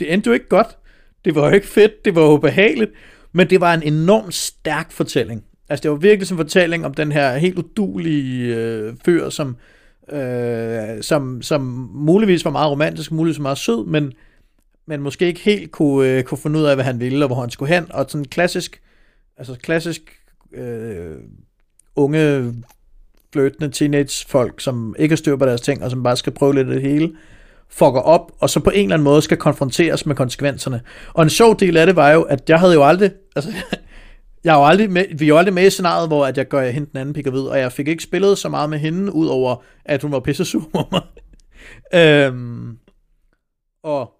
[0.00, 0.78] det endte jo ikke godt.
[1.24, 2.90] Det var jo ikke fedt, det var jo behageligt.
[3.36, 5.44] Men det var en enormt stærk fortælling.
[5.68, 9.56] Altså, det var virkelig en fortælling om den her helt udulige øh, fyr, som,
[10.12, 14.12] øh, som, som muligvis var meget romantisk, muligvis var meget sød, men,
[14.86, 17.40] men måske ikke helt kunne, øh, kunne finde ud af, hvad han ville, og hvor
[17.40, 17.92] han skulle hen.
[17.92, 18.82] Og sådan klassisk,
[19.36, 20.20] altså klassisk
[20.52, 21.16] øh,
[21.96, 22.54] unge
[23.32, 26.68] fløtende teenage-folk, som ikke har styr på deres ting, og som bare skal prøve lidt
[26.68, 27.12] af det hele,
[27.70, 30.80] fucker op, og så på en eller anden måde skal konfronteres med konsekvenserne.
[31.14, 33.52] Og en sjov del af det var jo, at jeg havde jo aldrig, altså,
[34.44, 36.48] jeg er jo aldrig med, vi er jo aldrig med i scenariet, hvor at jeg
[36.48, 39.12] gør hende den anden pikker ved, og jeg fik ikke spillet så meget med hende,
[39.12, 41.02] udover at hun var pisse sur på mig.
[42.02, 42.78] øhm,
[43.82, 44.12] og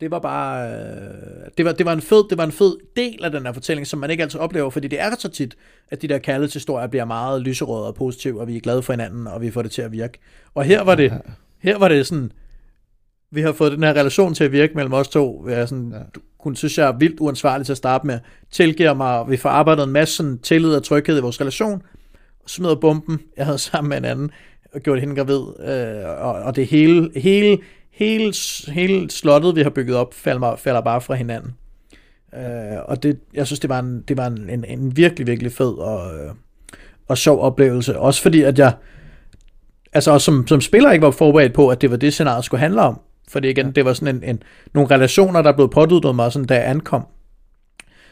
[0.00, 3.24] det var bare, øh, det var, det var en fed, det var en fed del
[3.24, 5.56] af den her fortælling, som man ikke altid oplever, fordi det er så tit,
[5.90, 9.26] at de der kærlighedshistorier bliver meget lyserøde og positive, og vi er glade for hinanden,
[9.26, 10.18] og vi får det til at virke.
[10.54, 11.12] Og her var det,
[11.66, 12.32] her var det sådan,
[13.30, 15.48] vi har fået den her relation til at virke mellem os to.
[15.48, 16.20] Jeg er sådan, ja.
[16.40, 18.18] Hun synes, jeg er vildt uansvarlig til at starte med.
[18.50, 21.82] Tilgiver mig, vi får arbejdet en masse sådan, tillid og tryghed i vores relation.
[22.46, 24.30] Smider bomben, jeg havde sammen med en anden,
[24.74, 25.40] og gjort hende gravid.
[25.68, 27.58] Øh, og, og det hele, hele,
[27.90, 28.34] hele,
[28.68, 31.54] hele slottet, vi har bygget op, falder, falder bare fra hinanden.
[32.34, 35.52] Øh, og det, jeg synes, det var en, det var en, en, en virkelig, virkelig
[35.52, 36.30] fed og, øh,
[37.08, 37.98] og sjov oplevelse.
[37.98, 38.72] Også fordi, at jeg,
[39.96, 42.80] altså som, som spiller ikke var forberedt på, at det var det scenarie, skulle handle
[42.80, 43.00] om.
[43.28, 44.42] Fordi igen, det var sådan en, en,
[44.74, 47.06] nogle relationer, der blev påduttet mig, sådan, da jeg ankom.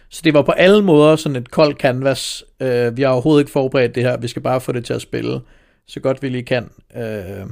[0.09, 2.45] Så det var på alle måder sådan et koldt canvas.
[2.61, 4.17] Øh, vi har overhovedet ikke forberedt det her.
[4.17, 5.41] Vi skal bare få det til at spille
[5.87, 6.71] så godt vi lige kan.
[6.97, 7.47] Øh,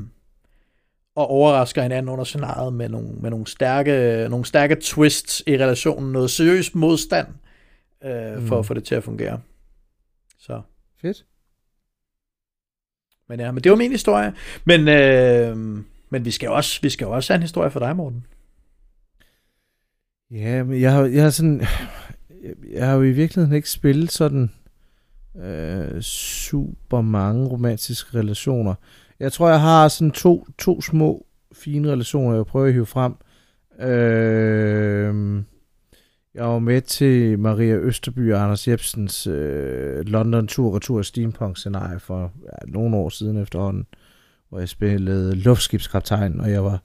[1.16, 6.12] og overrasker hinanden under scenariet med nogle, med nogle, stærke, nogle stærke twists i relationen.
[6.12, 7.26] Noget seriøs modstand
[8.05, 8.59] øh, for mm.
[8.59, 9.41] at få det til at fungere.
[10.39, 10.61] Så.
[11.03, 11.24] Fedt.
[13.33, 14.33] Men ja, men det var min historie.
[14.64, 15.57] Men, øh,
[16.11, 18.26] men vi skal også, vi skal også have en historie for dig, Morten.
[20.30, 21.62] Ja, men jeg har, jeg har sådan,
[22.72, 24.51] jeg har jo i virkeligheden ikke spillet sådan
[25.43, 28.74] øh, super mange romantiske relationer.
[29.20, 33.14] Jeg tror, jeg har sådan to, to små fine relationer, jeg prøver at hive frem.
[33.89, 35.43] Øh,
[36.35, 42.72] jeg var med til Maria Østerby og Anders Jebsens øh, London-tur retur steampunk-scenarie for ja,
[42.72, 43.87] nogle år siden efterhånden,
[44.49, 46.83] hvor jeg spillede luftskibskaptajn, og jeg var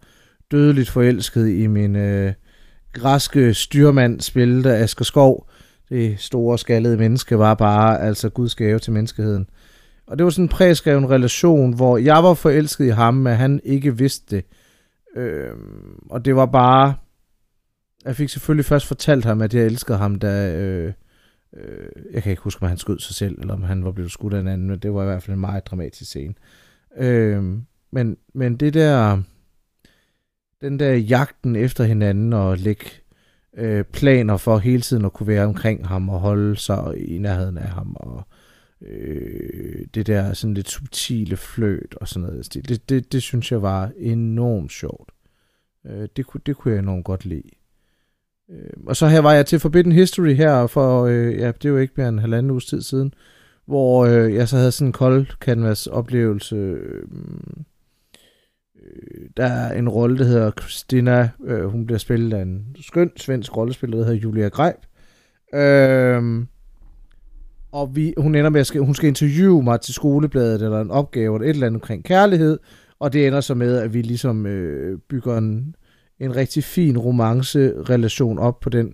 [0.51, 2.33] dødeligt forelsket i min øh,
[2.93, 5.49] græske styrmand, spillet af Asger Skov.
[5.89, 9.49] Det store skaldede menneske var bare altså Guds gave til menneskeheden.
[10.07, 13.61] Og det var sådan en præskreven relation, hvor jeg var forelsket i ham, men han
[13.63, 14.45] ikke vidste det.
[15.15, 15.51] Øh,
[16.09, 16.93] og det var bare
[18.05, 20.55] jeg fik selvfølgelig først fortalt ham, at jeg elskede ham, da...
[20.55, 20.93] Øh,
[21.53, 24.11] øh, jeg kan ikke huske, om han skød sig selv, eller om han var blevet
[24.11, 26.33] skudt af en anden, men det var i hvert fald en meget dramatisk scene.
[26.97, 27.43] Øh,
[27.91, 29.21] men, men det der...
[30.61, 32.85] Den der jagten efter hinanden og lægge
[33.57, 37.57] øh, planer for hele tiden at kunne være omkring ham og holde sig i nærheden
[37.57, 38.27] af ham og
[38.81, 42.53] øh, det der sådan lidt subtile fløt og sådan noget.
[42.53, 45.11] Det, det, det, det synes jeg var enormt sjovt.
[45.85, 47.49] Øh, det, kunne, det kunne jeg enormt godt lide.
[48.51, 51.69] Øh, og så her var jeg til Forbidden History her for, øh, ja, det er
[51.69, 53.13] jo ikke mere end en halvanden uges tid siden,
[53.65, 56.55] hvor øh, jeg så havde sådan en kold canvas oplevelse.
[56.55, 57.65] Øhm,
[58.75, 61.29] øh, der er en rolle, der hedder Christina.
[61.45, 64.77] Øh, hun bliver spillet af en skøn svensk rollespiller, der hedder Julia Greib.
[65.53, 66.45] Øh,
[67.71, 71.35] og vi, hun ender med, at hun skal interviewe mig til skolebladet, eller en opgave,
[71.35, 72.59] eller et eller andet omkring kærlighed,
[72.99, 75.75] og det ender så med, at vi ligesom øh, bygger en,
[76.19, 78.93] en rigtig fin romance-relation op på den.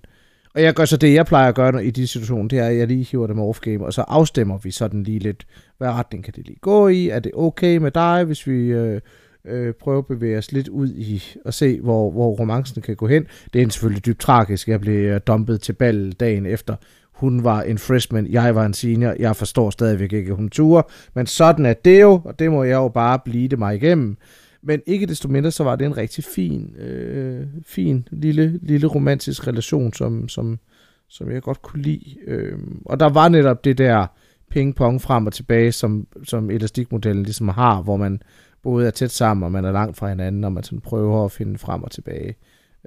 [0.55, 2.77] Og jeg gør så det, jeg plejer at gøre i de situationer, det er, at
[2.77, 5.47] jeg lige hiver dem off-game, og så afstemmer vi sådan lige lidt,
[5.77, 7.09] hvad retning kan det lige gå i?
[7.09, 9.01] Er det okay med dig, hvis vi øh,
[9.45, 13.07] øh, prøver at bevæge os lidt ud i og se, hvor, hvor romancen kan gå
[13.07, 13.25] hen?
[13.53, 14.67] Det er selvfølgelig dybt tragisk.
[14.67, 16.75] Jeg blev øh, dumpet til ball dagen efter.
[17.13, 19.15] Hun var en freshman, jeg var en senior.
[19.19, 20.81] Jeg forstår stadigvæk ikke, at hun turer.
[21.15, 24.17] Men sådan er det jo, og det må jeg jo bare blive det mig igennem.
[24.65, 29.47] Men ikke desto mindre, så var det en rigtig fin, øh, fin lille, lille romantisk
[29.47, 30.59] relation, som, som,
[31.07, 32.15] som jeg godt kunne lide.
[32.27, 34.07] Øh, og der var netop det der
[34.55, 38.21] ping-pong frem og tilbage, som, som elastikmodellen ligesom har, hvor man
[38.61, 41.31] både er tæt sammen, og man er langt fra hinanden, og man sådan prøver at
[41.31, 42.35] finde frem og tilbage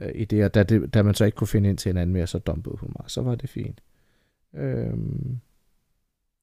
[0.03, 2.13] øh, i det, og da, det, da man så ikke kunne finde ind til hinanden
[2.13, 3.05] mere, så dumpede hun mig.
[3.11, 3.81] Så var det fint.
[4.57, 4.95] Øh,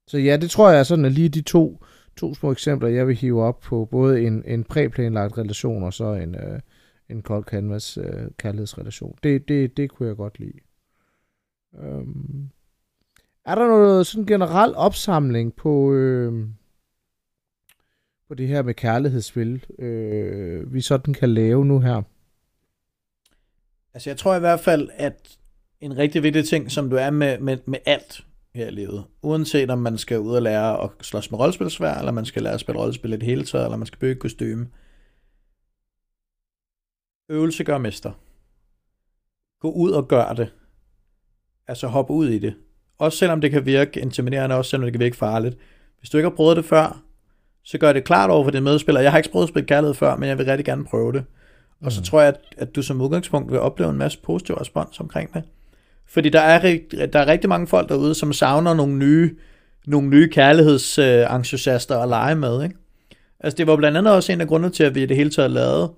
[0.08, 1.84] så ja, det tror jeg er sådan, at lige de to
[2.18, 6.14] to små eksempler, jeg vil hive op på både en, en præplanlagt relation og så
[6.14, 6.60] en, øh,
[7.10, 9.18] en cold canvas øh, kærlighedsrelation.
[9.24, 10.60] Det, det, det kunne jeg godt lide.
[11.80, 12.50] Øhm.
[13.46, 16.48] er der noget sådan generel opsamling på, øh,
[18.28, 22.02] på det her med kærlighedsspil, øh, vi sådan kan lave nu her?
[23.94, 25.38] Altså jeg tror i hvert fald, at
[25.82, 29.04] en rigtig vigtig ting, som du er med, med, med alt, her i livet.
[29.22, 32.54] Uanset om man skal ud og lære at slås med rollespilsvær, eller man skal lære
[32.54, 34.68] at spille rollespil i det hele taget, eller man skal bygge kostume.
[37.30, 38.12] Øvelse gør mester.
[39.60, 40.54] Gå ud og gør det.
[41.68, 42.56] Altså hop ud i det.
[42.98, 45.58] Også selvom det kan virke intimiderende, også selvom det kan virke farligt.
[46.00, 47.04] Hvis du ikke har prøvet det før,
[47.64, 49.04] så gør det klart over for dine medspillere.
[49.04, 51.26] Jeg har ikke prøvet at spille kærlighed før, men jeg vil rigtig gerne prøve det.
[51.82, 52.06] Og så mm.
[52.06, 55.44] tror jeg, at, at du som udgangspunkt vil opleve en masse positiv respons omkring det.
[56.08, 56.78] Fordi der er,
[57.14, 59.36] der er rigtig mange folk derude, som savner nogle nye,
[59.88, 62.64] nogle nye kærlighedsentusiaster at lege med.
[62.64, 62.76] Ikke?
[63.40, 65.30] Altså det var blandt andet også en af grundene til, at vi i det hele
[65.30, 65.94] taget lavede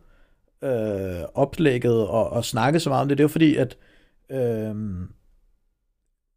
[0.63, 3.17] øh, oplægget og, og snakkede så meget om det.
[3.17, 3.77] Det var fordi, at
[4.31, 4.75] øh,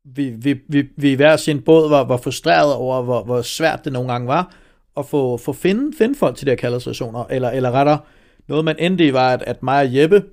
[0.05, 3.85] vi, vi, vi, vi i hver sin båd var, var frustreret over, hvor, hvor svært
[3.85, 4.55] det nogle gange var
[4.97, 7.24] at få, få finde, finde folk til de her kærlighedsrelationer.
[7.24, 7.99] Eller, eller rettere,
[8.49, 10.24] noget man endte i var, at, at mig og Jeppe,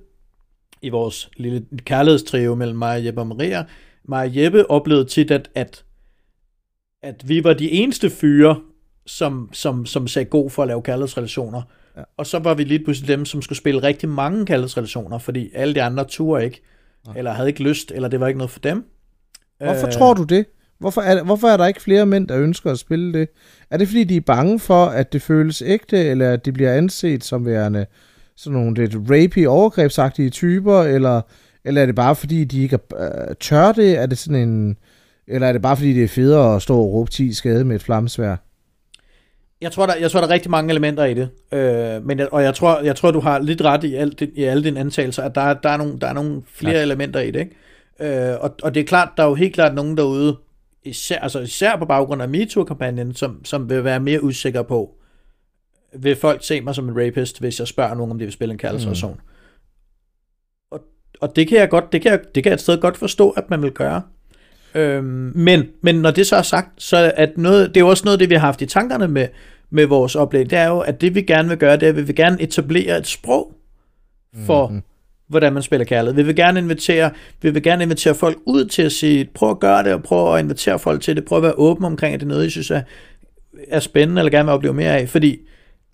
[0.82, 3.64] i vores lille kærlighedstrio mellem mig, Jeppe og Maria,
[4.04, 5.84] mig og Jeppe oplevede tit, at, at,
[7.02, 8.60] at vi var de eneste fyre,
[9.06, 11.62] som, som, som sagde god for at lave kærlighedsrelationer.
[11.96, 12.02] Ja.
[12.16, 15.74] Og så var vi lige pludselig dem, som skulle spille rigtig mange kærlighedsrelationer, fordi alle
[15.74, 16.62] de andre turde ikke,
[17.06, 17.12] ja.
[17.16, 18.84] eller havde ikke lyst, eller det var ikke noget for dem.
[19.58, 20.46] Hvorfor øh, tror du det?
[20.78, 23.28] Hvorfor er, hvorfor er der ikke flere mænd, der ønsker at spille det?
[23.70, 26.72] Er det fordi, de er bange for, at det føles ægte, eller at de bliver
[26.72, 27.86] anset som værende
[28.36, 31.20] sådan nogle lidt rapey, overgrebsagtige typer, eller,
[31.64, 33.98] eller er det bare fordi, de ikke uh, tør det?
[33.98, 34.76] Er det sådan en...
[35.28, 37.76] Eller er det bare fordi, det er federe at stå og råbe 10 skade med
[37.76, 38.36] et flammesvær?
[39.60, 41.28] Jeg tror, der, jeg tror, der er rigtig mange elementer i det.
[41.52, 44.42] Øh, men jeg, og jeg tror, jeg tror, du har lidt ret i, alt, i
[44.42, 46.82] alle dine antagelser, at der, der, er, nogle, der er nogle flere ja.
[46.82, 47.40] elementer i det.
[47.40, 48.30] Ikke?
[48.30, 50.36] Øh, og, og det er klart, der er jo helt klart nogen derude,
[50.84, 54.94] især, altså især på baggrund af MeToo-kampagnen, som, som vil være mere usikre på,
[55.92, 58.52] vil folk se mig som en rapist, hvis jeg spørger nogen, om de vil spille
[58.52, 59.12] en kærlighedsrelation.
[59.12, 59.20] Mm.
[60.70, 60.80] Og,
[61.20, 63.30] og det kan jeg godt, det kan jeg, det kan jeg et sted godt forstå,
[63.30, 64.02] at man vil gøre.
[64.74, 68.04] Øhm, men, men når det så er sagt, så det, noget, det er jo også
[68.04, 69.28] noget af det, vi har haft i tankerne med,
[69.70, 71.96] med vores oplæg, det er jo, at det vi gerne vil gøre, det er, at
[71.96, 73.52] vi vil gerne etablere et sprog
[74.46, 74.82] for, mm-hmm.
[75.28, 76.14] hvordan man spiller kærlighed.
[76.14, 77.10] Vi vil gerne invitere,
[77.42, 80.34] vi vil gerne invitere folk ud til at sige, prøv at gøre det, og prøv
[80.34, 82.50] at invitere folk til det, prøv at være åben omkring, at det er noget, I
[82.50, 82.82] synes er,
[83.68, 85.38] er spændende, eller gerne vil opleve mere af, fordi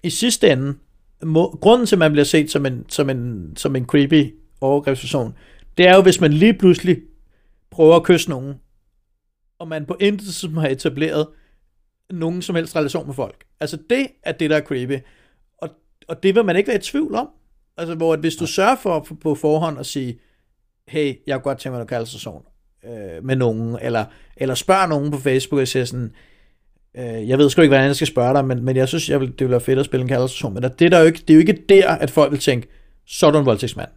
[0.03, 0.75] i sidste ende,
[1.23, 5.35] må, grunden til, at man bliver set som en, som en, som en creepy overgrebsperson,
[5.79, 7.03] det er jo, hvis man lige pludselig
[7.71, 8.55] prøver at kysse nogen,
[9.59, 11.27] og man på intet som har etableret
[12.11, 13.45] nogen som helst relation med folk.
[13.61, 14.99] Altså det er det, der er creepy.
[15.59, 15.69] Og,
[16.09, 17.29] og det vil man ikke være i tvivl om.
[17.77, 20.21] Altså hvor at hvis du sørger for på forhånd at sige,
[20.89, 22.33] hey, jeg kunne godt tænke mig at kalde sig
[22.85, 24.05] øh, med nogen, eller,
[24.37, 26.15] eller spørg nogen på Facebook og siger sådan,
[26.99, 29.21] Øh, jeg ved sgu ikke, hvordan jeg skal spørge dig, men, men jeg synes, jeg
[29.21, 30.55] vil, det ville være fedt at spille en kærlighedsrelation.
[30.55, 32.69] Men det er, der jo ikke, det er jo ikke der, at folk vil tænke,
[33.07, 33.89] så er du en voldtægtsmand.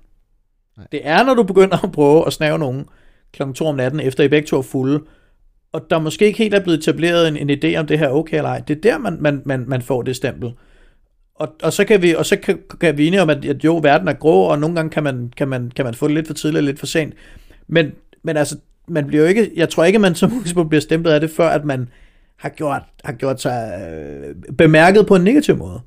[0.77, 0.87] Nej.
[0.91, 2.85] Det er, når du begynder at prøve at snave nogen
[3.33, 3.43] kl.
[3.55, 4.99] 2 om natten, efter I begge to er fulde,
[5.71, 8.37] og der måske ikke helt er blevet etableret en, en idé om det her okay
[8.37, 8.59] eller ej.
[8.59, 10.53] Det er der, man, man, man, man får det stempel.
[11.35, 13.79] Og, og så kan vi og så kan, kan vi enige om, at, at jo,
[13.83, 16.27] verden er grå, og nogle gange kan man, kan man, kan man få det lidt
[16.27, 17.13] for tidligt og lidt for sent.
[17.67, 17.91] Men,
[18.23, 18.57] men altså,
[18.87, 21.49] man bliver jo ikke, jeg tror ikke, man som udgangspunkt bliver stemplet af det, før
[21.49, 21.89] at man
[22.37, 25.81] har gjort, har gjort sig øh, bemærket på en negativ måde.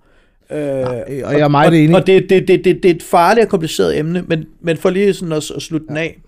[0.50, 1.94] Øh, Nej, og jeg er meget enig.
[1.94, 4.76] Og, og det, det, det, det, det er et farligt og kompliceret emne, men, men
[4.76, 5.88] for lige sådan at, at slutte ja.
[5.88, 6.18] den af,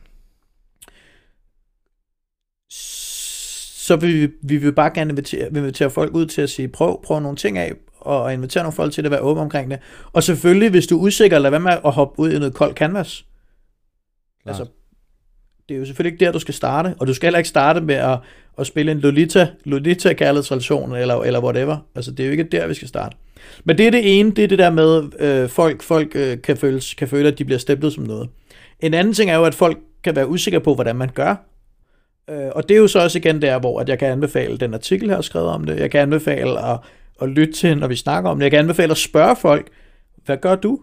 [3.91, 7.03] så vil vi, vi vil bare gerne invitere, invitere folk ud til at sige, prøv,
[7.03, 9.79] prøv nogle ting af, og invitere nogle folk til at være åbne omkring det.
[10.13, 12.77] Og selvfølgelig, hvis du er usikker, lad være med at hoppe ud i noget koldt
[12.77, 13.25] canvas.
[14.43, 14.53] Klar.
[14.53, 14.67] Altså,
[15.71, 17.81] det er jo selvfølgelig ikke der, du skal starte, og du skal heller ikke starte
[17.81, 18.19] med at,
[18.59, 21.77] at spille en Lolita, Lolita kærlighedsrelation, eller, eller whatever.
[21.95, 23.17] Altså, det er jo ikke der, vi skal starte.
[23.65, 26.57] Men det er det ene, det er det der med, øh, folk, folk øh, kan,
[26.57, 28.29] føle, kan føle, at de bliver stemplet som noget.
[28.81, 31.35] En anden ting er jo, at folk kan være usikre på, hvordan man gør.
[32.31, 34.75] Øh, og det er jo så også igen der, hvor at jeg kan anbefale den
[34.75, 35.81] artikel, jeg har skrevet om det.
[35.81, 36.79] Jeg kan anbefale at,
[37.23, 38.43] at lytte til, når vi snakker om det.
[38.43, 39.69] Jeg kan anbefale at spørge folk,
[40.25, 40.81] hvad gør du?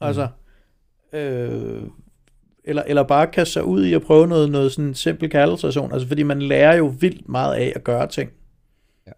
[0.00, 0.28] Altså,
[1.12, 1.82] øh,
[2.66, 6.08] eller, eller bare kaste sig ud i at prøve noget, noget sådan simpel kærlighedsrelation, altså
[6.08, 8.30] fordi man lærer jo vildt meget af at gøre ting.
[9.06, 9.12] Ja.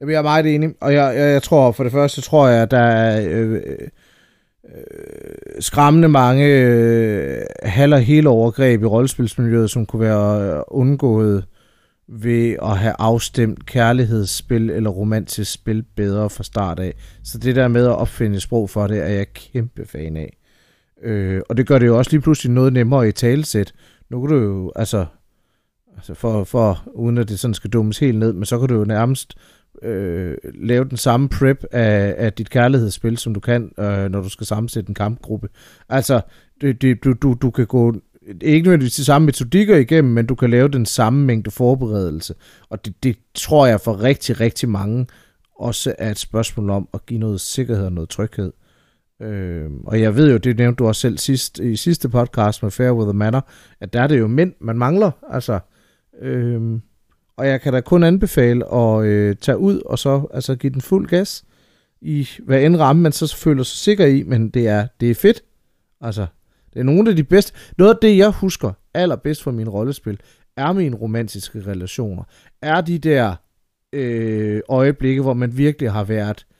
[0.00, 2.62] Jamen, jeg er meget enig, og jeg, jeg, jeg tror, for det første tror jeg,
[2.62, 3.60] at der er øh, øh,
[4.64, 4.80] øh
[5.60, 11.44] skræmmende mange øh, halv- og hele overgreb i rollespilsmiljøet, som kunne være øh, undgået
[12.08, 16.94] ved at have afstemt kærlighedsspil eller romantisk spil bedre fra start af.
[17.24, 20.39] Så det der med at opfinde sprog for det, er jeg kæmpe fan af.
[21.02, 23.72] Øh, og det gør det jo også lige pludselig noget nemmere i talesæt.
[24.10, 25.06] Nu kan du jo, altså,
[25.96, 28.74] altså for, for, uden at det sådan skal dummes helt ned, men så kan du
[28.74, 29.34] jo nærmest
[29.82, 34.28] øh, lave den samme prep af, af dit kærlighedsspil, som du kan, øh, når du
[34.28, 35.48] skal sammensætte en kampgruppe.
[35.88, 36.20] Altså,
[36.60, 37.94] det, det, du, du, du kan gå
[38.40, 42.34] ikke nødvendigvis de samme metodikker igennem, men du kan lave den samme mængde forberedelse.
[42.68, 45.06] Og det, det tror jeg for rigtig, rigtig mange
[45.58, 48.52] også er et spørgsmål om at give noget sikkerhed og noget tryghed.
[49.20, 52.70] Øh, og jeg ved jo, det nævnte du også selv sidst, i sidste podcast med
[52.70, 53.40] Fair with the Matter,
[53.80, 55.10] at der er det jo mænd, man mangler.
[55.30, 55.58] Altså,
[56.20, 56.80] øh,
[57.36, 60.80] og jeg kan da kun anbefale at øh, tage ud og så altså, give den
[60.80, 61.44] fuld gas
[62.00, 65.14] i hvad end ramme man så føler sig sikker i, men det er, det er
[65.14, 65.42] fedt.
[66.00, 66.26] Altså,
[66.74, 67.52] det er nogle af de bedste.
[67.78, 70.20] Noget af det, jeg husker allerbedst fra min rollespil,
[70.56, 72.22] er mine romantiske relationer.
[72.62, 73.34] Er de der
[73.92, 76.59] øh, øjeblikke, hvor man virkelig har været, øh,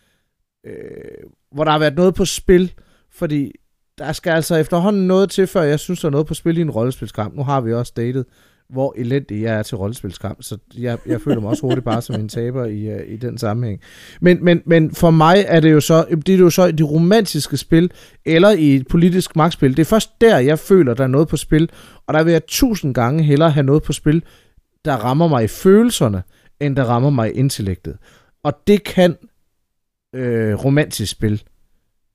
[0.67, 2.73] Øh, hvor der har været noget på spil,
[3.13, 3.53] fordi
[3.99, 6.61] der skal altså efterhånden noget til, før jeg synes, der er noget på spil i
[6.61, 7.35] en rollespilskamp.
[7.35, 8.25] Nu har vi også datet
[8.73, 12.15] hvor elendig jeg er til rollespilskamp, så jeg, jeg føler mig også hurtigt bare som
[12.15, 13.81] en taber i, uh, i den sammenhæng.
[14.21, 16.83] Men, men, men for mig er det jo så, det er jo så i de
[16.83, 17.91] romantiske spil,
[18.25, 21.37] eller i et politisk magtspil, det er først der, jeg føler, der er noget på
[21.37, 21.71] spil,
[22.07, 24.23] og der vil jeg tusind gange hellere have noget på spil,
[24.85, 26.23] der rammer mig i følelserne,
[26.61, 27.97] end der rammer mig i intellektet.
[28.45, 29.17] Og det kan
[30.15, 31.43] øh, romantisk spil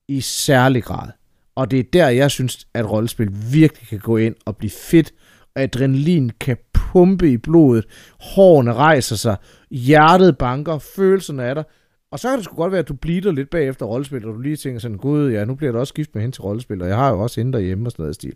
[0.08, 1.08] i særlig grad.
[1.54, 5.14] Og det er der, jeg synes, at rollespil virkelig kan gå ind og blive fedt,
[5.54, 7.84] adrenalin kan pumpe i blodet,
[8.20, 9.36] hårene rejser sig,
[9.70, 11.62] hjertet banker, følelserne er der,
[12.10, 14.40] og så kan det sgu godt være, at du bliver lidt bagefter rollespil, og du
[14.40, 16.88] lige tænker sådan, gud, ja, nu bliver der også gift med hende til rollespil, og
[16.88, 18.34] jeg har jo også hende derhjemme og sådan noget stil.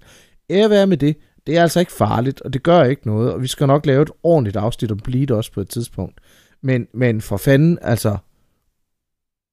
[0.51, 1.17] Ære være med det,
[1.47, 4.03] det er altså ikke farligt, og det gør ikke noget, og vi skal nok lave
[4.03, 6.21] et ordentligt afsnit om bleed også på et tidspunkt.
[6.63, 8.17] Men, men for fanden, altså,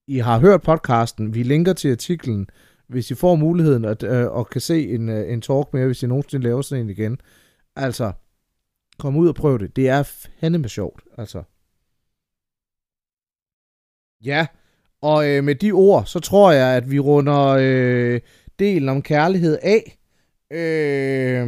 [0.07, 2.49] i har hørt podcasten, vi linker til artiklen,
[2.87, 6.03] hvis I får muligheden at, øh, og kan se en, øh, en talk med, hvis
[6.03, 7.19] I nogensinde laver sådan en igen,
[7.75, 8.11] Altså,
[8.99, 9.75] kom ud og prøv det.
[9.75, 11.43] Det er fandeme sjovt, altså.
[14.25, 14.47] Ja,
[15.01, 18.21] og øh, med de ord, så tror jeg, at vi runder øh,
[18.59, 19.97] delen om kærlighed af.
[20.51, 21.47] Øh,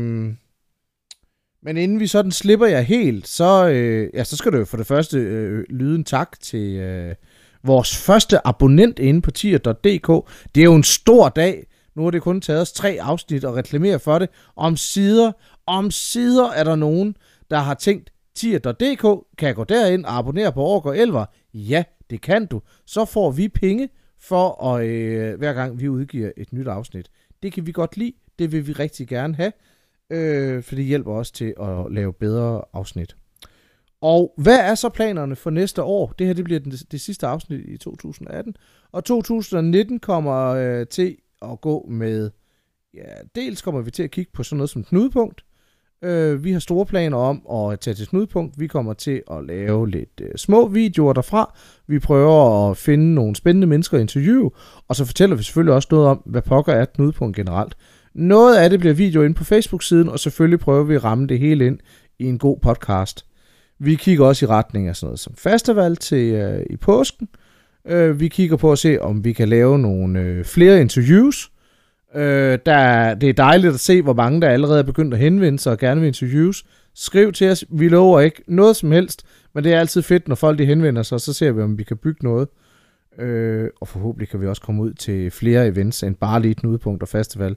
[1.62, 4.88] men inden vi sådan slipper jer helt, så, øh, ja, så skal du for det
[4.88, 7.16] første øh, lyde en tak til øh,
[7.64, 10.30] vores første abonnent inde på tier.dk.
[10.56, 11.66] Det er jo en stor dag.
[11.96, 14.30] Nu har det kun taget os tre afsnit at reklamere for det.
[14.56, 15.32] Om sider
[15.66, 17.16] om sider er der nogen,
[17.52, 19.02] der har tænkt, tier.dk,
[19.38, 21.26] kan jeg gå derind og abonnere på Årgård Elver?
[21.54, 22.62] Ja, det kan du.
[22.86, 27.12] Så får vi penge for, at, øh, hver gang vi udgiver et nyt afsnit.
[27.44, 28.14] Det kan vi godt lide.
[28.40, 29.52] Det vil vi rigtig gerne have,
[30.10, 33.16] øh, for det hjælper os til at lave bedre afsnit.
[34.02, 36.14] Og hvad er så planerne for næste år?
[36.20, 38.56] Det her det bliver det, det sidste afsnit i 2018.
[38.92, 42.32] Og 2019 kommer øh, til at gå med...
[42.94, 45.44] Ja, dels kommer vi til at kigge på sådan noget som knudepunkt.
[46.04, 48.60] Øh, vi har store planer om at tage til knudepunkt.
[48.60, 51.58] Vi kommer til at lave lidt øh, små videoer derfra.
[51.88, 54.52] Vi prøver at finde nogle spændende mennesker at interviewe,
[54.88, 57.78] og så fortæller vi selvfølgelig også noget om, hvad pokker er knudepunkt generelt.
[58.14, 61.40] Noget af det bliver video ind på Facebook-siden, og selvfølgelig prøver vi at ramme det
[61.40, 61.80] hele ind
[62.20, 63.29] i en god podcast.
[63.80, 67.30] Vi kigger også i retning af sådan noget som festival til øh, i påsken.
[67.88, 71.52] Øh, vi kigger på at se, om vi kan lave nogle øh, flere interviews.
[72.16, 75.60] Øh, der, det er dejligt at se, hvor mange der allerede er begyndt at henvende
[75.60, 76.64] sig og gerne vil interviews.
[76.96, 77.66] Skriv til os.
[77.70, 79.24] Vi lover ikke noget som helst,
[79.54, 81.84] men det er altid fedt, når folk de henvender sig, så ser vi, om vi
[81.84, 82.48] kan bygge noget.
[83.20, 86.58] Øh, og forhåbentlig kan vi også komme ud til flere events end bare lige et
[86.58, 87.56] knudepunkt og festival.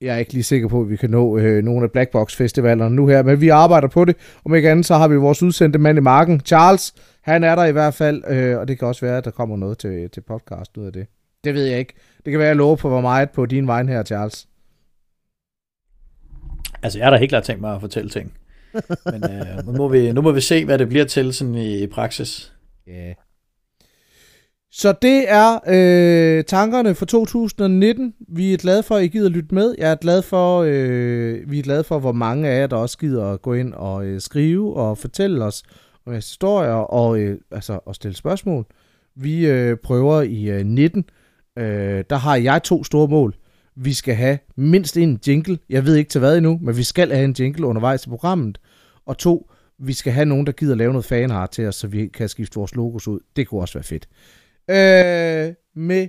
[0.00, 2.96] Jeg er ikke lige sikker på, at vi kan nå øh, nogle af Blackbox festivalerne
[2.96, 4.16] nu her, men vi arbejder på det.
[4.44, 6.94] Om ikke andet, så har vi vores udsendte mand i marken, Charles.
[7.22, 9.56] Han er der i hvert fald, øh, og det kan også være, at der kommer
[9.56, 11.06] noget til, til podcast ud af det.
[11.44, 11.94] Det ved jeg ikke.
[12.24, 14.48] Det kan være, at jeg lover på, hvor meget på din vej her, Charles.
[16.82, 18.32] Altså, jeg har da helt klart tænkt mig at fortælle ting.
[19.12, 21.82] Men øh, nu, må vi, nu må vi se, hvad det bliver til sådan i,
[21.82, 22.52] i praksis.
[22.86, 22.92] Ja.
[22.92, 23.14] Yeah.
[24.76, 28.14] Så det er øh, tankerne for 2019.
[28.28, 29.74] Vi er glade for, at I gider lytte med.
[29.78, 32.98] Jeg er glad for, øh, vi er glade for, hvor mange af jer, der også
[32.98, 35.62] gider at gå ind og øh, skrive og fortælle os
[36.06, 38.66] om historier og øh, altså, og stille spørgsmål.
[39.16, 41.04] Vi øh, prøver i øh, 19
[41.58, 43.34] øh, der har jeg to store mål.
[43.76, 45.58] Vi skal have mindst en jingle.
[45.68, 48.58] Jeg ved ikke til hvad endnu, men vi skal have en jingle undervejs i programmet.
[49.06, 52.06] Og to, vi skal have nogen, der gider lave noget fanart til os, så vi
[52.06, 53.20] kan skifte vores logos ud.
[53.36, 54.08] Det kunne også være fedt.
[54.70, 56.08] Øh, med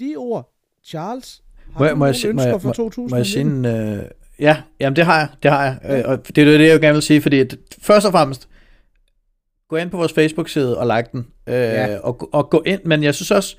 [0.00, 0.52] de ord,
[0.84, 1.42] Charles,
[1.72, 3.10] har må, du må jeg, ønsker for 2019?
[3.10, 5.78] Må jeg sige, øh, ja, jamen det har jeg, det har jeg.
[5.98, 8.48] Øh, og det er det, jeg gerne vil sige, fordi at, først og fremmest,
[9.68, 11.98] gå ind på vores Facebook-side og like den, øh, ja.
[11.98, 13.56] og, og gå ind, men jeg synes også,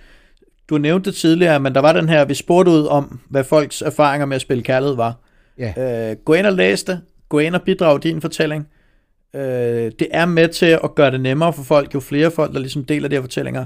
[0.70, 3.82] du nævnte det tidligere, men der var den her, vi spurgte ud om, hvad folks
[3.82, 5.20] erfaringer med at spille kærlighed var.
[5.58, 6.10] Ja.
[6.12, 7.02] Øh, gå ind og læs det.
[7.30, 8.68] Gå ind og bidrag din fortælling.
[9.36, 9.42] Øh,
[10.00, 12.86] det er med til at gøre det nemmere for folk, jo flere folk, der ligesom
[12.86, 13.66] deler de her fortællinger.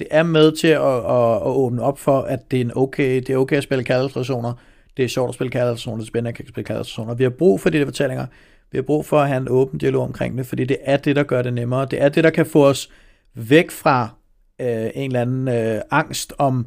[0.00, 3.16] Det er med til at, at, at åbne op for, at det er, en okay,
[3.16, 4.52] det er okay at spille kærlighedsrelationer.
[4.96, 7.14] det er sjovt at spille kærlighedspersoner, det er spændende at spille kærlighedspersoner.
[7.14, 8.26] Vi har brug for de der fortællinger.
[8.72, 11.16] Vi har brug for at have en åben dialog omkring det, fordi det er det,
[11.16, 11.86] der gør det nemmere.
[11.90, 12.90] Det er det, der kan få os
[13.34, 14.08] væk fra
[14.60, 16.66] øh, en eller anden øh, angst om,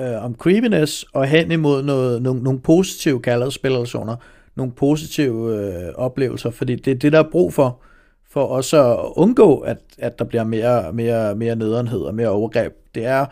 [0.00, 4.16] øh, om creepiness, og hen imod noget, nogle, nogle positive kærlighedsspilrelationer,
[4.56, 7.80] nogle positive øh, oplevelser, fordi det er det, der er brug for,
[8.34, 12.72] for også at undgå, at, at der bliver mere, mere, mere nederenhed og mere overgreb.
[12.94, 13.26] Det er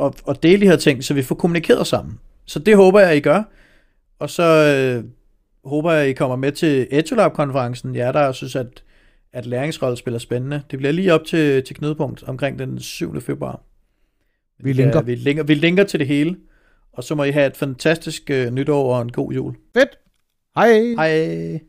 [0.00, 2.18] at, at dele de her ting, så vi får kommunikeret sammen.
[2.44, 3.42] Så det håber jeg, I gør.
[4.18, 5.04] Og så øh,
[5.64, 7.94] håber jeg, I kommer med til EduLab-konferencen.
[7.96, 8.82] Ja, der synes, at,
[9.32, 10.62] at læringsrolle spiller spændende.
[10.70, 13.20] Det bliver lige op til, til knudepunkt omkring den 7.
[13.20, 13.60] februar.
[14.58, 14.98] Vi linker.
[14.98, 15.42] Ja, vi linker.
[15.42, 16.36] Vi linker til det hele.
[16.92, 19.54] Og så må I have et fantastisk øh, nytår og en god jul.
[19.74, 19.98] Fedt.
[20.56, 20.94] Hej.
[20.96, 21.60] Hej.